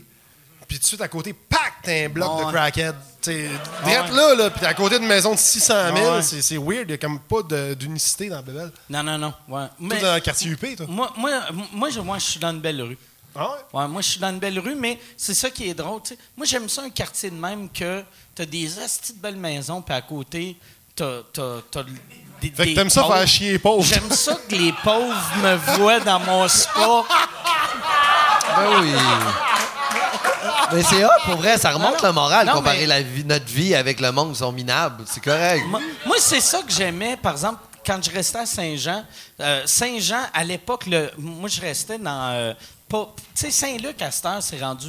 [0.67, 2.95] Puis tout de suite, à côté, pack, t'as un bloc de crackhead.
[3.21, 3.47] Tu
[3.81, 4.15] Ah direct ouais.
[4.17, 6.21] là, là puis à côté d'une maison de 600 000, Ah ouais.
[6.21, 6.81] c'est c'est weird.
[6.83, 7.41] Il n'y a comme pas
[7.75, 8.71] d'unicité dans Bébel.
[8.89, 9.33] Non, non, non.
[9.47, 9.67] Ouais.
[9.79, 10.85] Mais dans un quartier huppé, toi.
[10.89, 11.31] moi, moi,
[11.71, 12.97] moi, je, moi, je suis dans une belle rue.
[13.37, 13.79] Ah ouais?
[13.81, 16.01] Ouais, moi, je suis dans une belle rue, mais c'est ça qui est drôle.
[16.01, 16.19] tu sais.
[16.35, 18.03] Moi, j'aime ça un quartier de même que
[18.35, 20.57] tu as des astis de belles maisons, puis à côté,
[20.95, 21.21] tu as,
[22.41, 22.49] des.
[22.51, 23.15] Fait des que t'aimes ça pauvres.
[23.17, 23.83] faire chier les pauvres.
[23.83, 27.03] J'aime ça que les pauvres me voient dans mon spa.
[28.55, 28.91] Ben oui.
[30.73, 33.23] Mais c'est hot, pour vrai, ça remonte Non, le moral, Non, comparer mais- la vie,
[33.23, 35.03] notre vie avec le monde qui sont minables.
[35.07, 35.63] C'est correct.
[35.67, 39.03] Moi, moi, c'est ça que j'aimais, par exemple, quand je restais à Saint-Jean.
[39.39, 40.85] Euh, Saint-Jean, à l'époque,
[41.17, 42.31] moi, je restais dans.
[42.33, 42.53] euh,
[42.89, 44.87] pas- tu sais, Saint-Luc, à cette heure, c'est rendu.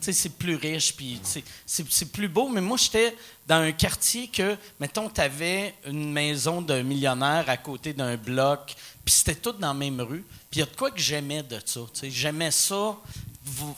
[0.00, 2.48] Tu sais, c'est plus riche, puis c'est c'est plus beau.
[2.48, 3.16] Mais moi, j'étais
[3.46, 8.74] dans un quartier que, mettons, tu avais une maison d'un millionnaire à côté d'un bloc,
[9.04, 10.24] puis c'était tout dans la même rue.
[10.50, 11.80] Puis il y a de quoi que j'aimais de ça.
[11.94, 12.10] tu sais.
[12.10, 12.96] J'aimais ça.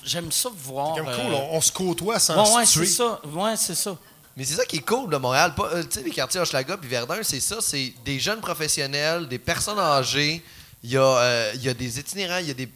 [0.03, 0.95] J'aime ça voir.
[0.97, 3.21] Comme euh, cool, on, on se côtoie sans ouais, ouais, se c'est ça.
[3.27, 3.97] Ouais, c'est ça.
[4.37, 5.55] Mais c'est ça qui est cool de Montréal.
[5.59, 7.59] Euh, tu sais, les quartiers Hochelaga puis Verdun, c'est ça.
[7.61, 10.43] C'est des jeunes professionnels, des personnes âgées.
[10.83, 12.69] Il y, a, euh, il y a des itinérants, il y a des,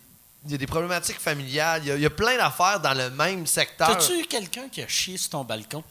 [0.45, 1.83] il y a des problématiques familiales.
[1.85, 3.89] Il y a, il y a plein d'affaires dans le même secteur.
[3.89, 5.83] T'as-tu eu quelqu'un qui a chié sur ton balcon?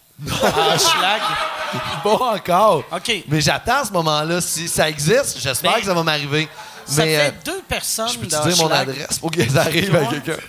[0.42, 1.22] Ah, schlag.
[2.04, 2.84] Pas encore.
[2.92, 3.24] OK.
[3.28, 4.42] Mais j'attends ce moment-là.
[4.42, 6.48] Si ça existe, j'espère Mais- que ça va m'arriver.
[6.86, 9.62] Ça Mais fait euh, deux personnes je peux te dire mon adresse pour que ça
[9.62, 10.38] arrive à quelqu'un?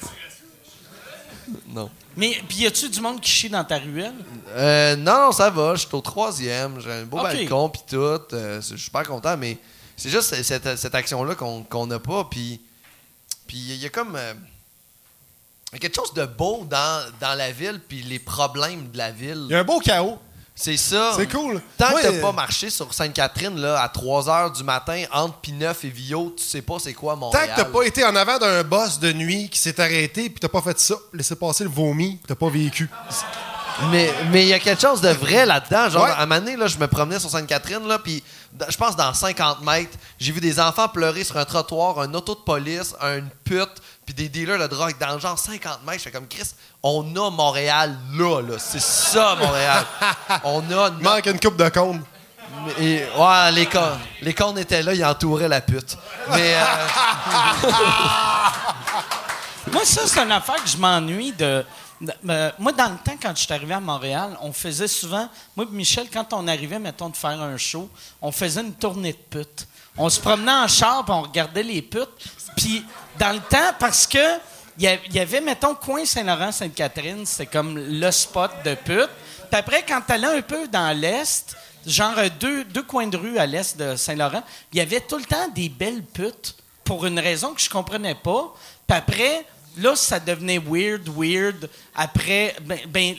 [1.68, 1.90] Non.
[2.16, 4.12] Mais puis y a-tu du monde qui chie dans ta ruelle?
[4.50, 5.74] Euh, non, non, ça va.
[5.74, 6.80] Je suis au troisième.
[6.80, 7.96] J'ai un beau balcon puis tout.
[7.96, 9.56] Euh, je suis super content, mais
[9.96, 12.24] c'est juste cette, cette action-là qu'on qu'on n'a pas.
[12.30, 12.60] Puis
[13.48, 14.34] puis il y a comme euh,
[15.72, 18.98] il y a quelque chose de beau dans, dans la ville puis les problèmes de
[18.98, 19.46] la ville.
[19.48, 20.18] Il y a un beau chaos.
[20.60, 21.12] C'est ça.
[21.16, 21.62] C'est cool.
[21.76, 25.38] Tant que t'as euh, pas marché sur Sainte-Catherine là, à 3 h du matin entre
[25.38, 27.50] Pineuf et Villot, tu sais pas c'est quoi Tant Montréal.
[27.50, 30.48] que t'as pas été en avant d'un boss de nuit qui s'est arrêté puis t'as
[30.48, 32.90] pas fait ça, laissé passer le vomi, t'as pas vécu.
[33.92, 35.88] Mais mais il y a quelque chose de vrai là-dedans.
[35.90, 36.10] Genre, Ouais.
[36.10, 38.24] à un moment donné, là, je me promenais sur Sainte-Catherine, là, puis
[38.68, 42.34] je pense dans 50 mètres, j'ai vu des enfants pleurer sur un trottoir, un auto
[42.34, 43.68] de police, une pute,
[44.06, 45.98] puis des dealers de drogue dans le genre 50 mètres.
[45.98, 46.50] Je fais comme Chris,
[46.82, 48.54] on a Montréal là, là.
[48.58, 49.84] C'est ça, Montréal.
[50.44, 52.02] on a notre- manque une coupe de cône.
[52.78, 54.00] Et, ouais, les cornes.
[54.22, 55.96] Les cornes étaient là, ils entouraient la pute.
[56.30, 57.68] Mais euh,
[59.72, 61.64] Moi, ça, c'est une affaire que je m'ennuie de.
[62.00, 65.28] De- euh, moi, dans le temps, quand je suis arrivé à Montréal, on faisait souvent.
[65.56, 67.88] Moi Michel, quand on arrivait, mettons, de faire un show,
[68.22, 69.66] on faisait une tournée de putes.
[69.96, 72.08] On se promenait en char, puis on regardait les putes.
[72.56, 72.84] Puis,
[73.18, 74.18] dans le temps, parce que.
[74.80, 79.10] Il y avait, mettons, coin Saint-Laurent-Sainte-Catherine, c'était comme le spot de putes.
[79.50, 83.38] Puis après, quand tu allais un peu dans l'Est, genre deux, deux coins de rue
[83.38, 86.54] à l'Est de Saint-Laurent, il y avait tout le temps des belles putes
[86.84, 88.54] pour une raison que je comprenais pas.
[88.86, 89.44] Puis après,
[89.78, 91.68] là, ça devenait weird, weird.
[91.94, 93.14] Après, ben, ben,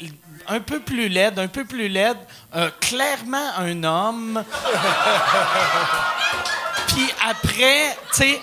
[0.47, 2.17] un peu plus laide, un peu plus laide.
[2.55, 4.43] Euh, clairement un homme.
[6.87, 8.41] Puis après, tu sais,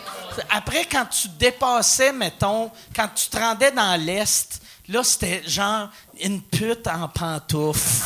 [0.50, 5.88] après, quand tu dépassais, mettons, quand tu te rendais dans l'Est, là, c'était genre
[6.20, 8.04] une pute en pantoufles.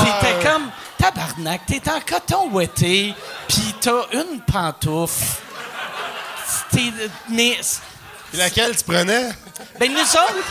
[0.00, 3.14] Puis t'étais comme tabarnak, t'es en coton ouetté,
[3.48, 5.24] puis t'as une pantoufle.
[7.28, 7.58] Mais
[8.30, 9.30] Puis laquelle tu prenais?
[9.78, 10.46] ben, nous autres.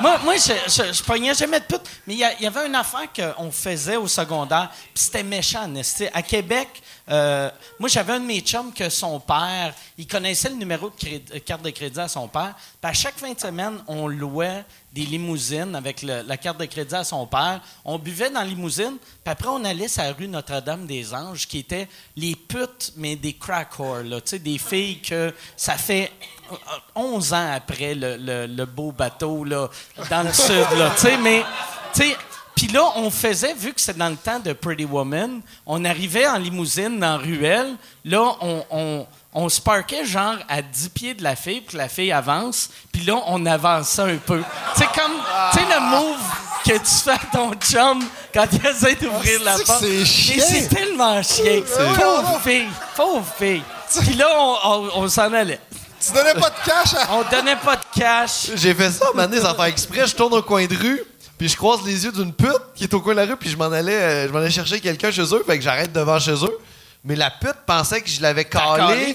[0.00, 1.82] moi, moi je, je, pognais jamais de pute.
[2.06, 6.06] Mais il y, avait une affaire qu'on faisait au secondaire, puis c'était méchant, esti.
[6.14, 6.68] À Québec,
[7.10, 10.94] euh, moi, j'avais un de mes chums que son père, il connaissait le numéro de
[11.34, 12.54] euh, carte de crédit à son père.
[12.80, 14.64] Puis à chaque fin de semaine, on louait
[14.96, 17.60] des limousines avec la carte de crédit à son père.
[17.84, 21.86] On buvait dans la limousine, puis après, on allait sur la rue Notre-Dame-des-Anges, qui étaient
[22.16, 24.20] les putes, mais des crack là.
[24.40, 26.10] Des filles que ça fait
[26.50, 26.56] euh,
[26.94, 29.68] 11 ans après le, beau bateau, là,
[30.08, 30.94] dans le sud, là.
[31.22, 31.44] Mais,
[31.92, 32.16] tu sais,
[32.56, 36.26] puis là, on faisait, vu que c'est dans le temps de Pretty Woman, on arrivait
[36.26, 37.74] en limousine dans Ruelle.
[38.04, 41.76] Là, on, on, on se parquait genre à 10 pieds de la fille, puis que
[41.78, 42.70] la fille avance.
[42.92, 44.42] Puis là, on avançait un peu.
[44.74, 45.12] C'est comme,
[45.52, 46.18] tu sais, le move
[46.64, 48.02] que tu fais à ton chum
[48.34, 49.80] quand il essaie d'ouvrir la que porte.
[49.80, 50.44] c'est Mais chien?
[50.48, 51.60] c'est tellement chien.
[51.96, 53.62] Pauvre fille, pauvre fille.
[54.00, 55.60] Puis là, on, on- on s'en allait.
[56.04, 57.08] Tu donnais pas de cash à...
[57.14, 58.50] On donnait pas de cash.
[58.54, 60.06] J'ai fait ça, maintenant, sans faire exprès.
[60.06, 61.00] Je tourne au coin de rue,
[61.38, 63.50] puis je croise les yeux d'une pute qui est au coin de la rue, puis
[63.50, 66.18] je m'en allais, euh, je m'en allais chercher quelqu'un chez eux, fait que j'arrête devant
[66.18, 66.58] chez eux.
[67.04, 69.14] Mais la pute pensait que je l'avais calé,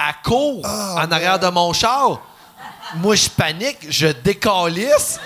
[0.00, 2.20] à court, en arrière de mon char.
[2.96, 5.20] Moi, je panique, je décalisse.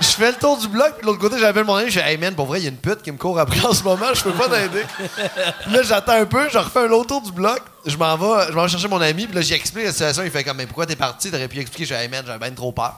[0.00, 2.10] Je fais le tour du bloc, puis de l'autre côté, j'appelle mon ami, je fais
[2.12, 3.82] Hey man, pour vrai, il y a une pute qui me court après en ce
[3.82, 4.84] moment, je peux pas t'aider.
[4.96, 8.46] Puis là, j'attends un peu, je refais un autre tour du bloc, je m'en vais,
[8.48, 10.56] je m'en vais chercher mon ami, puis là, j'y explique la situation, il fait comme
[10.56, 11.30] Mais pourquoi t'es parti?
[11.30, 12.94] T'aurais pu expliquer, je fais Hey man, j'avais bien trop peur.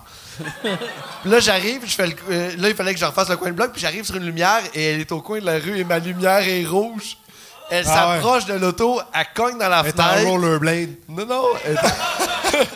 [1.22, 3.48] Puis là, j'arrive, je fais le- euh, là, il fallait que je refasse le coin
[3.48, 5.78] de bloc, puis j'arrive sur une lumière, et elle est au coin de la rue,
[5.78, 7.16] et ma lumière est rouge.
[7.70, 8.14] Elle Ah ouais.
[8.16, 10.28] s'approche de l'auto, elle cogne dans la Elle fenêtre.
[10.30, 10.90] rollerblade.
[11.08, 11.44] Non, non.
[11.64, 11.78] Elle,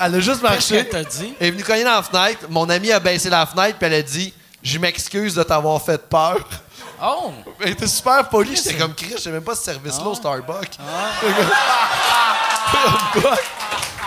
[0.00, 0.74] elle a juste Qu'est-ce marché.
[0.76, 1.34] qu'elle t'a dit?
[1.40, 2.46] Elle est venue cogner dans la fenêtre.
[2.48, 4.32] Mon ami a baissé la fenêtre, puis elle a dit
[4.62, 6.38] Je m'excuse de t'avoir fait peur.
[7.00, 7.32] Oh!
[7.60, 8.56] Elle était super polie.
[8.56, 10.78] J'étais comme Chris, je sais même pas ce service-là au Starbucks.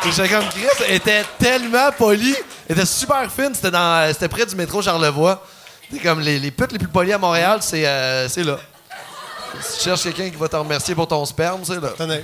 [0.05, 2.35] J'étais comme Chris, elle était tellement polie.
[2.71, 3.53] Était super fine.
[3.53, 5.43] C'était dans, c'était près du métro Charlevoix.
[5.91, 8.57] C'est comme les, les putes les plus polies à Montréal, c'est, euh, c'est là.
[9.59, 11.89] Si tu cherches quelqu'un qui va te remercier pour ton sperme, c'est là.
[11.97, 12.23] Tenez.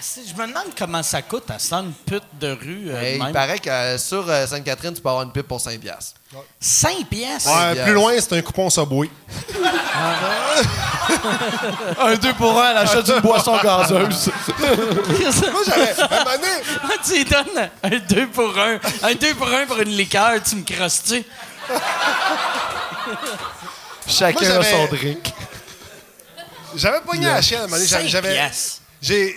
[0.00, 2.90] Je me demande comment ça coûte à ça, une pute de rue.
[2.90, 5.60] euh, Hey, il paraît que euh, sur euh, Sainte-Catherine, tu peux avoir une pipe pour
[5.60, 6.14] 5 piastres.
[6.60, 7.46] 5 pièces.
[7.46, 9.08] Ouais, plus loin, c'est un coupon Subway.
[11.98, 14.30] Un 2 pour 1 à l'achat d'une boisson gazeuse.
[14.58, 16.00] Moi, j'avais...
[16.00, 18.78] À un moment donné, tu lui donnes un 2 pour 1.
[19.02, 21.24] Un 2 pour 1 pour une liqueur, tu me crosses-tu?
[24.08, 25.32] Chacun Moi, a son drink.
[26.74, 27.88] j'avais pogné à la chienne à un moment donné.
[27.88, 28.50] 5 J'avais...
[29.00, 29.36] J'ai...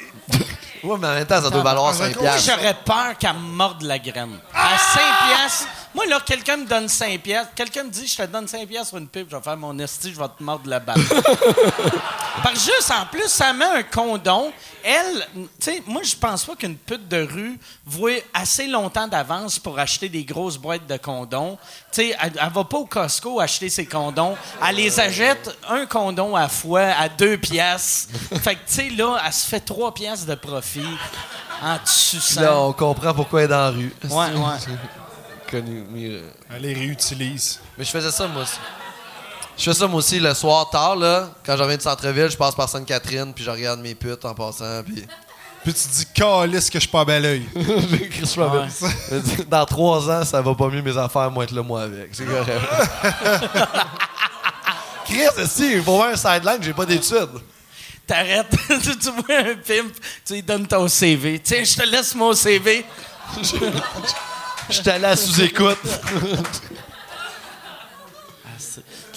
[0.83, 2.23] Ouais, mais en même temps, ça doit valoir Ah, 5 d'accord.
[2.23, 2.51] Moi, piastres.
[2.57, 4.39] j'aurais peur qu'elle me morde la graine.
[4.53, 5.67] À 5 piastres.
[5.95, 7.53] Moi, là, quelqu'un me donne 5 piastres.
[7.55, 9.77] Quelqu'un me dit, je te donne 5 piastres sur une pipe, je vais faire mon
[9.79, 11.01] esti, je vais te mordre la balle.
[12.43, 14.51] Par juste, en plus, ça met un condom.
[14.83, 19.57] Elle, tu sais, moi, je pense pas qu'une pute de rue voit assez longtemps d'avance
[19.57, 21.57] pour acheter des grosses boîtes de condoms.
[21.91, 24.35] Tu sais, elle, elle va pas au Costco acheter ses condoms.
[24.65, 28.13] Elle les achète un condom à fois à 2 piastres.
[28.41, 30.85] Fait que, tu sais, là, elle se fait 3 piastres de profit
[31.61, 32.41] en te suçant.
[32.41, 33.93] Là, on comprend pourquoi elle est dans la rue.
[34.03, 34.75] Ouais, ouais.
[35.53, 36.21] Euh,
[36.55, 37.59] Elle les réutilise.
[37.77, 38.57] mais je faisais ça, moi aussi.
[39.57, 41.29] Je fais ça, moi aussi, le soir tard, là.
[41.45, 44.33] Quand je reviens du centre-ville, je passe par Sainte-Catherine, puis je regarde mes putes en
[44.33, 45.05] passant, puis...
[45.61, 47.45] Puis tu te dis, calisse que je suis pas bel oeil.
[48.09, 51.61] Chris, je m'avais- Dans trois ans, ça va pas mieux mes affaires, moi être là,
[51.61, 52.11] moi avec.
[52.13, 52.61] C'est correct.
[55.05, 57.41] Chris, si, il faut voir un sideline, j'ai pas d'études.
[58.07, 58.47] T'arrêtes,
[58.81, 59.91] tu tu vois un pimp,
[60.25, 61.39] tu lui donnes ton CV.
[61.39, 62.85] Tiens, je te laisse mon CV.
[64.69, 65.77] Je suis allé à sous-écoute.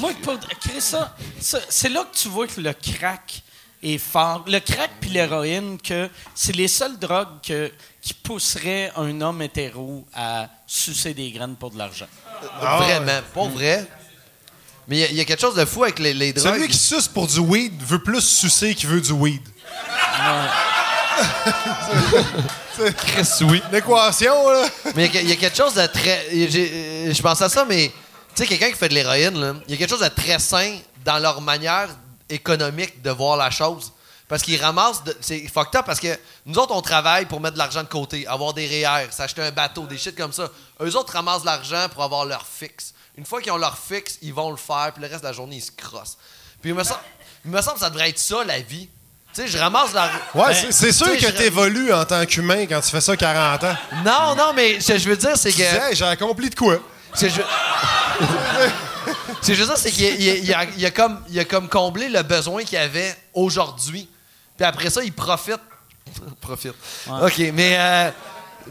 [0.00, 3.42] Moi, pour créer ça, ça- c'est là que tu vois que le crack
[3.82, 4.44] est fort.
[4.48, 7.70] Le crack puis l'héroïne, que c'est les seules drogues que-
[8.00, 12.06] qui pousseraient un homme hétéro à sucer des graines pour de l'argent.
[12.60, 13.86] Vraiment, pas vrai.
[14.88, 16.54] Mais il y a- il y, a quelque chose de fou avec les, les drogues.
[16.54, 19.42] Celui qui suce pour du weed veut plus sucer qu'il veut du weed.
[22.96, 23.62] Chris, oui.
[23.70, 24.66] L'équation, là.
[24.94, 26.26] Mais il y a- il y, a quelque chose de très.
[26.32, 27.92] euh, Je pense à ça, mais
[28.34, 30.38] tu sais, quelqu'un qui fait de l'héroïne, là, il y a quelque chose de très
[30.38, 31.88] sain dans leur manière
[32.28, 33.92] économique de voir la chose.
[34.28, 35.04] Parce qu'ils ramassent.
[35.04, 37.88] de- C'est fucked up parce que nous autres, on travaille pour mettre de l'argent de
[37.88, 40.48] côté, avoir des REER, s'acheter un bateau, des shit comme ça.
[40.80, 42.94] Eux autres ramassent de l'argent pour avoir leur fixe.
[43.18, 45.34] Une fois qu'ils ont leur fixe, ils vont le faire, puis le reste de la
[45.34, 46.16] journée, ils se crossent.
[46.62, 47.00] Puis il me semble,
[47.44, 48.88] il me semble que ça devrait être ça, la vie.
[49.34, 50.10] Tu sais, je ramasse la.
[50.34, 53.76] Ouais, c'est- c'est sûr que t'évolues en tant qu'humain quand tu fais ça 40 ans.
[54.04, 55.62] Non, non, mais ce que je veux dire, c'est que.
[55.62, 56.76] hey, j'ai accompli de quoi?
[57.14, 57.40] C'est je...
[59.54, 61.68] juste ça, c'est qu'il a, il a- il a- il a comme, il a comme
[61.68, 64.08] comblé le besoin qu'il avait aujourd'hui.
[64.56, 65.60] Puis après ça, il profite.
[66.40, 66.74] profite.
[67.08, 68.10] OK, mais euh,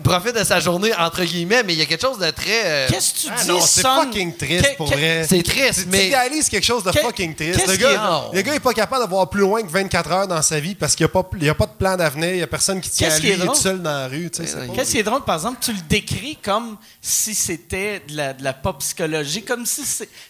[0.03, 2.61] profite de sa journée, entre guillemets, mais il y a quelque chose de très.
[2.65, 3.95] euh, Qu'est-ce que tu Ah dis, non, c'est son?
[4.03, 5.25] fucking triste pour vrai.
[5.27, 6.07] c'est triste, Tu mais.
[6.07, 7.65] idéalises quelque chose de fucking triste.
[7.67, 8.29] Le est- gars, Non.
[8.33, 10.95] le gars est pas capable d'avoir plus loin que 24 heures dans sa vie parce
[10.95, 12.79] qu'il n'y a, pas- il y a pas de plan d'avenir, il n'y a personne
[12.81, 14.29] qui tient à lui, est il est tout seul dans la rue.
[14.33, 18.15] tu pas- Qu'est-ce qui est drôle, par exemple, tu le décris comme si c'était de
[18.17, 19.81] la, de la pop psychologie, comme si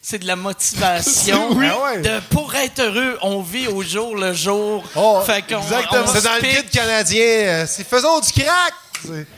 [0.01, 1.49] c'est, de la motivation.
[1.55, 1.65] Oui.
[1.67, 2.01] Ouais.
[2.01, 4.83] de, pour être heureux, on vit au jour le jour.
[4.95, 6.05] Oh, Fait exactement.
[6.13, 7.21] C'est dans le guide canadien.
[7.23, 8.73] euh, c'est faisons du crack!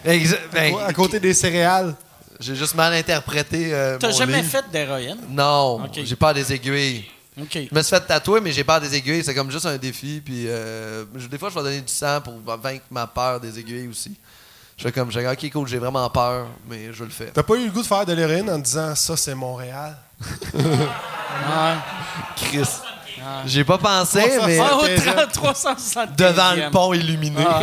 [0.05, 1.95] Exa- ben, à côté des céréales.
[2.39, 3.69] J'ai juste mal interprété.
[3.73, 4.49] euh, T'as jamais livre.
[4.49, 5.17] fait d'héroïne?
[5.29, 7.05] Non, j'ai peur des aiguilles.
[7.37, 7.41] Je
[7.71, 9.23] me suis fait tatouer, mais j'ai peur des aiguilles.
[9.23, 10.21] C'est comme juste un défi.
[10.23, 13.87] Puis euh, des fois, je vais donner du sang pour vaincre ma peur des aiguilles
[13.87, 14.15] aussi.
[14.77, 17.27] Je fais comme, je ok, cool, j'ai vraiment peur, mais je le fais.
[17.33, 19.95] T'as pas eu le goût de faire de l'héroïne en te disant ça, c'est Montréal?
[21.33, 21.75] Ouais.
[22.35, 22.67] Chris.
[23.47, 25.29] J'ai pas pensé, mais Ah, au 15e.
[25.31, 26.15] 30 375e.
[26.15, 27.43] devant le pont illuminé.
[27.47, 27.61] Ah.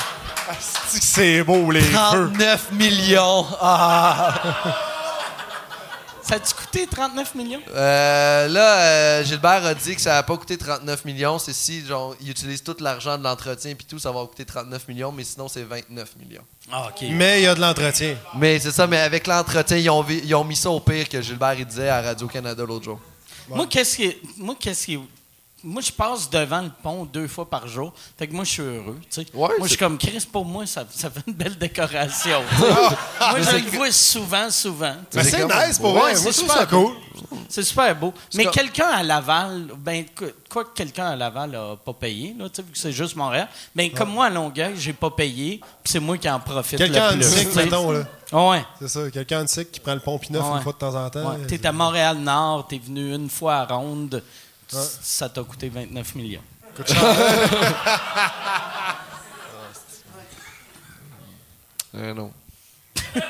[0.60, 1.92] c'est beau, les feux.
[2.32, 3.46] 39 millions.
[3.60, 4.34] Ah.
[6.22, 7.60] Ça a-tu coûté 39 millions?
[7.74, 11.38] Euh, là, euh, Gilbert a dit que ça n'a pas coûté 39 millions.
[11.38, 14.88] C'est si, genre, il utilise tout l'argent de l'entretien puis tout, ça va coûter 39
[14.88, 16.44] millions, mais sinon, c'est 29 millions.
[16.72, 17.06] Ah, OK.
[17.10, 18.16] Mais il y a de l'entretien.
[18.38, 21.54] Mais c'est ça, mais avec l'entretien, ils ont, ils mis ça au pire que Gilbert
[21.58, 23.00] il disait à Radio-Canada l'autre jour.
[23.50, 25.00] Moi, qu'est-ce qui est- Moi, qu'est-ce qui est-
[25.66, 27.92] Moi, je passe devant le pont deux fois par jour.
[28.18, 28.98] Fait que moi, je suis heureux.
[29.10, 29.26] tu sais.
[29.32, 32.42] Ouais, moi, je c'est- suis comme Chris, pour moi, ça, ça fait une belle décoration.
[32.58, 32.64] sais.
[33.20, 34.94] moi, je c'est le vois souvent, souvent.
[35.14, 36.92] Mais c'est c'est nice pour Ouais, c'est Moi, trouve super ça cool.
[37.48, 38.12] C'est super beau.
[38.34, 42.44] Mais quelqu'un à Laval, ben, quoi- quoi que quelqu'un à Laval n'a pas payé, là,
[42.46, 46.00] vu que c'est juste Montréal, ben, comme moi à Longueuil, j'ai pas payé, puis c'est
[46.00, 47.24] moi qui en profite Quelqu'un le plus.
[47.30, 47.64] sais.
[47.64, 48.04] mettons, là.
[48.32, 48.64] Ouais.
[48.80, 49.10] C'est ça.
[49.10, 50.56] Quelqu'un de sick qui prend le pont Ouais.
[50.56, 51.30] une fois de temps en temps.
[51.30, 51.46] Ouais.
[51.46, 54.22] T'es à Montréal-Nord, t'es venu une fois à Ronde,
[54.80, 56.42] ça t'a coûté 29 millions.
[61.96, 62.32] Eh non.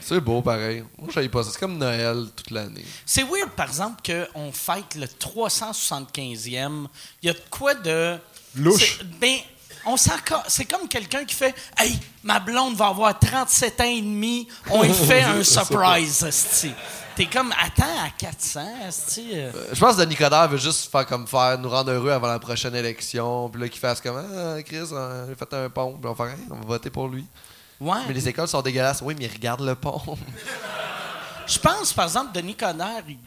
[0.00, 0.84] c'est beau, pareil.
[0.98, 1.50] Moi, je pas ça.
[1.50, 2.84] C'est comme Noël toute l'année.
[3.04, 6.86] C'est weird, par exemple, qu'on fête le 375e.
[7.22, 8.16] Il y a de quoi de.
[8.56, 9.00] Louche.
[9.20, 9.38] Ben,
[9.86, 14.48] on C'est comme quelqu'un qui fait Hey, ma blonde va avoir 37 ans et demi,
[14.70, 16.74] on lui fait un surprise.
[17.16, 19.30] T'es comme Attends, à 400, esti.
[19.34, 19.52] euh.
[19.54, 22.26] Euh, Je pense que Denis Coderre veut juste faire comme faire, nous rendre heureux avant
[22.26, 23.48] la prochaine élection.
[23.50, 25.92] Puis là, qu'il fasse comme Ah, Chris, on a fait un pont.
[25.92, 27.24] Puis on va faire Hey, on va voter pour lui.
[27.80, 27.98] Ouais.
[28.08, 29.00] Mais les écoles sont dégueulasses.
[29.02, 30.00] Oui, mais regarde le pont.
[31.46, 33.18] Je pense, par exemple, Denis Coderre, il,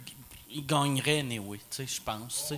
[0.49, 2.53] il gagnerait anyway, tu sais, je pense.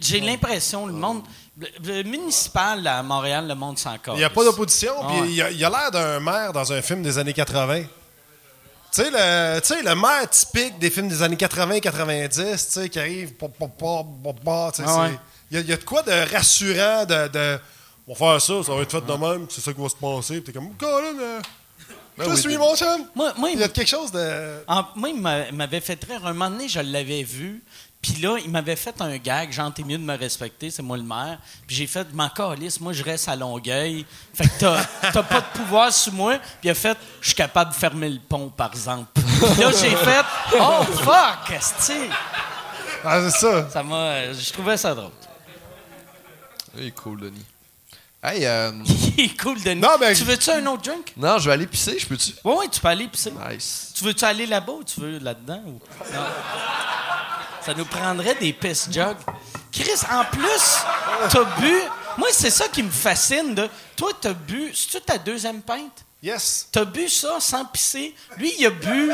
[0.00, 1.22] J'ai l'impression, le monde.
[1.56, 4.92] Le, municipal à Montréal, le monde s'en Il n'y a pas d'opposition.
[5.02, 5.30] Ah ouais.
[5.32, 7.82] il a- il a l'air d'un maire dans un film des années 80.
[7.82, 13.34] Tu sais, le, le maire typique des films des années 80-90, tu sais, qui arrive,
[13.34, 14.06] pop, pop, pop,
[14.46, 15.18] Ah ouais.
[15.50, 17.58] il y, a- il y a de quoi de rassurant, de, de
[18.06, 19.96] on va faire ça, ça va être fait de même, c'est ça qui va se
[19.96, 20.40] passer.
[20.40, 20.86] Puis t'es comme, je
[22.18, 23.04] Ben oui, suis des- mon chum.
[23.14, 24.62] Moi, moi, Il y a quelque chose de.
[24.66, 26.20] En- moi, il m'a- il m'avait fait rire.
[26.26, 27.62] Un moment donné, je l'avais vu.
[28.00, 29.50] Puis là, il m'avait fait un gag.
[29.52, 31.38] Genre, t'es mieux de me respecter, c'est moi le maire.
[31.66, 34.06] Puis j'ai fait, m'en calisse, moi, je reste à Longueuil.
[34.34, 36.38] Fait que t'as, t'as pas de pouvoir sur moi.
[36.38, 39.08] Puis il a fait, je suis capable de fermer le pont, par exemple.
[39.14, 40.24] Puis là, j'ai fait,
[40.60, 42.08] oh fuck, esti.
[43.04, 43.68] Ah, c'est ça.
[43.70, 44.32] Ça m'a.
[44.32, 45.10] Je trouvais ça drôle.
[46.76, 47.44] Il est cool, Denis.
[48.22, 48.72] Hey, euh,
[49.16, 49.80] Il est cool, Denis.
[49.80, 51.12] Non, mais- Tu veux-tu un autre drink?
[51.16, 52.32] non, je vais aller pisser, je peux-tu?
[52.44, 53.30] Oui, oui, tu peux aller pisser.
[53.32, 53.92] Nice.
[53.94, 55.62] Tu veux-tu aller là-bas ou tu veux là-dedans?
[55.66, 55.80] Ou...
[56.12, 56.26] Non.
[57.64, 59.16] Ça nous prendrait des piss jugs.
[59.70, 60.78] Chris, en plus,
[61.30, 61.72] t'as bu.
[62.16, 63.54] Moi, c'est ça qui me fascine.
[63.54, 63.68] De...
[63.96, 64.72] Toi, t'as bu.
[64.74, 66.04] C'est-tu ta deuxième pinte?
[66.22, 66.68] Yes.
[66.72, 68.14] T'as bu ça sans pisser?
[68.36, 69.12] Lui, il a bu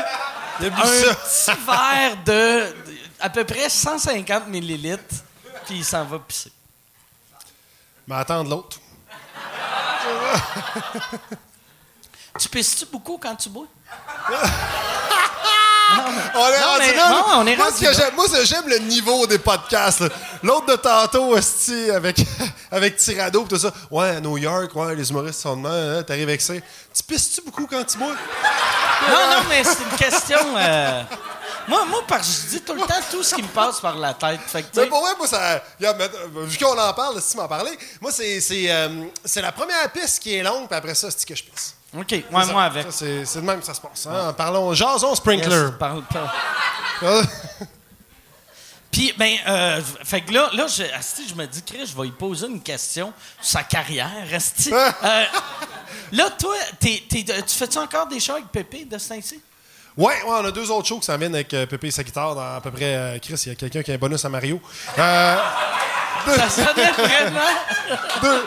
[0.61, 1.55] Il a bu un ça.
[1.57, 5.03] petit verre de, de à peu près 150 millilitres,
[5.67, 6.53] puis il s'en va pisser.
[8.07, 8.79] Mais attendre l'autre.
[12.39, 13.67] Tu pisses-tu beaucoup quand tu bois?
[16.37, 17.93] On est Non, rendu mais- là, non, on est moi, rendu là.
[17.93, 20.03] j'aime- moi, c'est- j'aime le niveau des podcasts.
[20.43, 22.17] L'autre de tantôt, esti, avec,
[22.73, 23.71] avec Tirado et tout ça.
[23.91, 26.55] Ouais, à New York, ouais, les humoristes sont de hein, t'arrives avec ça.
[26.55, 28.09] Tu pisses-tu beaucoup quand tu bois?
[28.09, 30.39] Non, non, mais c'est une question.
[30.57, 31.03] euh,
[31.69, 33.97] Moi, moi, parce que je dis tout le temps tout ce qui me passe par
[33.97, 34.41] la tête.
[34.47, 35.63] Fait que, Mais pour vrai, moi, ça.
[35.81, 36.11] mais,
[36.47, 39.91] vu qu'on en parle, si tu m'en parlais, moi, c'est, c'est, euh, c'est la première
[39.93, 41.75] piste qui est longue, puis après ça, c'est que je pisse.
[41.97, 42.63] OK, moi, ça.
[42.63, 42.85] avec.
[42.87, 44.07] Ça, c'est, c'est de même que ça se passe.
[44.07, 44.33] Hein?
[44.37, 45.55] Parlons, jason sprinkler.
[45.57, 46.33] Yes, parle pas.
[48.91, 52.05] Puis, ben, euh, fait que là, là je, asti, je me dis, Chris, je vais
[52.05, 54.13] lui poser une question sur sa carrière.
[54.33, 54.73] asti.
[55.05, 55.25] Euh,
[56.13, 59.41] là, toi, t'es- t'es- tu fais-tu encore des shows avec Pépé de Saint-Cy?
[59.97, 62.03] Ouais, ouais, on a deux autres shows qui s'en viennent avec euh, Pépé et sa
[62.03, 62.95] guitare dans à peu près.
[62.97, 64.61] euh, Chris, il y a quelqu'un qui a un bonus à Mario.
[64.99, 65.37] Euh,
[66.27, 67.41] Ça sonnait vraiment.
[68.23, 68.43] deux,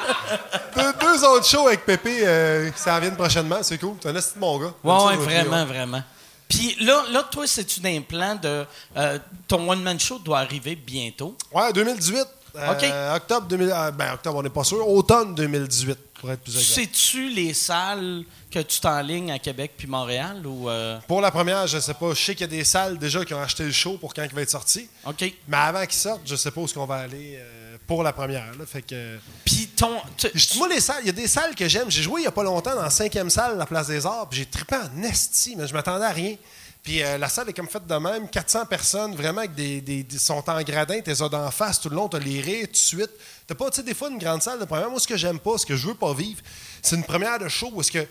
[0.76, 3.60] deux- deux autres shows avec Pépé euh, qui s'en viennent prochainement.
[3.62, 3.96] C'est cool.
[4.02, 4.66] C'est un esti de mon gars.
[4.84, 6.04] Ouais, Comme ça, vraiment, vraiment.
[6.50, 8.66] Puis là, là, toi, c'est-tu d'un plan de.
[8.98, 11.38] euh, ton one-man show doit arriver bientôt?
[11.54, 12.26] Ouais, 2018.
[12.56, 13.16] euh, OK.
[13.22, 13.70] Octobre 2000.
[13.72, 14.88] euh, ben, octobre, on n'est pas sûr.
[14.90, 16.74] Automne 2018, pour être plus exact.
[16.82, 18.24] Sais-tu les salles
[18.64, 20.70] que tu t'enlignes à Québec puis Montréal ou.
[20.70, 22.10] euh, Pour la première, je sais pas.
[22.14, 24.24] Je sais qu'il y a des salles déjà qui ont acheté le show pour quand
[24.24, 24.88] il va être sorti.
[25.06, 25.22] OK.
[25.48, 28.14] Mais avant qu'il sorte, je sais pas où est-ce qu'on va aller euh, pour la
[28.14, 28.52] première.
[28.58, 28.66] là.
[28.66, 29.18] Fait que.
[29.46, 29.98] Puis ton.
[30.18, 31.90] tu- Je- Moi, les salles, il y a des salles que j'aime.
[31.92, 34.28] J'ai joué il y a pas longtemps dans la cinquième salle, la Place des Arts,
[34.30, 36.36] puis j'ai trippé en esti, mais je m'attendais à rien.
[36.84, 40.04] Puis euh, la salle est comme faite de même, 400 personnes, vraiment, avec des, des-
[40.04, 42.78] des- sont en gradin, t'es d'en face tout le long, t'as les rires tout de
[42.78, 43.10] suite.
[43.46, 44.90] T'as pas, tu sais, des fois, une grande salle de première.
[44.90, 46.40] Moi, ce que j'aime pas, ce que je veux pas vivre,
[46.82, 48.08] c'est une première de show où est-ce que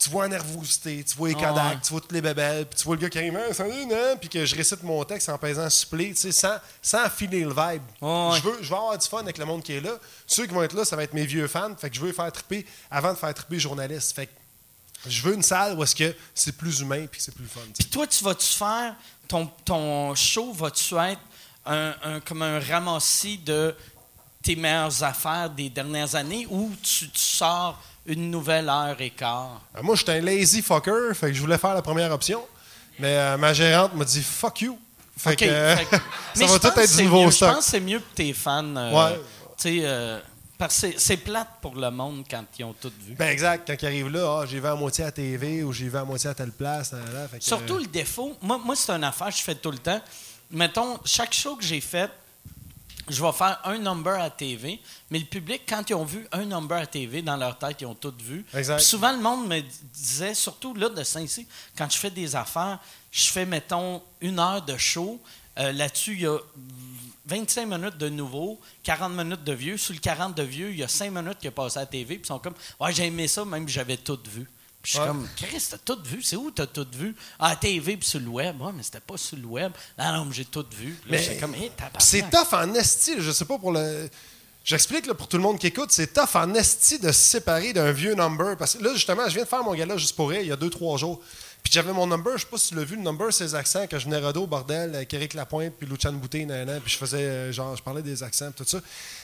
[0.00, 1.78] tu vois la nervosité, tu vois les Ah Kodak, ouais.
[1.82, 4.16] tu vois toutes les bébelles, puis tu vois le gars qui arrive, Ah, salut, non?
[4.18, 7.50] puis que je récite mon texte en pesant supplé, tu sais, sans, sans filer le
[7.50, 7.82] vibe.
[8.00, 8.36] Ouais.
[8.38, 9.98] Je veux, je veux avoir du fun avec le monde qui est là.
[10.26, 11.74] Ceux qui vont être là, ça va être mes vieux fans.
[11.76, 14.14] Fait que je veux les faire tripper avant de faire tripper les journalistes.
[14.16, 14.32] Fait que
[15.06, 17.60] je veux une salle où est-ce que c'est plus humain puis que c'est plus fun.
[17.78, 18.94] Puis toi, tu vas-tu faire.
[19.28, 21.20] Ton, ton show, va-tu être
[21.64, 23.74] un, un- comme un ramassis de
[24.42, 29.60] tes meilleures affaires des dernières années ou tu, tu sors une nouvelle heure et quart?
[29.76, 32.42] Euh, Moi, j'étais un lazy fucker, fait que je voulais faire la première option.
[32.98, 34.78] Mais euh, ma gérante m'a dit fuck you.
[35.16, 35.96] Fait que euh, fait que-
[36.36, 37.30] Mais ça va tout être du nouveau mieux.
[37.30, 38.76] Je pense que c'est mieux pour tes fans.
[38.76, 39.20] euh, Ouais.
[40.58, 43.14] Parce que c'est- plate pour le monde quand ils ont tout vu.
[43.14, 45.72] Ben exact, quand il arrive là, ah, j'ai vu à moitié à la TV ou
[45.72, 46.92] j'ai vu à moitié à telle place.
[46.92, 49.54] là, là, fait que, Surtout le défaut, moi, moi c'est une affaire que je fais
[49.54, 50.00] tout le temps.
[50.50, 52.10] Mettons, chaque show que j'ai fait,
[53.10, 54.80] je vais faire un number à TV,
[55.10, 57.86] mais le public, quand ils ont vu un number à TV, dans leur tête, ils
[57.86, 58.44] ont tout vu.
[58.78, 59.60] Souvent, le monde me
[59.92, 61.46] disait, surtout là de Saint-Cy,
[61.76, 62.78] quand je fais des affaires,
[63.10, 65.20] je fais, mettons, une heure de show.
[65.58, 66.38] Euh, Là-dessus, il y a
[67.26, 69.76] 25 minutes de nouveau, 40 minutes de vieux.
[69.76, 71.86] Sur le 40 de vieux, il y a 5 minutes qui a passé à la
[71.86, 74.48] TV, puis ils sont comme, ouais, j'ai aimé ça, même j'avais tout vu.
[74.82, 75.06] Puis je suis Ouais.
[75.08, 76.22] comme, Chris, t'as tout vu?
[76.22, 77.14] C'est où t'as tout vu?
[77.38, 78.60] À la TV puis sur le web.
[78.60, 79.72] Ouais, mais c'était pas sur le web.
[79.98, 80.94] Non, non, mais j'ai tout vu.
[81.02, 81.54] Puis là, Mais c'est comme.
[81.98, 84.08] C'est tough en esti, je sais pas pour le.
[84.64, 87.92] J'explique pour tout le monde qui écoute, c'est tough en esti de se séparer d'un
[87.92, 88.56] vieux number.
[88.56, 90.52] Parce que là, justement, je viens de faire mon gala juste pour elle il y
[90.52, 91.20] a deux, trois jours.
[91.62, 93.54] Puis j'avais mon number, je sais pas si tu l'as vu, le number, c'est les
[93.54, 96.96] accents que je venais au bordel avec Eric Lapointe puis Luchan Boutet, nanana, puis je
[96.96, 98.80] faisais, euh, genre, je parlais des accents, puis tout ça.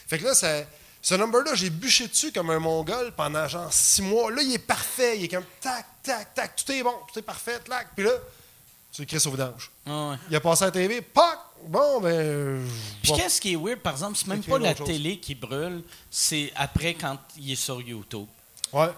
[0.06, 0.64] Fait que là, ça-
[1.08, 4.28] ce number-là, j'ai bûché dessus comme un mongol pendant genre six mois.
[4.32, 7.22] Là, il est parfait, il est comme tac, tac, tac, tout est bon, tout est
[7.22, 7.90] parfait, tac.
[7.94, 8.10] Puis là,
[8.90, 9.70] tu écris au vidange.
[9.86, 10.16] Ah ouais.
[10.28, 11.38] Il a passé à la TV, pac!
[11.64, 12.68] Bon, ben.
[13.02, 13.18] Puis bon.
[13.18, 14.84] qu'est-ce qui est weird, par exemple, c'est même pas la chose.
[14.84, 18.26] télé qui brûle, c'est après quand il est sur YouTube.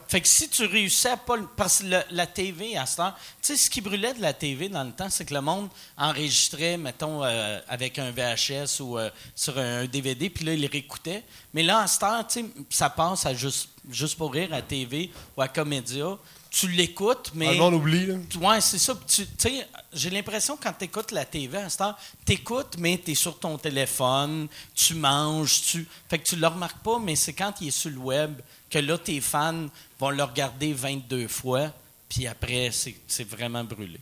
[0.09, 1.37] Fait que si tu réussis à pas.
[1.57, 3.13] Parce que la TV, à ce temps,
[3.43, 5.69] tu sais, ce qui brûlait de la TV dans le temps, c'est que le monde
[5.97, 11.23] enregistrait, mettons, euh, avec un VHS ou euh, sur un DVD, puis là, il réécoutait.
[11.53, 14.63] Mais là, à ce temps, tu sais, ça passe à juste, juste pour rire à
[14.63, 16.19] TV ou à Comédia.
[16.51, 17.49] Tu l'écoutes, mais.
[17.49, 18.15] Ah, le monde oublie, là.
[18.41, 18.99] Ouais, c'est ça.
[19.07, 21.95] Tu sais, j'ai l'impression que quand tu écoutes la TV à ce temps,
[22.25, 25.87] tu écoutes, mais tu es sur ton téléphone, tu manges, tu.
[26.09, 28.79] Fait que tu le remarques pas, mais c'est quand il est sur le web que
[28.79, 29.67] là, tes fans
[29.99, 31.73] vont le regarder 22 fois,
[32.09, 34.01] puis après, c'est c'est vraiment brûlé.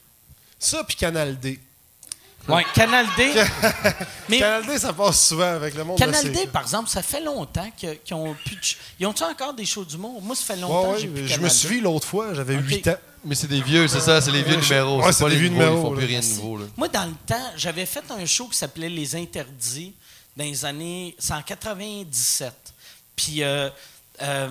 [0.59, 1.59] Ça, puis Canal D.
[2.49, 3.33] Ouais, Canal D.
[4.29, 5.99] mais Canal D, ça passe souvent avec le monde.
[5.99, 9.07] Canal de D, par exemple, ça fait longtemps que- qu'ils ont plus de ch- Ils
[9.07, 10.21] ont-tu encore des shows d'humour?
[10.23, 12.07] Moi, ça fait Ouais, longtemps ouais, que j'ai plus je Canal me suis vu l'autre
[12.07, 12.63] fois, j'avais Ok.
[12.67, 12.97] 8 ans.
[13.25, 15.03] Mais c'est des vieux, c'est ça, c'est les vieux Ouais, numéros.
[15.03, 16.59] ouais, c'est pas les vieux nouveaux, ils numéros, font plus rien de nouveau.
[16.59, 16.65] Là.
[16.77, 19.95] Moi, dans le temps, j'avais fait un show qui s'appelait Les Interdits
[20.37, 21.17] dans les années.
[21.19, 22.53] C'est en 97.
[23.17, 23.69] Puis euh,
[24.23, 24.49] euh,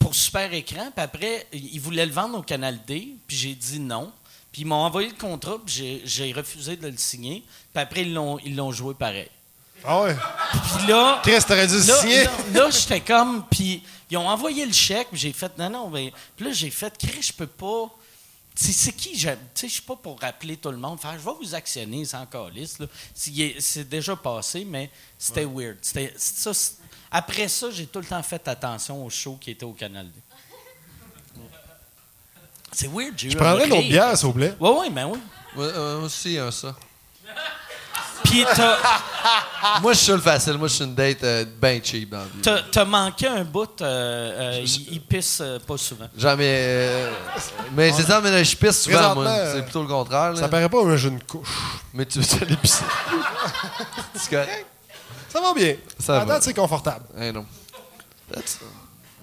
[0.00, 0.90] pour super écran.
[0.94, 3.08] Puis après, ils voulaient le vendre au Canal D.
[3.28, 4.10] Puis j'ai dit non.
[4.58, 5.56] Puis ils m'ont envoyé le contrat.
[5.64, 7.44] Puis j'ai- refusé de le signer.
[7.72, 9.28] Puis après, ils l'ont ils l'ont joué pareil.
[9.84, 10.16] Ah ouais?
[10.76, 11.20] Puis là.
[11.22, 12.24] Chris, t'aurais dû Là, signer.
[12.24, 15.88] là, là, j'étais comme, puis ils ont envoyé le chèque, puis j'ai fait, non, non,
[15.90, 17.88] mais, puis là, j'ai fait, Chris, je peux pas.
[18.56, 21.12] C'est c'est qui, j'aime- tu sais, je suis pas pour rappeler tout le monde, faire,
[21.16, 22.78] je vais vous actionner sans calice.
[23.14, 25.76] C'est c'est déjà passé, mais c'était weird.
[25.80, 26.50] C'était ça,
[27.12, 30.20] après ça, j'ai tout le temps fait attention aux shows qui étaient au Canal D.
[32.72, 34.54] C'est weird, j'ai eu Je un prendrais une autre bière, s'il vous plaît.
[34.60, 35.18] Ouais, ouais, ben oui.
[35.56, 36.74] Ouais, euh, moi aussi, un ça.
[38.24, 38.76] Puis t'as,
[39.80, 40.54] Moi, je suis le facile.
[40.58, 42.62] Moi, je suis une date euh, ben cheap dans la vie.
[42.70, 43.80] t'as, manqué un bout.
[43.80, 46.08] euh, euh, il, pisse euh, pas souvent.
[46.16, 46.44] Jamais.
[46.46, 47.12] euh,
[47.72, 49.34] mais c'est ça, mais je pisse souvent, moi.
[49.54, 50.32] C'est plutôt le contraire.
[50.32, 50.40] là.
[50.40, 51.48] Ça paraît pas, mais j'ai une couche.
[51.94, 52.84] Mais tu veux aller pisser?
[54.14, 54.66] c'est correct?
[55.30, 55.76] Ça va bien.
[55.98, 56.34] Ça À va.
[56.34, 57.04] date, c'est confortable.
[57.18, 57.46] Eh non.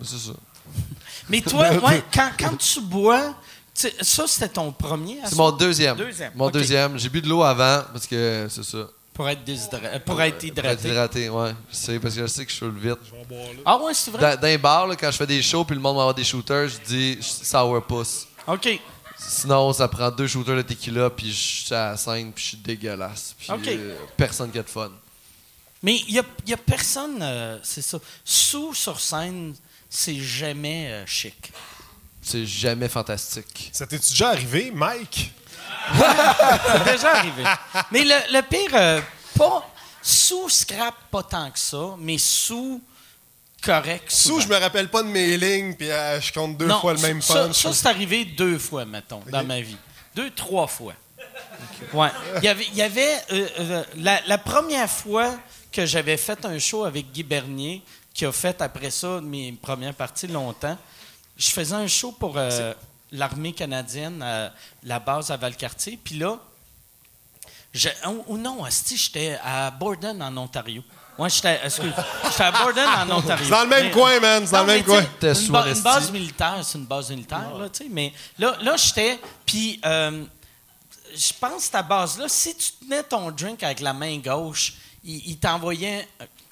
[0.02, 0.32] C'est ça.
[1.30, 3.36] Mais toi, ouais, quand, quand tu bois,
[3.74, 5.98] tu ça, c'était ton premier à C'est mon deuxième.
[5.98, 6.98] Deuxième, Mon deuxième.
[6.98, 8.88] J'ai bu de l'eau avant parce que c'est ça.
[9.14, 10.88] Pour être, déshydra- euh, pour être Pour être hydraté.
[10.90, 11.54] hydraté, ouais.
[11.72, 12.98] Je sais, parce que je sais que je suis vite.
[13.66, 14.22] Ah ouais, c'est vrai?
[14.36, 16.24] Dans, dans les bars, là, quand je fais des shows puis le monde m'envoie des
[16.26, 18.28] shooters, je dis sourpuss.
[18.48, 18.80] OK.
[19.18, 22.48] Sinon, ça prend deux shooters de tequila puis je suis à la scène puis je
[22.50, 23.34] suis dégueulasse.
[23.40, 23.68] Puis Ok.
[23.70, 24.92] euh, personne qui a de fun.
[25.82, 27.98] Mais il n'y a, y a personne, euh, c'est ça.
[28.26, 29.54] Sous sur scène,
[29.96, 31.52] c'est jamais euh, chic.
[32.22, 33.70] C'est jamais fantastique.
[33.72, 35.32] Ça t'est déjà arrivé, Mike?
[35.96, 37.44] C'est déjà arrivé.
[37.92, 39.02] Mais le, le pire, euh,
[39.38, 39.70] pas
[40.02, 42.82] sous scrap, pas tant que ça, mais sous
[43.62, 44.06] correct.
[44.12, 46.94] Sous, je me rappelle pas de mes lignes, puis euh, je compte deux Non, fois
[46.94, 47.56] le même ça, punch.
[47.62, 49.78] Ça, c'est arrivé deux fois, mettons, dans ma vie.
[50.16, 50.94] Deux, trois fois.
[51.94, 52.10] Ouais.
[52.38, 55.36] Il y avait, il y avait euh, euh, la, la première fois
[55.72, 57.82] que j'avais fait un show avec Guy Bernier,
[58.16, 60.78] qui a fait après ça mes premières parties longtemps,
[61.38, 62.74] je faisais un show pour euh,
[63.12, 64.52] l'armée canadienne, à
[64.84, 66.00] la base à Valcartier.
[66.04, 66.40] Puis là,
[67.74, 70.82] je- ou, ou non, asti, j'étais à Borden, en Ontario.
[71.18, 71.94] Moi, j'étais, excuse,
[72.30, 73.44] j'étais à Borden, en Ontario.
[73.46, 75.02] C'est dans le même Mais- coin, man, c'est dans le même coin.
[75.22, 77.90] Une, ba- une base militaire, c'est une base militaire, là, tu sais.
[77.90, 79.20] Mais là, là j'étais.
[79.46, 80.24] Puis, euh,
[81.16, 84.74] je pense que ta base-là, si tu tenais ton drink avec la main gauche,
[85.04, 86.08] il, il t'envoyait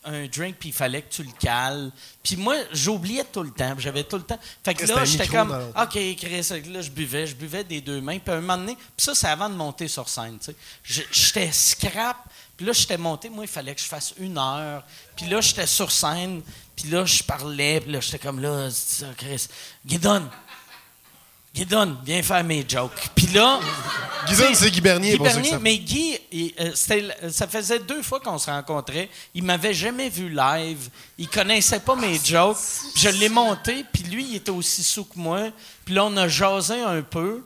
[0.06, 1.92] un drink, puis il fallait que tu le cales.
[2.22, 3.76] Puis moi, j'oubliais tout le temps.
[3.78, 4.40] J'avais tout le temps.
[4.64, 5.52] Fait que là, j'étais comme.
[5.52, 8.20] OK, Chris, là, je buvais, je buvais des deux mains.
[8.20, 10.54] Puis à un moment donné, puis ça, c'est avant de monter sur scène, tu
[10.86, 11.08] sais.
[11.12, 12.18] J'étais scrap.
[12.56, 13.30] Puis là, j'étais monté.
[13.30, 14.84] Moi, il fallait que je fasse une heure.
[15.16, 16.42] Puis là, j'étais sur scène.
[16.76, 17.82] Puis là, je parlais.
[17.82, 19.48] Puis là, j'étais comme là, c'est ça, Chris.
[19.86, 20.30] Guidon.
[21.54, 23.10] Guidon, viens faire mes jokes.
[23.16, 23.60] Puis là.
[24.26, 26.72] Sais, c'est Guy Bernier, Guy pour mais Guy, il, euh,
[27.30, 29.10] ça faisait deux fois qu'on se rencontrait.
[29.36, 30.90] Il m'avait jamais vu live.
[31.18, 32.58] Il connaissait pas mes jokes.
[32.96, 35.50] Je l'ai monté, puis lui, il était aussi sous que moi.
[35.84, 37.44] Puis là, on a jasé un peu.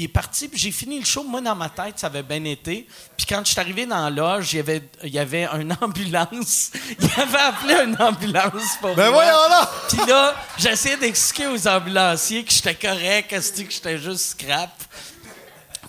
[0.00, 1.24] Il est parti, puis j'ai fini le show.
[1.24, 2.86] Moi, dans ma tête, ça avait bien été.
[3.16, 5.76] Puis quand je suis arrivé dans la loge, il y avait, il y avait une
[5.80, 6.70] ambulance.
[7.00, 9.24] Il avait appelé une ambulance pour Ben moi.
[9.24, 9.70] voyons là!
[9.88, 14.70] Puis là, j'essayais d'expliquer aux ambulanciers que j'étais correct, que c'était- que j'étais juste scrap?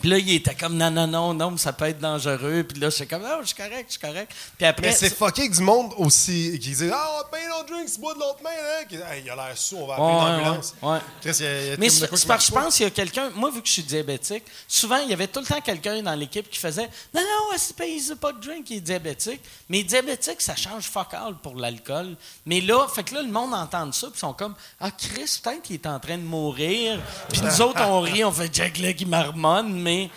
[0.01, 2.63] Puis là, il était comme non, non, non, non, mais ça peut être dangereux.
[2.67, 4.31] Puis là, j'étais comme non, je suis correct, je suis correct.
[4.57, 7.91] Puis après, Mais c'est fucké que du monde aussi qui dit Ah, paye notre drink,
[7.93, 8.85] tu bois de l'autre main, hein?
[9.11, 10.73] Hey, il a l'air sous, on va appeler Ouais, une ambulance.
[10.81, 10.99] ouais, ouais.
[11.21, 12.87] Chris, il y a- il y a Mais c'est parce que je pense qu'il y
[12.87, 15.61] a quelqu'un, moi, vu que je suis diabétique, souvent, il y avait tout le temps
[15.61, 18.81] quelqu'un dans l'équipe qui faisait Non, non, c'est pas, il pas de drink, il est
[18.81, 19.41] diabétique.
[19.69, 22.15] Mais diabétique, ça change fuck all pour l'alcool.
[22.45, 25.39] Mais là, fait que là, le monde entend ça, puis ils sont comme Ah, Chris,
[25.43, 26.99] peut-être qu'il est en train de mourir.
[27.31, 30.09] Puis nous autres, on rit, on fait Jack là qui marmonne, mais.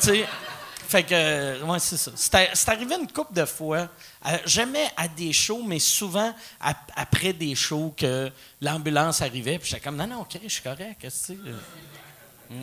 [0.00, 0.28] Tu sais.
[0.88, 2.10] Fait que, euh, ouais, c'est ça.
[2.16, 3.86] C'est arrivé une couple de fois,
[4.26, 8.28] euh, jamais à des shows, mais souvent ap- après des shows que
[8.60, 11.48] l'ambulance arrivait, puis j'étais comme, non, non, ok, je suis correct, qu'est-ce que c'est?
[12.58, 12.62] euh?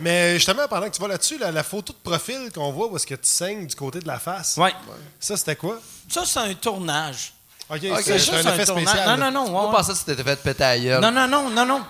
[0.00, 2.96] Mais justement, pendant que tu vas là-dessus, la, la photo de profil qu'on voit où
[2.96, 4.72] est-ce que tu saignes du côté de la face, Ouais.
[5.20, 5.78] ça, c'était quoi?
[6.08, 7.34] Ça, c'est un tournage.
[7.68, 8.88] OK, C'est c'est juste un effet tournage.
[8.88, 9.20] spécial.
[9.20, 9.50] Non, non, non.
[9.50, 11.00] Moi, ouais, je pensais que c'était fait péter à gueule.
[11.00, 11.82] Non, non, non, non, non.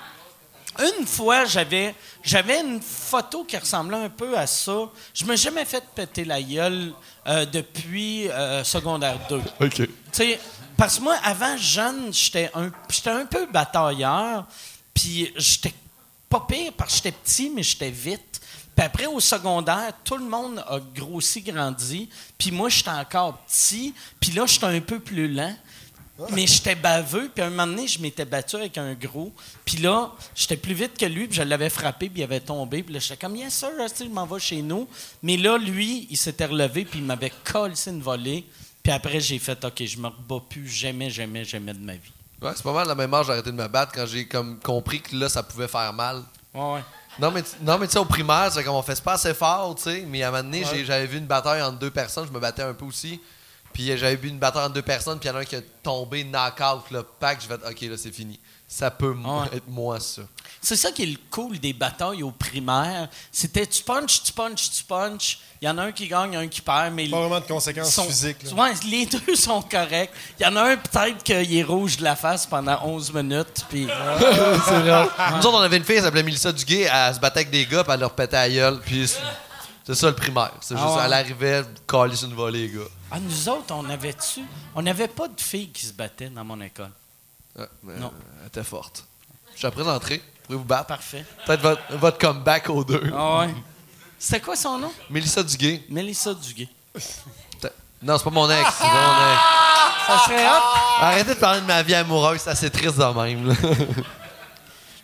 [0.81, 4.91] Une fois, j'avais, j'avais une photo qui ressemblait un peu à ça.
[5.13, 6.93] Je me suis jamais fait péter la gueule
[7.27, 9.37] euh, depuis euh, secondaire 2.
[9.61, 9.75] OK.
[9.75, 10.41] Tu sais,
[10.77, 14.47] parce que moi, avant, jeune, j'étais un, j'étais un peu batailleur.
[14.95, 15.75] Puis j'étais
[16.29, 18.41] pas pire parce que j'étais petit, mais j'étais vite.
[18.75, 22.09] Puis après, au secondaire, tout le monde a grossi, grandi.
[22.39, 23.95] Puis moi, j'étais encore petit.
[24.19, 25.55] Puis là, j'étais un peu plus lent.
[26.31, 29.33] Mais j'étais baveux, puis à un moment donné, je m'étais battu avec un gros.
[29.65, 32.83] Puis là, j'étais plus vite que lui, puis je l'avais frappé, puis il avait tombé.
[32.83, 34.89] Puis là, j'étais comme, yes, sir, je m'en vais chez nous.
[35.23, 38.45] Mais là, lui, il s'était relevé, puis il m'avait collé une volée.
[38.83, 42.13] Puis après, j'ai fait, OK, je me rebats plus jamais, jamais, jamais de ma vie.
[42.43, 44.59] Ouais, c'est pas mal la même âge, j'ai arrêté de me battre quand j'ai comme
[44.61, 46.23] compris que là, ça pouvait faire mal.
[46.55, 46.81] Ouais, ouais.
[47.19, 49.35] Non, mais, tu- non, mais tu sais, au primaire, c'est comme on fait pas assez
[49.35, 50.05] fort, tu sais.
[50.09, 52.63] Mais à un moment donné, j'avais vu une bataille entre deux personnes, je me battais
[52.63, 53.21] un peu aussi.
[53.73, 55.45] Puis euh, j'avais vu une bataille entre deux personnes, puis il y en a un
[55.45, 58.39] qui a tombé knock-out, là, pack, j'ai fait, OK, là, c'est fini.
[58.67, 59.57] Ça peut Ouais.
[59.57, 60.23] être moi, ça.
[60.63, 63.09] C'est ça qui est le cool des batailles au primaire.
[63.33, 65.41] C'était tu punches, tu punches, tu punches.
[65.61, 67.93] Il y en a un qui gagne, un qui perd, mais Pas vraiment de conséquences
[67.93, 68.37] sont- physiques.
[68.57, 70.13] Ouais, les deux sont corrects.
[70.39, 73.65] Il y en a un peut-être qu'il est rouge de la face pendant 11 minutes,
[73.69, 73.89] puis
[74.65, 75.07] c'est vrai.
[75.33, 77.67] Nous autres, on avait une fille, elle s'appelait Mélissa Duguay, elle se battait avec des
[77.67, 78.81] gars, puis elle leur pétait à la gueule.
[78.85, 79.19] Puis c'est
[79.85, 80.53] C'est ça le primaire.
[80.61, 81.03] C'est Ah juste, ouais.
[81.07, 81.63] elle arrivait,
[82.15, 82.85] sur une volée, les gars.
[83.11, 84.43] Ah, nous autres, on avait-tu?
[84.75, 86.91] On n'avait pas de filles qui se battaient dans mon école.
[87.83, 88.13] Mais, Non.
[88.41, 89.05] elle était forte.
[89.57, 90.19] Je la présenterai.
[90.19, 90.87] Vous pouvez vous battre?
[90.87, 91.25] Parfait.
[91.47, 93.13] Peut-être votre, votre comeback aux deux.
[93.15, 93.55] Ah ouais.
[94.19, 94.93] C'était quoi son nom?
[95.11, 95.85] Mélissa Duguay.
[95.89, 96.69] Mélissa Duguay.
[98.03, 98.71] Non, c'est pas mon ex.
[98.79, 99.41] c'est pas mon ex.
[100.07, 100.63] Ça serait hot.
[101.01, 103.49] Arrêtez de parler de ma vie amoureuse, c'est assez triste de même.
[103.49, 103.55] là.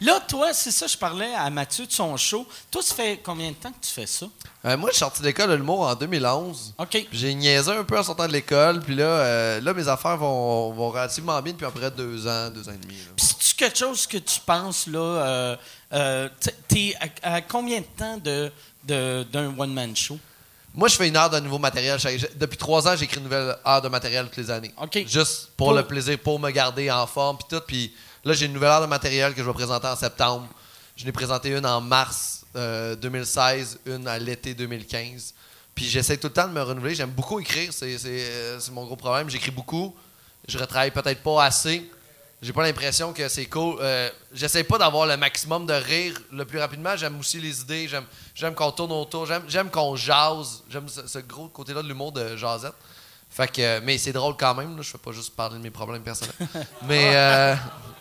[0.00, 2.46] Là, toi, c'est ça, je parlais à Mathieu de son show.
[2.70, 4.26] Toi, ça fait combien de temps que tu fais ça?
[4.64, 6.74] Euh, moi, je suis sorti de l'école de l'humour en 2011.
[6.78, 7.06] OK.
[7.12, 8.80] J'ai niaisé un peu en sortant de l'école.
[8.80, 12.26] Puis là, euh, là, mes affaires vont, vont relativement bien depuis à peu près deux
[12.26, 12.94] ans, deux ans et demi.
[13.16, 15.56] Puis c'est-tu quelque chose que tu penses, là,
[15.92, 16.28] euh,
[16.68, 18.52] t'es à, à combien de temps de,
[18.84, 20.18] de- d'un one-man show?
[20.74, 21.98] Moi, je fais une heure de nouveau matériel.
[22.34, 24.74] Depuis trois ans, j'écris une nouvelle heure de matériel toutes les années.
[24.78, 25.04] OK.
[25.06, 27.64] Juste pour, Pour- le plaisir, pour me garder en forme, puis tout.
[27.66, 27.94] Puis
[28.26, 30.48] là, j'ai une nouvelle heure de matériel que je vais présenter en septembre.
[30.96, 35.32] Je l'ai présenté une en mars euh, 2016, une à l'été 2015.
[35.74, 36.94] Puis j'essaie tout le temps de me renouveler.
[36.94, 39.30] J'aime beaucoup écrire, c'est, c'est, euh, c'est mon gros problème.
[39.30, 39.94] J'écris beaucoup.
[40.48, 41.88] Je retravaille peut-être pas assez.
[42.42, 43.78] J'ai pas l'impression que c'est cool.
[43.80, 46.96] Euh, j'essaie pas d'avoir le maximum de rire le plus rapidement.
[46.96, 47.86] J'aime aussi les idées.
[47.86, 48.04] J'aime,
[48.34, 49.26] j'aime qu'on tourne autour.
[49.26, 50.64] J'aime, j'aime qu'on jase.
[50.68, 52.74] J'aime ce, ce gros côté-là de l'humour de jasette.
[53.30, 54.76] Fait que, euh, mais c'est drôle quand même.
[54.76, 54.82] Là.
[54.82, 56.34] Je fais pas juste parler de mes problèmes personnels.
[56.82, 57.54] mais, euh,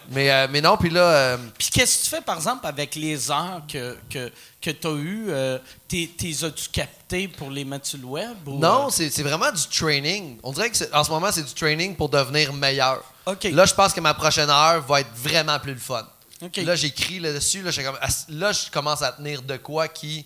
[0.09, 2.95] mais, euh, mais non, puis là, euh, Puis qu'est-ce que tu fais, par exemple, avec
[2.95, 5.25] les heures que, que, que tu as eues?
[5.29, 8.35] Euh, t'es, t'es as-tu capté pour les mettre sur le web?
[8.47, 10.37] Ou, non, euh, c'est, c'est vraiment du training.
[10.43, 13.03] On dirait que c'est- en ce moment, c'est du training pour devenir meilleur.
[13.25, 13.43] OK.
[13.45, 16.07] Là, je pense que ma prochaine heure va être vraiment plus le fun.
[16.41, 16.57] OK.
[16.57, 17.61] Là, j'écris là-dessus.
[17.61, 17.71] Là,
[18.01, 20.25] ah, là, je commence à tenir de quoi qui,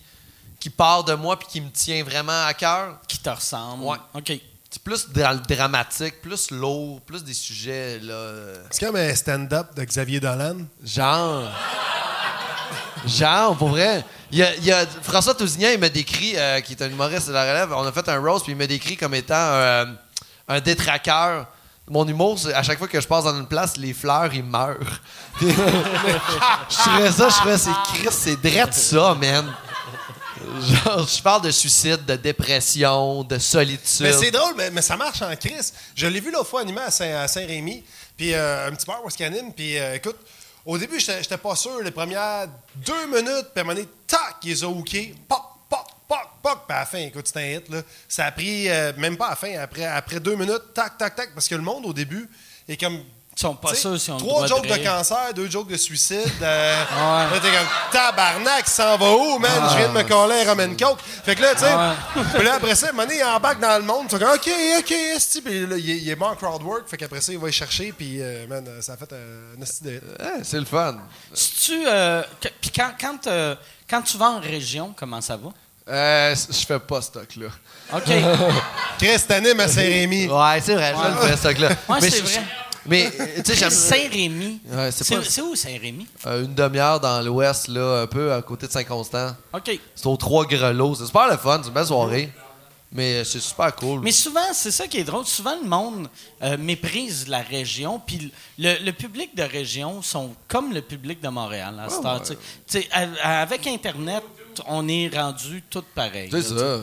[0.58, 2.98] qui part de moi puis qui me tient vraiment à cœur.
[3.08, 3.84] qui te ressemble.
[3.84, 3.96] Ouais.
[4.14, 4.32] OK.
[4.72, 8.14] C'est plus dans le dramatique, plus lourd, plus des sujets, là.
[8.70, 10.58] C'est comme un stand-up de Xavier Dolan.
[10.84, 11.50] Genre.
[13.04, 14.04] Genre, pour vrai.
[14.30, 16.88] Il y a, il y a- François Tousignan, il m'a décrit, euh, qui est un
[16.88, 19.34] humoriste de la relève, on a fait un roast, puis il m'a décrit comme étant
[19.34, 19.86] euh,
[20.46, 21.46] un détraqueur.
[21.88, 24.44] Mon humour, c'est à chaque fois que je passe dans une place, les fleurs, ils
[24.44, 24.76] meurent.
[25.40, 29.52] je trouvais ça, je trouvais, c'est Christ, c'est drette ça, man.
[30.60, 34.00] Genre, je parle de suicide, de dépression, de solitude.
[34.00, 35.72] Mais c'est drôle, mais, ça marche en crise.
[35.94, 37.84] Je l'ai vu l'autre fois animé à Saint- à Saint-Rémy,
[38.16, 40.16] puis euh, un petit bar où est-ce qu'il anime, puis euh, écoute,
[40.66, 44.36] au début, j'étais pas sûr, les premières deux minutes, puis à un moment donné, tac,
[44.44, 47.58] il les a hookés, pop, pop, pop, pop, puis à la fin, écoute, c'était un
[47.58, 47.82] hit, là.
[48.08, 51.14] Ça a pris, euh, même pas à la fin, après, après deux minutes, tac, tac,
[51.14, 52.28] tac, parce que le monde, au début,
[52.68, 53.02] est comme...
[53.40, 56.18] Ils sont pas sûrs si on Trois jokes de, cancer, deux jokes de suicide.
[56.42, 57.34] euh, ouais.
[57.34, 59.50] Là, t'es comme, tabarnak, s'en va où, man?
[59.70, 60.98] Je viens de me coller un Roman Coke.
[61.24, 61.94] Fait que là, tu sais, Ah
[62.42, 64.08] là, après ça, à donné, il embarque dans le monde.
[64.10, 65.40] Tu comme, OK, OK, esti.
[65.40, 66.86] Puis là, il est, il est bon en crowd work.
[66.86, 67.92] Fait qu'après ça, il va y chercher.
[67.96, 70.02] Puis, euh, man, ça a fait un, un esti de hit.
[70.20, 70.98] Ouais, c'est le fun.
[71.32, 71.82] Si tu.
[71.86, 72.22] euh,
[72.60, 73.54] Puis quand, quand, euh,
[73.88, 75.48] quand tu vas en région, comment ça va?
[75.88, 77.46] Euh, je fais pas ce stock-là.
[77.94, 78.12] OK.
[78.98, 80.28] Chris, t'animes à Saint-Rémy.
[80.28, 81.68] Ouais, c'est vrai, je le fais, ce stock-là.
[81.88, 82.42] Ouais, Mais c'est vrai.
[82.86, 83.70] Mais, euh, tu sais.
[83.70, 84.60] Saint-Rémy.
[84.70, 86.06] Ouais, c'est pas- où Saint-Rémy?
[86.26, 89.34] Euh, une demi-heure dans l'ouest, là, un peu à côté de Saint-Constant.
[89.52, 89.78] OK.
[89.94, 90.94] C'est aux trois grelots.
[90.94, 92.32] C'est super le fun, c'est une belle soirée.
[92.92, 94.00] Mais euh, c'est super cool.
[94.00, 95.24] Mais souvent, c'est ça qui est drôle.
[95.24, 96.08] Souvent, le monde
[96.42, 98.00] euh, méprise la région.
[98.04, 101.74] Puis le, le public de région sont comme le public de Montréal.
[101.78, 102.22] à cette heure,
[103.22, 104.24] avec Internet,
[104.66, 106.28] on est rendu tout pareil.
[106.32, 106.80] c'est ça.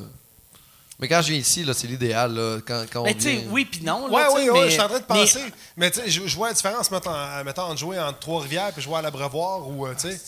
[1.00, 2.34] Mais quand je viens ici, là, c'est l'idéal.
[2.34, 4.08] là, Quand, quand on Mais tu sais, vient- oui puis non.
[4.08, 5.40] là, Ouais, oui, oui, mais- je suis en train de penser.
[5.76, 8.72] Mais, tu sais, je, je vois la différence, mettons, en- mettons, entre jouer entre Trois-Rivières
[8.74, 10.20] puis jouer à l'Abreuvoir ou, euh, tu sais,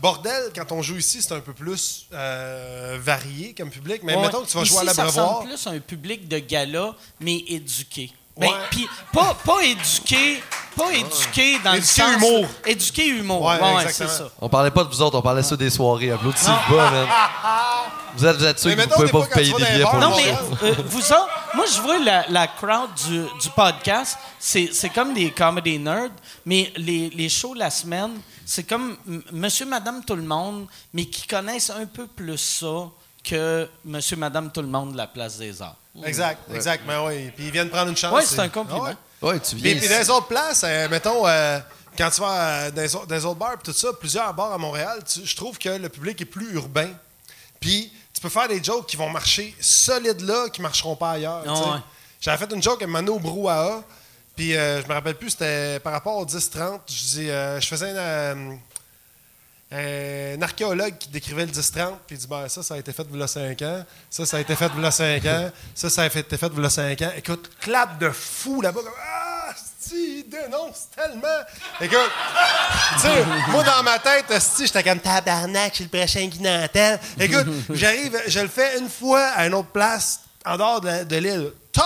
[0.00, 4.02] Bordel, quand on joue ici, c'est un peu plus euh, varié comme public.
[4.02, 4.22] Mais Ouais.
[4.22, 5.28] mettons que tu vas Ici, jouer à ça l'Abreuvoir.
[5.38, 8.10] ressemble plus à un public de gala, mais éduqué.
[8.36, 10.42] Ben, puis pas, pas éduqué,
[10.76, 12.14] pas éduqué dans Éduqué le sens...
[12.16, 12.46] humour.
[12.66, 13.42] Éduqué humour.
[13.44, 14.28] Ouais, Ouais, c'est ça.
[14.40, 16.10] On parlait pas de vous autres, on parlait ça des soirées.
[16.10, 17.06] Applaudissez pas, man.
[18.16, 19.40] Vous êtes, vous êtes sûr Mais que vous mettons, pouvez des pas fois, vous quand
[19.40, 20.66] payer tu vas des les billets pour bars, Non, le mais show.
[20.66, 25.14] euh, vous autres, moi, je vois la, la crowd du, du podcast, c'est c'est comme
[25.14, 26.10] des comedy nerds,
[26.46, 28.12] mais les, les shows la semaine,
[28.46, 32.86] c'est comme m- monsieur, madame, tout le monde, mais qui connaissent un peu plus ça
[33.24, 35.76] que monsieur, madame, tout le monde de la place des arts.
[36.04, 36.84] Exact, exact.
[36.86, 37.30] Mais oui.
[37.34, 38.12] Puis ils viennent prendre une chance.
[38.12, 38.88] Ouais, c'est un compliment.
[39.22, 39.40] Ah ouais?
[39.40, 39.72] Tu viens.
[39.72, 41.58] Puis, puis dans les autres places, euh, mettons, euh,
[41.96, 45.00] quand tu vas euh, dans, les autres, bars, puis tout ça, plusieurs bars à Montréal,
[45.10, 46.90] tu- je trouve que le public est plus urbain.
[47.60, 51.44] Puis tu peux faire des jokes qui vont marcher solides là, qui marcheront pas ailleurs.
[51.46, 51.78] ouais.
[52.20, 53.82] J'avais fait une joke à Mano Brouhaha,
[54.34, 56.80] puis euh, je me rappelle plus, c'était par rapport au 10-30.
[56.88, 58.54] Je dis, euh, je faisais un, euh,
[59.74, 63.06] un archéologue qui décrivait le 10-30, puis il dit, ben, ça, ça a été fait
[63.20, 66.36] a 5 ans, ça, ça a été fait a 5 ans, ça, ça a été
[66.36, 67.10] fait a 5 ans.
[67.16, 69.24] Écoute, clap de fou là-bas, comme, ah!
[69.92, 71.28] il dénonce tellement.
[71.80, 72.10] Écoute,
[72.94, 76.40] tu sais, moi, dans ma tête, esti, j'étais comme tabarnak, je suis le prochain Guy
[76.40, 76.98] Nantel.
[77.18, 81.52] Écoute, j'arrive, je le fais une fois à une autre place, en dehors de, l'île.
[81.72, 81.84] Top!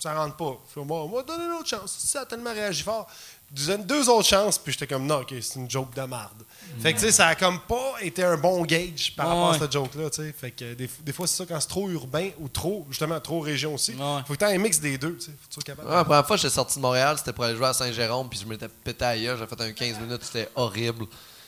[0.00, 0.56] Ça rentre pas.
[0.76, 1.96] On va donner une autre chance.
[1.98, 3.08] Ça a tellement réagi fort.
[3.54, 6.42] Je donne deux autres chances, puis j'étais comme, non, OK, c'est une joke de merde.
[6.80, 9.58] Fait que, tu sais, ça a comme pas été un bon gage par rapport à
[9.58, 10.34] cette joke-là, tu sais.
[10.38, 13.40] Fait que des, des fois, c'est ça, quand c'est trop urbain ou trop, justement, trop
[13.40, 14.20] région aussi, Ouais.
[14.26, 15.30] faut que tu aies un mix des deux, tu sais.
[15.32, 15.88] Faut que tu sois capable.
[15.88, 18.28] Ouais, la première fois que j'étais sorti de Montréal, c'était pour aller jouer à Saint-Jérôme,
[18.28, 19.38] puis je m'étais pété ailleurs.
[19.38, 21.06] J'ai fait un 15 minutes, c'était horrible.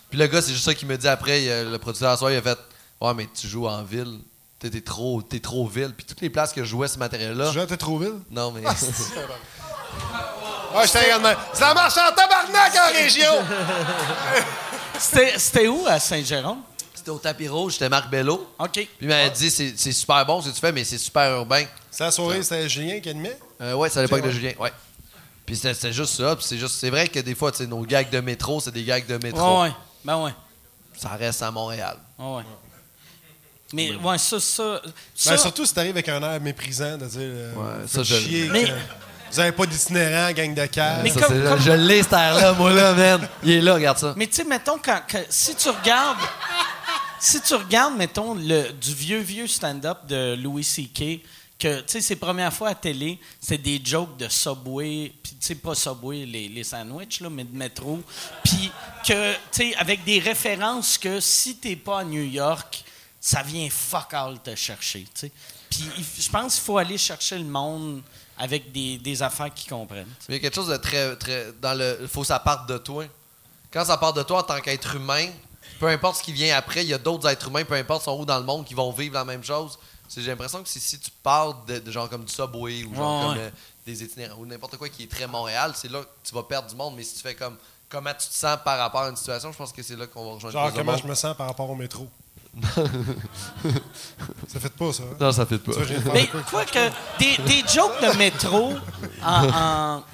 [0.08, 1.42] Puis le gars, c'est juste ça qu'il me dit après.
[1.44, 2.58] il a- le producteur à soir, il a fait
[3.02, 4.20] Ouais, mais tu joues en ville.
[4.58, 5.92] T'es t'es trop, t'es trop ville.
[5.96, 7.48] Puis toutes les places que je jouais ce matériel-là.
[7.48, 8.14] Tu joues à Tétroville?
[8.30, 8.62] Non, mais.
[8.66, 8.74] Ah,
[10.84, 13.32] j'étais regarde, Ça marche en tabarnak en région!
[14.98, 16.62] C'était où à Saint-Jérôme?
[16.94, 18.46] c'était au tapis rouge, c'était Marc Bello.
[18.58, 18.72] OK.
[18.72, 21.64] Puis il m'avait dit c'est super bon ce que tu fais, mais c'est super urbain.
[21.90, 23.38] C'est la soirée, c'était Julien qui animait?
[23.62, 24.30] Euh, ouais, c'est à l'époque de.
[24.30, 24.70] Julien, ouais.
[25.46, 26.36] Puis c'était juste ça.
[26.36, 28.70] Puis c'est juste, c'est vrai que des fois, tu sais, nos gags de métro, c'est
[28.70, 29.62] des gags de métro.
[29.62, 29.74] Ouais, ouais.
[30.04, 30.32] Ben ouais.
[30.98, 31.96] Ça reste à Montréal.
[32.18, 32.42] Ouais, ouais.
[33.72, 34.82] Mais, ouais, ça, ça.
[35.14, 37.20] ça Ben, surtout si t'arrives avec un air méprisant de dire.
[37.22, 38.70] euh, Ouais, ça, je- chier Mais- que
[39.30, 41.00] Vous avez pas d'itinérant, gang de cave.
[41.02, 43.28] Mais Ça, comme- c'est- comme- Je l'ai, cet air-là, moi, là, man.
[43.42, 44.14] Il est là, regarde ça.
[44.16, 46.18] Mais tu sais, mettons, quand, que- si tu regardes.
[47.20, 51.20] si tu regardes, mettons, le, du vieux, vieux stand-up de Louis C.K.,
[51.58, 55.46] que, tu sais, ses premières fois à télé, c'était des jokes de Subway, puis, tu
[55.46, 58.00] sais, pas Subway, les, les sandwichs, là, mais de métro.
[58.42, 58.72] Puis
[59.06, 62.82] que, tu sais, avec des références que si t'es pas à New York,
[63.20, 65.32] ça vient fuck all te chercher, tu sais.
[65.68, 68.00] Puis il- je pense qu'il faut aller chercher le monde
[68.40, 70.08] avec des, des affaires qu'ils comprennent.
[70.28, 71.14] il y a quelque chose de très.
[71.16, 73.04] très dans le, il faut que ça parte de toi.
[73.72, 75.26] Quand ça part de toi en tant qu'être humain,
[75.78, 78.18] peu importe ce qui vient après, il y a d'autres êtres humains, peu importe sont
[78.18, 79.78] où dans le monde, qui vont vivre la même chose.
[80.16, 83.20] J'ai l'impression que si, si tu parles de, de genre comme du Subway ou genre
[83.20, 83.44] Ouais, comme ouais.
[83.44, 83.50] euh,
[83.86, 86.68] des itinérants ou n'importe quoi qui est très Montréal, c'est là que tu vas perdre
[86.68, 86.94] du monde.
[86.96, 87.56] Mais si tu fais comme
[87.88, 90.24] comment tu te sens par rapport à une situation, je pense que c'est là qu'on
[90.24, 92.08] va rejoindre Genre, comment je me sens par rapport au métro.
[94.48, 95.02] Ça fait pas ça.
[95.04, 95.16] hein?
[95.20, 95.72] Non, ça fait pas.
[95.72, 95.80] Ça,
[96.12, 96.64] Mais quoi?
[96.64, 98.74] que des, des jokes de métro,
[99.24, 100.04] en, en-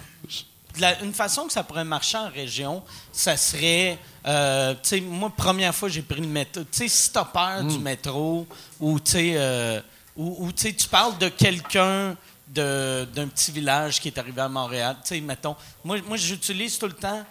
[0.77, 2.83] de la- une façon que ça pourrait marcher en région,
[3.13, 6.63] ça serait, euh, tu sais, moi première fois j'ai pris le métro.
[6.65, 8.47] Tu sais, si t'as peur du métro
[8.81, 9.81] ou tu sais, euh,
[10.17, 12.15] ou, ou, tu sais, tu parles de quelqu'un
[12.49, 16.79] de- d'un petit village qui est arrivé à Montréal, tu sais, mettons, moi, moi j'utilise
[16.79, 17.25] tout le temps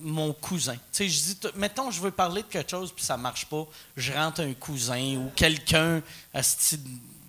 [0.00, 0.74] mon cousin.
[0.74, 3.66] Tu sais, je dis, mettons, je veux parler de quelque chose puis ça marche pas,
[3.96, 6.02] je rentre un cousin ou quelqu'un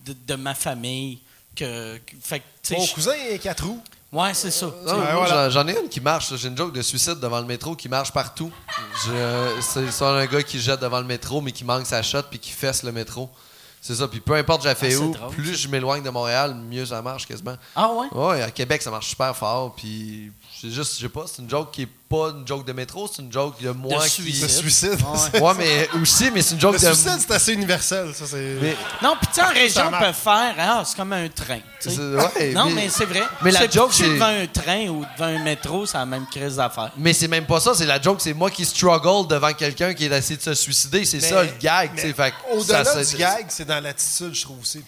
[0.06, 1.20] de, de ma famille
[1.56, 3.82] que, que- fait que, tu sais, Mon cousin a quatre roues.
[4.12, 4.68] ouais, c'est ça.
[4.84, 5.50] Voilà.
[5.50, 6.36] j'en- ai une qui marche.
[6.36, 8.52] J'ai une joke de suicide devant le métro qui marche partout.
[9.10, 12.40] Euh, C'est un gars qui jette devant le métro, mais qui manque sa shot puis
[12.40, 13.30] qui fesse le métro.
[13.82, 14.08] C'est ça.
[14.08, 17.02] Puis peu importe j'ai fait Ah, où, drôle, plus je m'éloigne de Montréal, mieux ça
[17.04, 17.56] marche quasiment.
[17.76, 18.08] Ah ouais?
[18.12, 19.76] Ouais, à Québec, ça marche super fort.
[19.76, 22.72] Puis c'est juste, je sais pas, c'est une joke qui est pas une joke de
[22.74, 24.22] métro, c'est une joke de moi De qui.
[24.42, 24.92] Le suicide.
[25.34, 25.40] Ouais.
[25.42, 26.86] Ouais, mais aussi, mais c'est une joke Le de.
[26.94, 28.14] suicide, c'est assez universel.
[28.16, 28.58] Ça, c'est...
[28.62, 31.60] Mais- Non, puis tu sais, en région, on peut faire, ah, c'est comme un train.
[31.86, 33.24] ouais, non, mais- mais, c'est vrai.
[33.42, 36.26] mais la C'est joke, c'est- devant un train ou devant un métro, c'est la même
[36.28, 36.92] crise d'affaires.
[36.98, 40.06] Mais c'est même pas ça, c'est la joke, c'est moi qui struggle devant quelqu'un qui
[40.06, 41.04] est essayé de se suicider.
[41.06, 42.08] C'est Mais- ça le gag, tu sais.
[42.08, 44.84] mais fait que Au-delà ça, du gag, c'est dans l'attitude, je trouve aussi.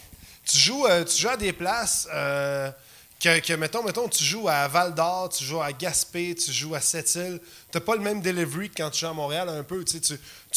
[0.49, 2.71] Tu joues, euh, tu joues à des places euh,
[3.19, 6.81] que, mettons, mettons, tu joues à Val d'Or, tu joues à Gaspé, tu joues à
[6.81, 7.41] Sept-Îles.
[7.71, 9.83] Tu pas le même delivery que quand tu joues à Montréal un peu.
[9.83, 9.99] Tu,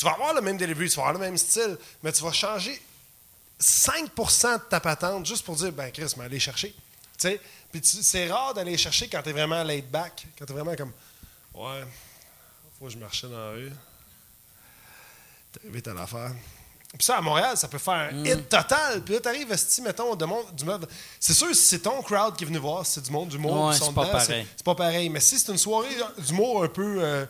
[0.02, 2.80] vas avoir le même delivery, tu vas avoir le même style, mais tu vas changer
[3.60, 6.74] 5% de ta patente juste pour dire, ben Chris, mais aller chercher.
[7.18, 10.76] Puis c'est rare d'aller chercher quand tu es vraiment laid back, quand tu es vraiment
[10.76, 10.92] comme,
[11.54, 11.84] ouais,
[12.78, 13.72] faut que je marchais dans la rue.
[15.52, 16.32] T'as vite à l'affaire.
[16.98, 19.02] Puis ça, à Montréal, ça peut faire un hit total.
[19.02, 20.88] Puis là, t'arrives, esti, mettons, de monde, du monde.
[21.20, 23.38] C'est sûr, si c'est ton crowd qui est venu voir, si c'est du monde du
[23.38, 24.46] monde Ouais, c'est pas dedans, pareil.
[24.56, 25.08] c'est pas pareil.
[25.08, 27.24] Mais si c'est une soirée d'humour un peu, euh,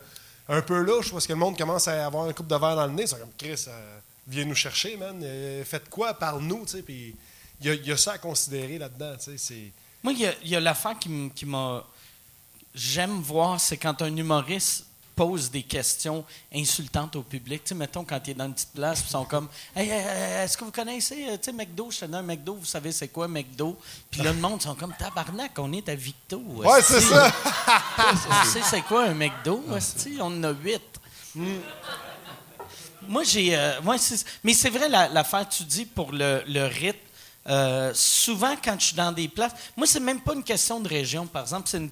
[0.49, 2.87] un peu louche, parce que le monde commence à avoir un coupe de verre dans
[2.87, 5.19] le nez, c'est comme Chris, euh, viens nous chercher, man.
[5.23, 6.81] Euh, faites quoi, parle-nous, tu sais.
[6.81, 7.15] Puis
[7.61, 9.37] il y, y a ça à considérer là-dedans, tu sais.
[9.37, 9.71] c'est-
[10.03, 11.83] Moi, il y a, y a l'affaire qui m'a.
[12.73, 14.85] J'aime voir, c'est quand un humoriste
[15.21, 17.63] pose des questions insultantes au public.
[17.63, 20.57] Tu sais, mettons, quand il est dans une petite place, ils sont comme Hey, est-ce
[20.57, 21.91] que vous connaissez, euh, tu sais, McDo?
[21.91, 23.77] Je te donne un McDo, vous savez c'est quoi McDo
[24.09, 26.41] Puis là, le monde sont comme Tabarnak, on est à Victo.
[26.47, 27.31] Ouais, c'est ça.
[28.43, 29.63] Tu sais, c'est quoi un McDo?
[30.19, 30.81] On en a huit.
[33.07, 33.55] Moi, j'ai.
[33.55, 33.97] euh, ouais,
[34.43, 36.97] mais c'est vrai, la- l'affaire, tu dis, pour le, le rythme.
[37.49, 40.87] Euh, souvent, quand je suis dans des places, moi, c'est même pas une question de
[40.87, 41.67] région, par exemple.
[41.67, 41.89] C'est une,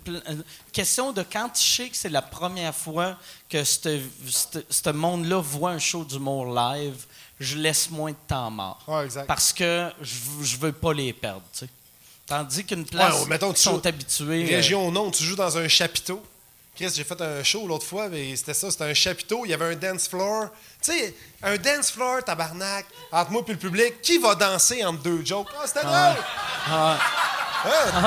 [0.71, 3.17] question de quand je sais que c'est la première fois
[3.49, 7.05] que ce monde-là voit un show d'humour live,
[7.39, 8.79] je laisse moins de temps mort.
[8.87, 9.25] Ouais, exact.
[9.25, 11.69] Parce que je, veux pas les perdre, tu sais.
[12.27, 14.43] Tandis qu'une place, Ouais, mettons, tu ils sont joues- habitués.
[14.43, 16.21] euh, Région non, tu joues dans un chapiteau.
[16.79, 19.53] Chris, j'ai fait un show l'autre fois, mais c'était ça, c'était un chapiteau, il y
[19.53, 20.47] avait un dance floor.
[20.81, 25.01] Tu sais, un dance floor, tabarnak, entre moi et le public, qui va danser entre
[25.03, 25.49] deux jokes?
[25.61, 26.15] Ah, c'était drôle!
[26.69, 26.97] Hein?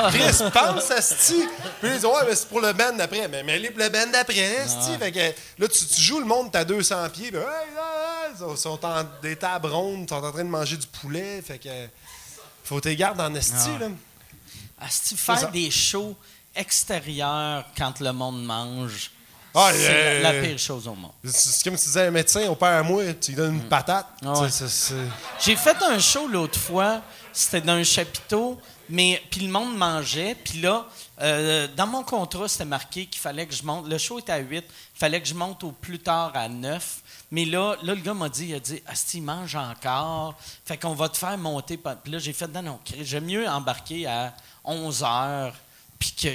[0.08, 1.46] Chris, pense, Asti!
[1.80, 3.28] Puis ils disent, ouais, mais c'est pour le band d'après.
[3.28, 4.96] Mais, mais le band d'après, Asti!
[4.98, 8.82] Fait que là, tu, tu joues le monde, t'as 200 pieds, puis, hey, ils sont
[8.86, 11.68] en, des tables rondes, ils sont en train de manger du poulet, fait que.
[12.64, 13.88] Faut tes gardes en Asti, là.
[14.80, 16.16] Asti, faire des shows
[16.54, 19.10] extérieurs quand le monde mange,
[19.54, 21.12] Ah, c'est euh, la, la pire chose au monde.
[21.24, 23.54] C'est comme si tu disais à un médecin, au père à moi, tu lui donnes
[23.54, 24.06] une patate.
[24.24, 24.48] Ah ouais.
[25.40, 27.02] J'ai fait un show l'autre fois,
[27.32, 28.58] c'était dans un chapiteau,
[28.88, 30.86] mais puis le monde mangeait, puis là,
[31.20, 33.88] euh, dans mon contrat, c'était marqué qu'il fallait que je monte.
[33.88, 37.02] Le show était à 8, il fallait que je monte au plus tard à 9.
[37.30, 40.34] Mais là, là le gars m'a dit, il a dit, Asti, mange encore.
[40.64, 41.76] Fait qu'on va te faire monter.
[41.78, 44.34] Puis là, j'ai fait, non, non, j'aime mieux embarquer à
[44.64, 45.54] 11 heures.
[46.02, 46.28] Puis que.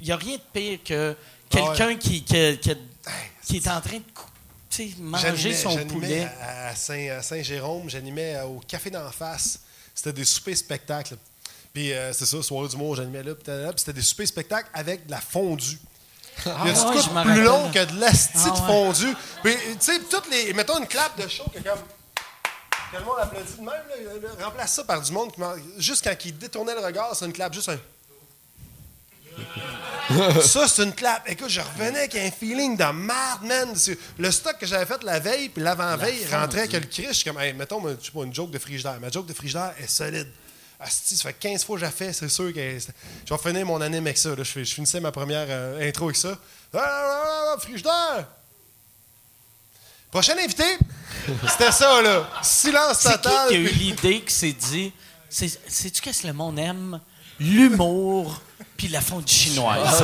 [0.00, 1.14] Il n'y a rien de pire que
[1.50, 2.76] quelqu'un qui, qui, qui-
[3.46, 6.26] qui est en train de manger son poulet.
[6.40, 9.60] à, à Saint, à Saint-Jérôme, j'animais euh, au Café d'en face.
[9.94, 11.16] C'était des soupers spectacles.
[11.74, 13.44] Puis euh, c'est ça, soirée du monde, j'animais là, puis
[13.76, 15.78] c'était des soupers spectacles avec de la fondue.
[16.46, 18.66] Il y a du coup plus long que de l'asti Ah, ouais.
[18.66, 19.14] fondue.
[19.42, 20.52] Puis, tu sais, toutes les.
[20.54, 21.78] Mettons une clap de show que comme.
[22.92, 23.66] Que le monde applaudit de même,
[24.38, 25.40] là, remplace ça par du monde qui.
[25.78, 27.78] Juste quand il détournait le regard, c'est une clap, juste un.
[30.42, 31.28] ça, c'est une clap.
[31.28, 33.74] Écoute, je revenais avec un feeling de merde, man.
[34.18, 37.06] Le stock que j'avais fait la veille, puis l'avant-veille, rentrait avec le cri.
[37.08, 39.00] Je suis comme, hey, mettons, je sais pas, une joke de frigidaire.
[39.00, 40.28] Ma joke de frigidaire est solide.
[40.80, 42.78] Asti, ça fait 15 fois que j'ai fait, c'est sûr que.
[43.24, 44.30] Je vais finir mon année avec ça.
[44.30, 44.36] là.
[44.38, 46.36] Je, fais- je finissais ma première euh, intro avec ça.
[46.74, 48.26] Ah, ah, ah, frigidaire!
[50.10, 50.64] Prochain invité,
[51.48, 52.28] c'était ça, là.
[52.42, 53.48] Silence C'est qui total.
[53.48, 54.92] qui a eu l'idée qui s'est dit
[55.30, 57.00] c'est- Sais-tu qu'est-ce que le monde aime?
[57.40, 58.40] L'humour
[58.76, 60.02] puis la fondue chinoise.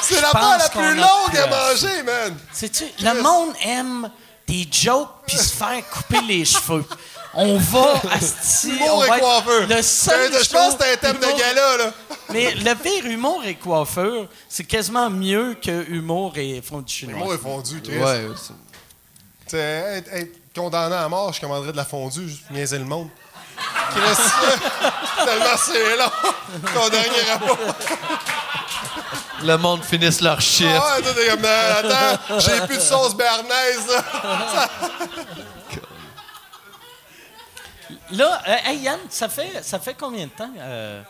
[0.00, 2.36] C'est la part la plus longue à manger, man.
[2.52, 4.10] Sais-tu, le monde aime
[4.48, 6.84] des jokes puis se faire couper les cheveux.
[7.34, 8.18] On va à
[8.66, 9.66] Humour et coiffeur.
[9.68, 11.92] Le seul Je pense que c'était un thème de humour- gala, là.
[12.30, 17.18] Mais le pire humour et coiffure, c'est quasiment mieux que humour et fondue chinoise.
[17.24, 17.96] Moi, est fondu, Chris.
[17.98, 18.52] Ouais, c'est-
[19.46, 19.58] Tu sais,
[19.98, 23.08] être, être condamné à mort, je commanderais de la fondue, juste pour niaiser le monde.
[23.90, 24.22] Chris,
[25.24, 26.10] tellement c'est long
[26.74, 27.58] qu'on dernier rapport.
[29.42, 30.66] Le monde finisse leur shit.
[30.68, 34.68] Ah ouais, toi, t'es comme, euh, attends, j'ai plus de sauce béarnaise, là.
[38.12, 40.52] Là, euh, hey Yann, ça fait, ça fait combien de temps?
[40.58, 41.02] Euh...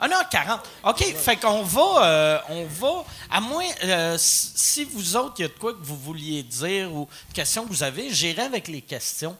[0.00, 0.60] 1h40.
[0.84, 5.42] OK, fait qu'on va, euh, on va, à moins, euh, si si vous autres, il
[5.42, 8.68] y a de quoi que vous vouliez dire ou questions que vous avez, j'irai avec
[8.68, 9.36] les questions.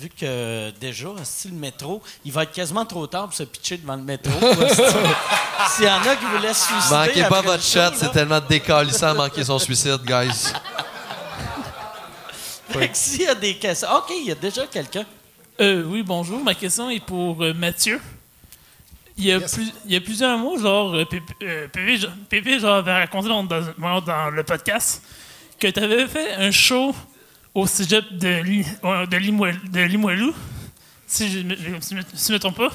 [0.00, 3.76] Vu que déjà, si le métro, il va être quasiment trop tard pour se pitcher
[3.76, 4.32] devant le métro.
[5.76, 6.94] S'il y en a qui voulaient se suicider.
[6.94, 7.92] Manquez pas votre là.
[7.94, 10.52] c'est tellement décalissant à manquer son suicide, guys.
[12.70, 13.88] Fait que s'il y a des questions.
[13.96, 15.04] OK, il y a déjà quelqu'un.
[15.60, 16.42] Euh, oui, bonjour.
[16.42, 18.00] Ma question est pour euh, Mathieu.
[19.18, 19.52] Il y, a Yes.
[19.54, 23.28] plus- il y a plusieurs mois, genre, euh, Pépé, euh, genre- Pépé, genre, avait raconté
[23.28, 25.02] dans, dans- dans le podcast
[25.58, 26.94] que tu avais fait un show
[27.54, 28.42] au cégep de,
[28.84, 30.34] euh, de, Limoilou, de Limoilou,
[31.06, 32.70] si je ne me, trompe pas,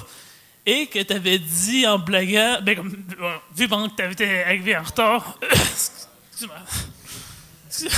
[0.66, 4.44] et que tu avais dit en blaguant, ben, comme, euh, vu pendant que tu été
[4.44, 6.58] arrivé en retard, excuse-moi.
[7.70, 7.92] Excuse-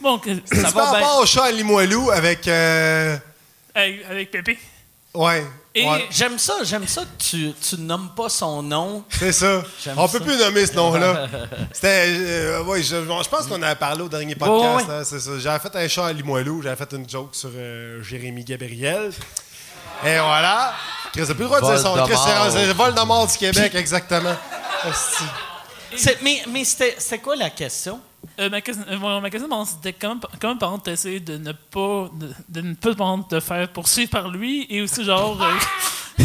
[0.00, 1.06] Bon, que, Ça par va bien.
[1.06, 2.46] rapport au chat à Limoilou avec.
[2.46, 3.18] euh,
[3.74, 4.56] avec, avec Pépé.
[5.12, 5.44] Ouais.
[5.74, 6.06] Et ouais.
[6.10, 9.04] J'aime ça, j'aime ça que tu, tu nommes pas son nom.
[9.10, 9.62] C'est ça.
[9.96, 10.18] On ça.
[10.18, 11.26] peut plus nommer ce nom-là.
[11.72, 12.06] C'était.
[12.08, 14.88] euh, ouais, je, je pense qu'on avait parlé au dernier podcast.
[14.88, 14.94] Ouais.
[14.94, 15.30] hein, c'est ça.
[15.38, 16.62] J'avais fait un chat à Limoilou.
[16.62, 19.12] J'avais fait une joke sur euh, Jérémy Gabriel.
[20.04, 20.72] Et voilà.
[21.12, 21.94] Chris, t'as plus le droit de dire son.
[22.04, 24.36] Chris, c'est c'est le Voldemort du Québec, exactement.
[26.22, 28.00] Mais mais c'était quoi la question?
[28.40, 31.52] Euh, ma question, euh, bon, ma question c'était comment, comment par exemple t'essayes de ne
[31.52, 35.40] pas de, de ne pas par exemple, te faire poursuivre par lui et aussi genre
[35.42, 36.24] euh,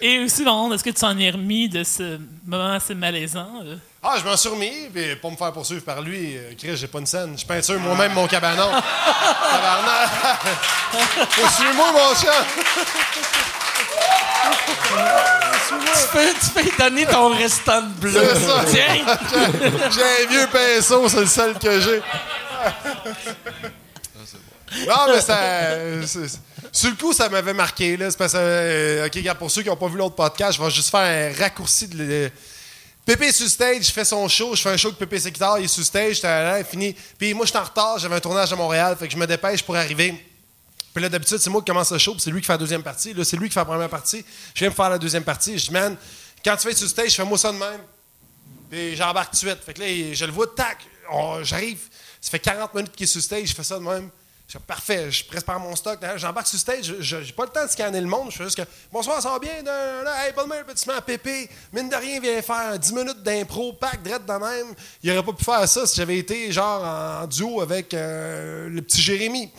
[0.00, 3.48] et aussi par exemple, est-ce que tu t'en es remis de ce moment assez malaisant
[3.64, 3.76] euh?
[4.02, 7.00] Ah, je m'en suis remis, puis pour me faire poursuivre par lui, Chris, j'ai pas
[7.00, 7.36] une scène.
[7.36, 8.70] Je peinture moi-même mon cabanon.
[9.50, 10.10] Tabarnak.
[11.34, 12.46] Poursuis-moi, mon chat.
[15.68, 18.12] Tu peux, tu peux donner ton restant de bleu.
[18.12, 18.64] C'est ça.
[18.68, 19.16] Tiens!
[19.90, 22.02] J'ai un vieux pinceau, c'est le seul que j'ai.
[24.86, 25.38] Non, mais ça.
[26.06, 26.38] c'est-
[26.72, 27.96] Sur le coup, ça m'avait marqué.
[27.96, 28.10] Là.
[28.10, 30.62] C'est parce que, euh, OK, regarde, pour ceux qui n'ont pas vu l'autre podcast, je
[30.62, 31.96] vais juste faire un raccourci de.
[32.02, 32.30] le-
[33.04, 35.60] Pépé est sur stage, je fais son show, je fais un show que Pépé Séquitar,
[35.60, 36.94] il est sur stage, j'étais là, fini.
[37.16, 39.26] Puis moi, je suis en retard, j'avais un tournage à Montréal, fait que je me
[39.28, 40.12] dépêche pour arriver.
[40.96, 42.82] Puis là, d'habitude, c'est moi qui commence le show, c'est lui qui fait la deuxième
[42.82, 43.12] partie.
[43.12, 44.24] Là, c'est lui qui fait la première partie.
[44.54, 45.58] Je viens me faire la deuxième partie.
[45.58, 45.94] Je dis, man,
[46.42, 47.82] quand tu fais sur stage, fais-moi ça de même.
[48.70, 49.62] Puis j'embarque tout de suite.
[49.62, 50.78] Fait que là, je le vois, tac,
[51.42, 51.80] j'arrive.
[52.18, 54.08] Ça fait 40 minutes qu'il est sur stage, je fais ça de même.
[54.48, 55.98] Je parfait, je prépare mon stock.
[56.16, 58.30] J'embarque sur le stage, je- j'ai pas le temps de scanner le monde.
[58.30, 58.62] Je fais juste que,
[58.92, 59.50] bonsoir, ça va bien?
[59.54, 61.50] Hey, bonne main, petit à pépé.
[61.72, 64.72] Mine de rien, viens faire 10 minutes d'impro, pack, drette de même.
[65.02, 68.82] Il aurait pas pu faire ça si j'avais été genre en duo avec euh, le
[68.82, 69.50] petit Jérémy.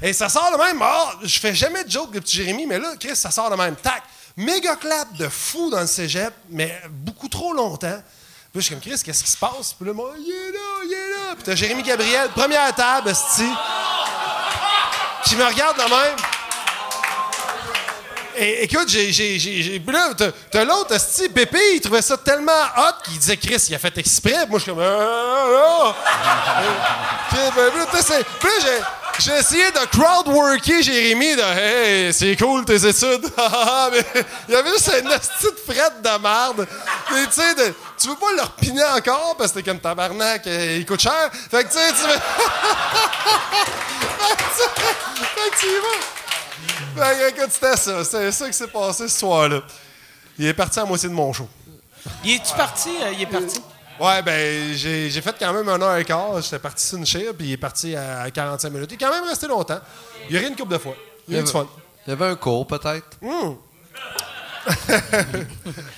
[0.00, 0.78] Et ça sort de même.
[0.80, 3.56] Ah, je fais jamais de joke, le petit Jérémy, mais là, Chris, ça sort de
[3.56, 3.74] même.
[3.74, 4.04] Tac.
[4.36, 8.00] Méga clap de fou dans le cégep, mais beaucoup trop longtemps.
[8.54, 9.74] Puis je suis comme, Chris, qu'est-ce qui se passe?
[9.76, 11.34] Puis là, moi, il est là, il est là.
[11.34, 13.50] Puis t'as Jérémy Gabriel, première table, esti,
[15.24, 16.16] qui me regarde de même.
[18.36, 19.12] Et écoute, j'ai.
[19.12, 23.36] j'ai, j'ai, là, t'as, t'as l'autre, esti, Pépé, il trouvait ça tellement hot qu'il disait,
[23.36, 24.46] Chris, il a fait exprès.
[24.48, 25.94] Moi, je suis comme, ah,
[28.60, 29.38] j'ai.
[29.38, 33.30] Essayé de crowd-worker Jérémy, de Hey, c'est cool tes études.
[33.92, 34.04] Mais
[34.48, 36.66] il y avait juste une petite frette de merde.
[37.16, 40.46] Et, tu sais, de- tu veux pas le repiner encore parce que t'es comme tabarnak,
[40.46, 41.30] euh, il coûte cher.
[41.50, 42.08] Fait que tu sais, tu veux.
[45.34, 46.23] fait que tu y vas.
[46.96, 48.04] Que, écoute, c'était ça.
[48.04, 49.62] C'est ça qui s'est passé ce soir-là.
[50.38, 51.48] Il est parti à moitié de mon show.
[52.24, 52.90] Il est-tu parti?
[53.02, 53.60] Euh, il est parti?
[54.00, 56.40] Ouais, ben, j'ai j'ai fait quand même un heure et quart.
[56.42, 58.90] J'étais parti sur une chair, puis il est parti à 45 minutes.
[58.90, 59.80] Il est quand même resté longtemps.
[60.28, 60.96] Il a ri une couple de fois.
[61.28, 61.66] Il a eu du fun.
[62.06, 63.06] Il y avait un cours, peut-être.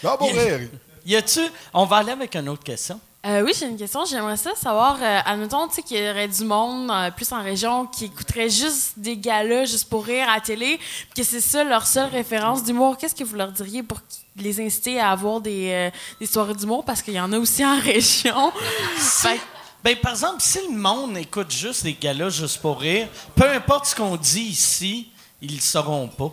[0.02, 0.68] Non, bon rire.
[1.04, 1.40] Y a-tu.
[1.72, 3.00] On va aller avec une autre question.
[3.26, 4.04] Euh, oui, j'ai une question.
[4.04, 7.42] J'aimerais ça savoir, euh, admettons, tu sais, qu'il y aurait du monde, euh, plus en
[7.42, 11.40] région, qui écouterait juste des galas juste pour rire à la télé, puis que c'est
[11.40, 12.96] ça leur seule référence d'humour.
[12.96, 15.90] Qu'est-ce que vous leur diriez pour qu'ils- les inciter à avoir des, euh,
[16.20, 16.84] des soirées d'humour?
[16.84, 18.52] Parce qu'il y en a aussi en région.
[18.96, 19.40] Fait
[19.82, 23.86] Ben, par exemple, si le monde écoute juste des galas juste pour rire, peu importe
[23.86, 26.32] ce qu'on dit ici, ils le sauront pas.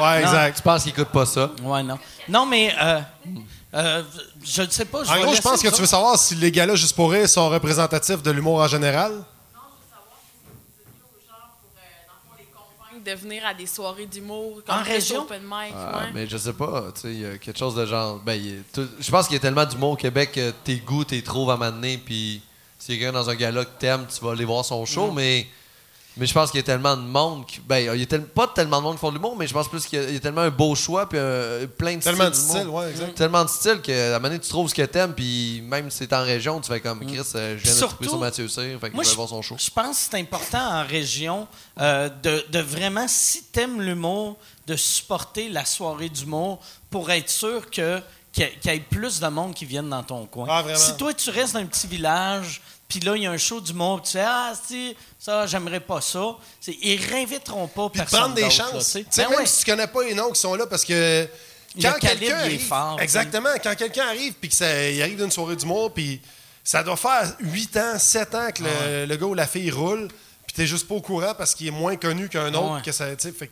[0.00, 0.56] Ouais, exact.
[0.56, 1.50] Tu penses qu'il écoute pas ça?
[1.62, 1.98] Ouais, non.
[2.28, 3.00] Non, mais euh,
[3.74, 4.02] euh,
[4.44, 5.00] je ne sais pas.
[5.08, 7.28] En vais gros, je pense que tu veux savoir si les gars-là, juste pour rire,
[7.28, 9.24] sont représentatifs de l'humour en général.
[12.38, 15.22] les convaincre de venir à des soirées d'humour comme En région?
[15.22, 16.10] open mic, Ah, ouais.
[16.14, 18.18] Mais je sais pas, tu sais, il y a quelque chose de genre.
[18.24, 20.50] Ben, il y a tout- je pense qu'il y a tellement d'humour au Québec que
[20.62, 22.42] tes goûts, t'es trouves à m'amener, puis
[22.78, 25.46] si quelqu'un dans un gala que t'aimes, tu vas aller voir son show, mais.
[26.16, 27.44] Mais je pense qu'il y a tellement de monde.
[27.46, 29.46] Qui, ben, il y a tel- pas tellement de monde qui font de l'humour, mais
[29.48, 31.66] je pense plus qu'il y a, il y a tellement un beau choix, puis euh,
[31.66, 33.14] plein de Tellement de styles styles, ouais, exact.
[33.16, 36.06] Tellement de styles qu'à un moment donné, tu trouves ce que t'aimes, puis même si
[36.06, 38.48] t'es en région, tu fais comme Chris, euh, je viens de Surtout, trouver sur Mathieu
[38.48, 39.56] Cyr, fait que Moi, je vais voir son show.
[39.58, 41.48] je pense que c'est important en région
[41.80, 44.36] euh, de, de vraiment, si t'aimes l'humour,
[44.68, 46.60] de supporter la soirée d'humour
[46.90, 48.00] pour être sûr que
[48.32, 50.48] qu'il y, ait- plus de monde qui viennent dans ton coin.
[50.50, 50.76] Ah, vraiment?
[50.76, 52.60] Si toi, tu restes dans un petit village,
[52.98, 55.80] puis là, il y a un show d'humour, puis tu fais «Ah, si, ça, j'aimerais
[55.80, 58.70] pas ça.» Ils réinviteront pas Puis personne prendre des chances.
[58.86, 59.06] tu sais.
[59.10, 59.46] Sais, Ben même ouais.
[59.46, 61.28] si tu connais pas les noms qui sont là, parce que
[61.80, 65.56] quand quelqu'un arrive, fort, exactement, quand quelqu'un arrive puis que ça, il arrive d'une soirée
[65.56, 66.20] d'humour, puis
[66.62, 70.08] ça doit faire 8 ans, 7 ans que le, le gars ou la fille roule,
[70.46, 72.82] puis t'es juste pas au courant parce qu'il est moins connu qu'un autre, Ouais.
[72.82, 73.50] que ça, sais, fait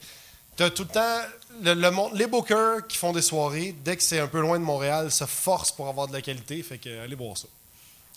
[0.57, 1.19] t'as tout le temps
[1.63, 4.59] le, le monde- les bookers qui font des soirées, dès que c'est un peu loin
[4.59, 7.49] de Montréal, se forcent pour avoir de la qualité, fait que allez voir ça.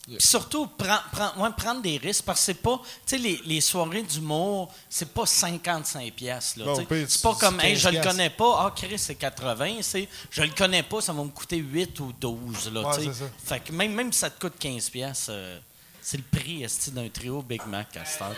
[0.07, 3.41] Puis surtout, prend- prend- ouais, prendre des risques, parce que c'est pas, tu sais, les,
[3.45, 6.65] les soirées d'humour, c'est pas 55 pièces là.
[7.09, 10.41] C'est pas comme, hey, je le 15 connais pas, ah, Chris, c'est 80, c'est, je
[10.43, 13.05] le connais pas, ça va me coûter 8 ou 12, là, Ouais.
[13.43, 15.59] Fait que même, même si ça te coûte 15 pièces, euh,
[16.03, 18.35] c'est le prix, d'un trio Big Mac à cette heure.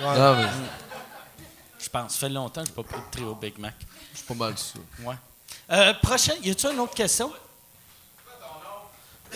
[0.00, 0.48] Non, mais
[1.78, 3.74] Je pense, ça fait longtemps que j'ai pas pris de trio Big Mac.
[4.12, 4.80] je suis pas mal sûr.
[5.04, 5.16] Ouais.
[5.70, 7.30] Euh, prochain, y a-tu une autre question?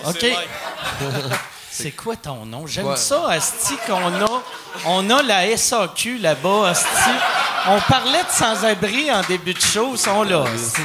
[0.05, 0.27] OK.
[1.71, 2.67] C'est quoi ton nom?
[2.67, 2.97] J'aime Ouais.
[2.97, 4.43] ça, Asti, qu'on a.
[4.87, 7.11] On a la SAQ là-bas, Asti.
[7.69, 10.45] On parlait de sans-abri en début de show, ils sont là.
[10.45, 10.81] asti.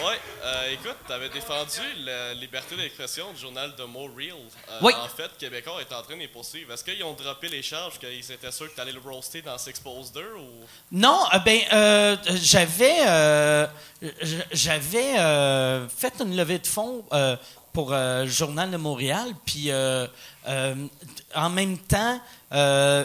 [0.00, 4.32] Ouais, euh, écoute, t'avais défendu la liberté d'expression du journal de More Real.
[4.70, 4.92] Euh, Oui.
[5.02, 6.72] En fait, Québécois est en train de les poursuivre.
[6.74, 10.12] Est-ce qu'ils ont droppé les charges qu'ils étaient sûrs que t'allais le roaster dans S'Expose
[10.12, 10.66] 2 ou?
[10.92, 13.66] Non, euh, ben, euh, j'avais, euh,
[14.52, 17.36] j'avais euh, fait une levée de fonds euh,
[17.74, 20.06] pour euh, Journal de Montréal, puis euh,
[20.46, 20.86] euh,
[21.34, 22.20] en même temps,
[22.52, 23.04] euh,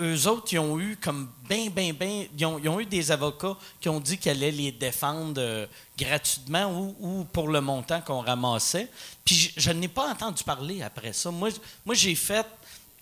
[0.00, 3.88] eux autres, ils ont eu comme ben, ben, ben, ils ont, eu des avocats qui
[3.88, 5.68] ont dit qu'elle allait les défendre
[5.98, 8.88] gratuitement ou, ou pour le montant qu'on ramassait.
[9.24, 11.32] Puis je, n'ai pas entendu parler après ça.
[11.32, 11.48] Moi,
[11.84, 12.46] moi j'ai fait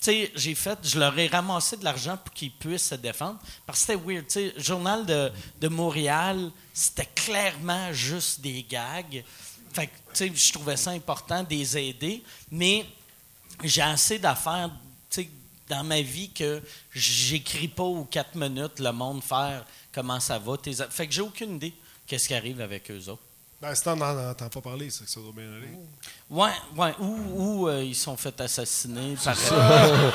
[0.01, 3.39] sais, j'ai fait, je leur ai ramassé de l'argent pour qu'ils puissent se défendre.
[3.67, 4.25] Parce que c'était weird.
[4.29, 5.31] Sais, journal de,
[5.61, 9.23] de Montréal, c'était clairement juste des gags.
[9.73, 12.23] Fait que, tu sais, je trouvais ça important de les aider.
[12.51, 12.87] Mais
[13.65, 14.71] j'ai assez d'affaires,
[15.11, 15.31] tu sais,
[15.69, 16.63] dans ma vie que
[16.95, 20.57] j'écris pas aux quatre minutes le monde faire comment ça va.
[20.57, 21.75] tes Fait que j'ai aucune idée
[22.07, 23.23] qu'est-ce qui arrive avec eux autres.
[23.61, 25.69] Ben, si t'en entends pas parler, c'est que ça doit bien aller.
[26.29, 29.37] Ouais, ouais, ou, ou euh, ils sont fait assassiner par.
[29.53, 30.11] euh,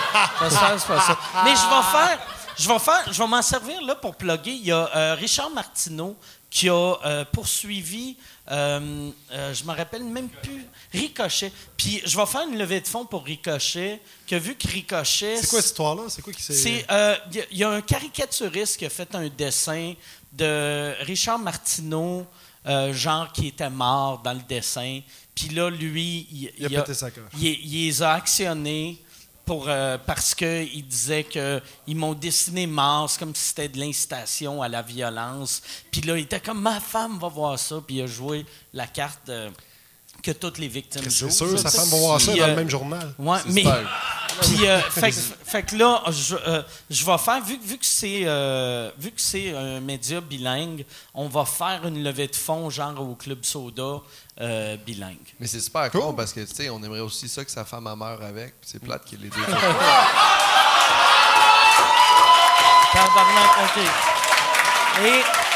[0.50, 1.18] ça c'est pas ça.
[1.46, 2.20] Mais je vais faire,
[2.58, 4.52] je vais faire, je vais m'en servir là pour plugger.
[4.52, 6.18] Il y a euh, Richard Martineau
[6.50, 8.16] qui a euh, poursuivi,
[8.50, 11.52] euh, euh, je me rappelle même plus, Ricochet.
[11.76, 15.38] Puis je vais faire une levée de fonds pour Ricochet, qui a vu que Ricochet.
[15.38, 16.04] C'est quoi cette histoire-là?
[16.10, 16.54] C'est quoi qui s'est.
[16.54, 19.94] C'est, euh, il y a- il y, a un caricaturiste qui a fait un dessin
[20.34, 22.26] de Richard Martineau,
[22.66, 25.02] euh, genre qui était mort dans le dessin.
[25.36, 27.24] Puis là, lui, il, Il a il a- pété sa coche.
[27.40, 29.02] il, il les a actionnés
[29.48, 32.68] pour, euh, parce qu'il disait qu'ils m'ont dessiné
[33.08, 35.64] c'est comme si c'était de l'incitation à la violence.
[35.90, 38.86] Puis là, il était comme ma femme va voir ça, puis il a joué la
[38.88, 39.50] carte euh,
[40.28, 41.04] que toutes les victimes.
[41.10, 43.14] C'est sûr, ça, sa femme va voir ça dans euh, le même journal.
[43.18, 43.64] Ouais, mais.
[44.42, 47.86] Puis, euh, fait, que- fait que là, je, euh, je vais faire, vu, vu que
[47.86, 52.70] c'est euh, vu que c'est un média bilingue, on va faire une levée de fonds,
[52.70, 54.02] genre au Club Soda
[54.42, 55.16] euh, bilingue.
[55.40, 56.02] Mais c'est super Cool.
[56.02, 58.60] con parce que, tu sais, on aimerait aussi ça que sa femme meure avec.
[58.62, 59.42] puis C'est plate qu'il y ait les deux.
[63.64, 63.82] OK.
[65.06, 65.47] Et.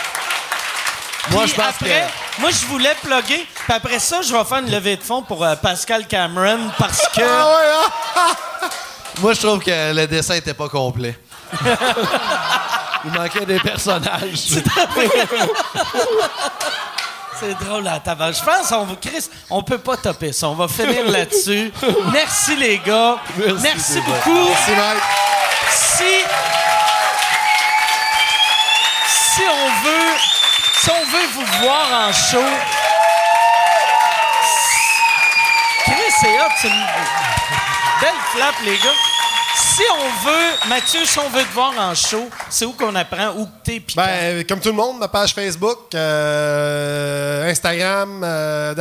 [1.29, 2.07] Moi, je pense après,
[2.39, 3.45] moi, je voulais plugger.
[3.53, 7.07] Puis après ça, je vais faire une levée de fonds pour euh, Pascal Cameron parce
[7.15, 7.21] que.
[7.21, 8.67] Ah
[9.19, 11.17] Moi, je trouve que le dessin était pas complet.
[13.05, 14.61] Il manquait des personnages.
[17.39, 18.31] C'est drôle à tabac.
[18.33, 20.47] Je pense qu'on va, Chris, on peut pas topper ça.
[20.47, 21.71] On va finir là-dessus.
[22.11, 23.17] Merci les gars.
[23.61, 24.11] Merci, bon.
[24.11, 24.49] beaucoup.
[24.49, 25.03] Merci, Mike.
[25.69, 26.23] Si
[29.33, 30.30] si on veut
[30.81, 32.43] si on veut vous voir en show,
[35.83, 36.85] Chris, c'est hot, c'est une
[38.01, 38.97] belle flap les gars.
[39.55, 43.29] Si on veut, Mathieu, si on veut te voir en show, c'est où qu'on apprend
[43.37, 43.83] où que t'es?
[43.95, 48.73] Ben, comme tout le monde, ma page Facebook, euh, Instagram, euh.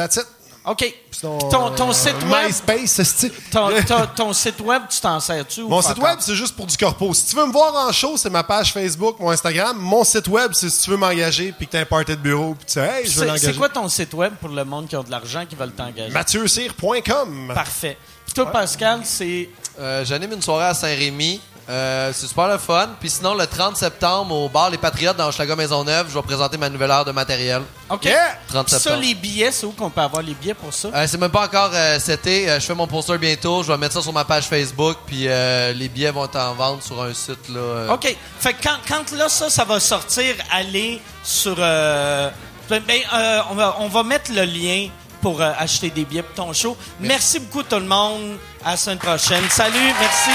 [0.64, 0.94] OK.
[1.20, 5.62] Ton, ton euh, site web, MySpace, c'est ton, ton- ton site web, tu t'en sers-tu?
[5.62, 7.12] Mon site web, c'est juste pour du corpo.
[7.14, 9.76] Si tu veux me voir en show, c'est ma page Facebook, mon Instagram.
[9.78, 12.54] Mon site web, c'est si tu veux m'engager puis que t'as un party de bureau
[12.54, 13.46] puis tu sais, hey, je veux C'est l'engager.
[13.46, 16.12] c'est quoi ton site web pour le monde qui a de l'argent qui veulent t'engager?
[16.12, 17.52] MathieuCyr.com.
[17.54, 17.96] Parfait.
[18.24, 19.48] Puis toi, Pascal, c'est.
[19.78, 21.40] Euh, J'anime une soirée à Saint-Rémy.
[21.70, 22.88] Euh, c'est super le fun.
[22.98, 26.56] Puis sinon, le 30 septembre, au bar Les Patriotes dans Hochelaga Maisonneuve, je vais présenter
[26.58, 27.62] ma nouvelle heure de matériel.
[27.88, 28.04] OK.
[28.06, 28.38] Yeah!
[28.48, 29.02] 30 Ça, septembre.
[29.04, 30.88] les billets, c'est où qu'on peut avoir les billets pour ça?
[30.92, 32.50] Euh, c'est même pas encore euh, cet été.
[32.50, 33.62] Euh, je fais mon poster bientôt.
[33.62, 34.96] Je vais mettre ça sur ma page Facebook.
[35.06, 37.48] Puis euh, les billets vont être en vente sur un site.
[37.48, 37.60] là.
[37.60, 38.16] euh, OK.
[38.40, 41.54] Fait que quand, quand là, ça, ça va sortir, allez sur.
[41.58, 42.30] euh,
[42.68, 44.88] ben, ben, euh, on, va, on va mettre le lien
[45.20, 46.76] pour euh, acheter des billets pour ton show.
[47.00, 48.38] Merci beaucoup, tout le monde.
[48.64, 49.44] À la semaine prochaine.
[49.50, 49.92] Salut.
[50.00, 50.30] Merci.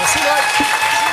[0.00, 1.09] Merci, Mike.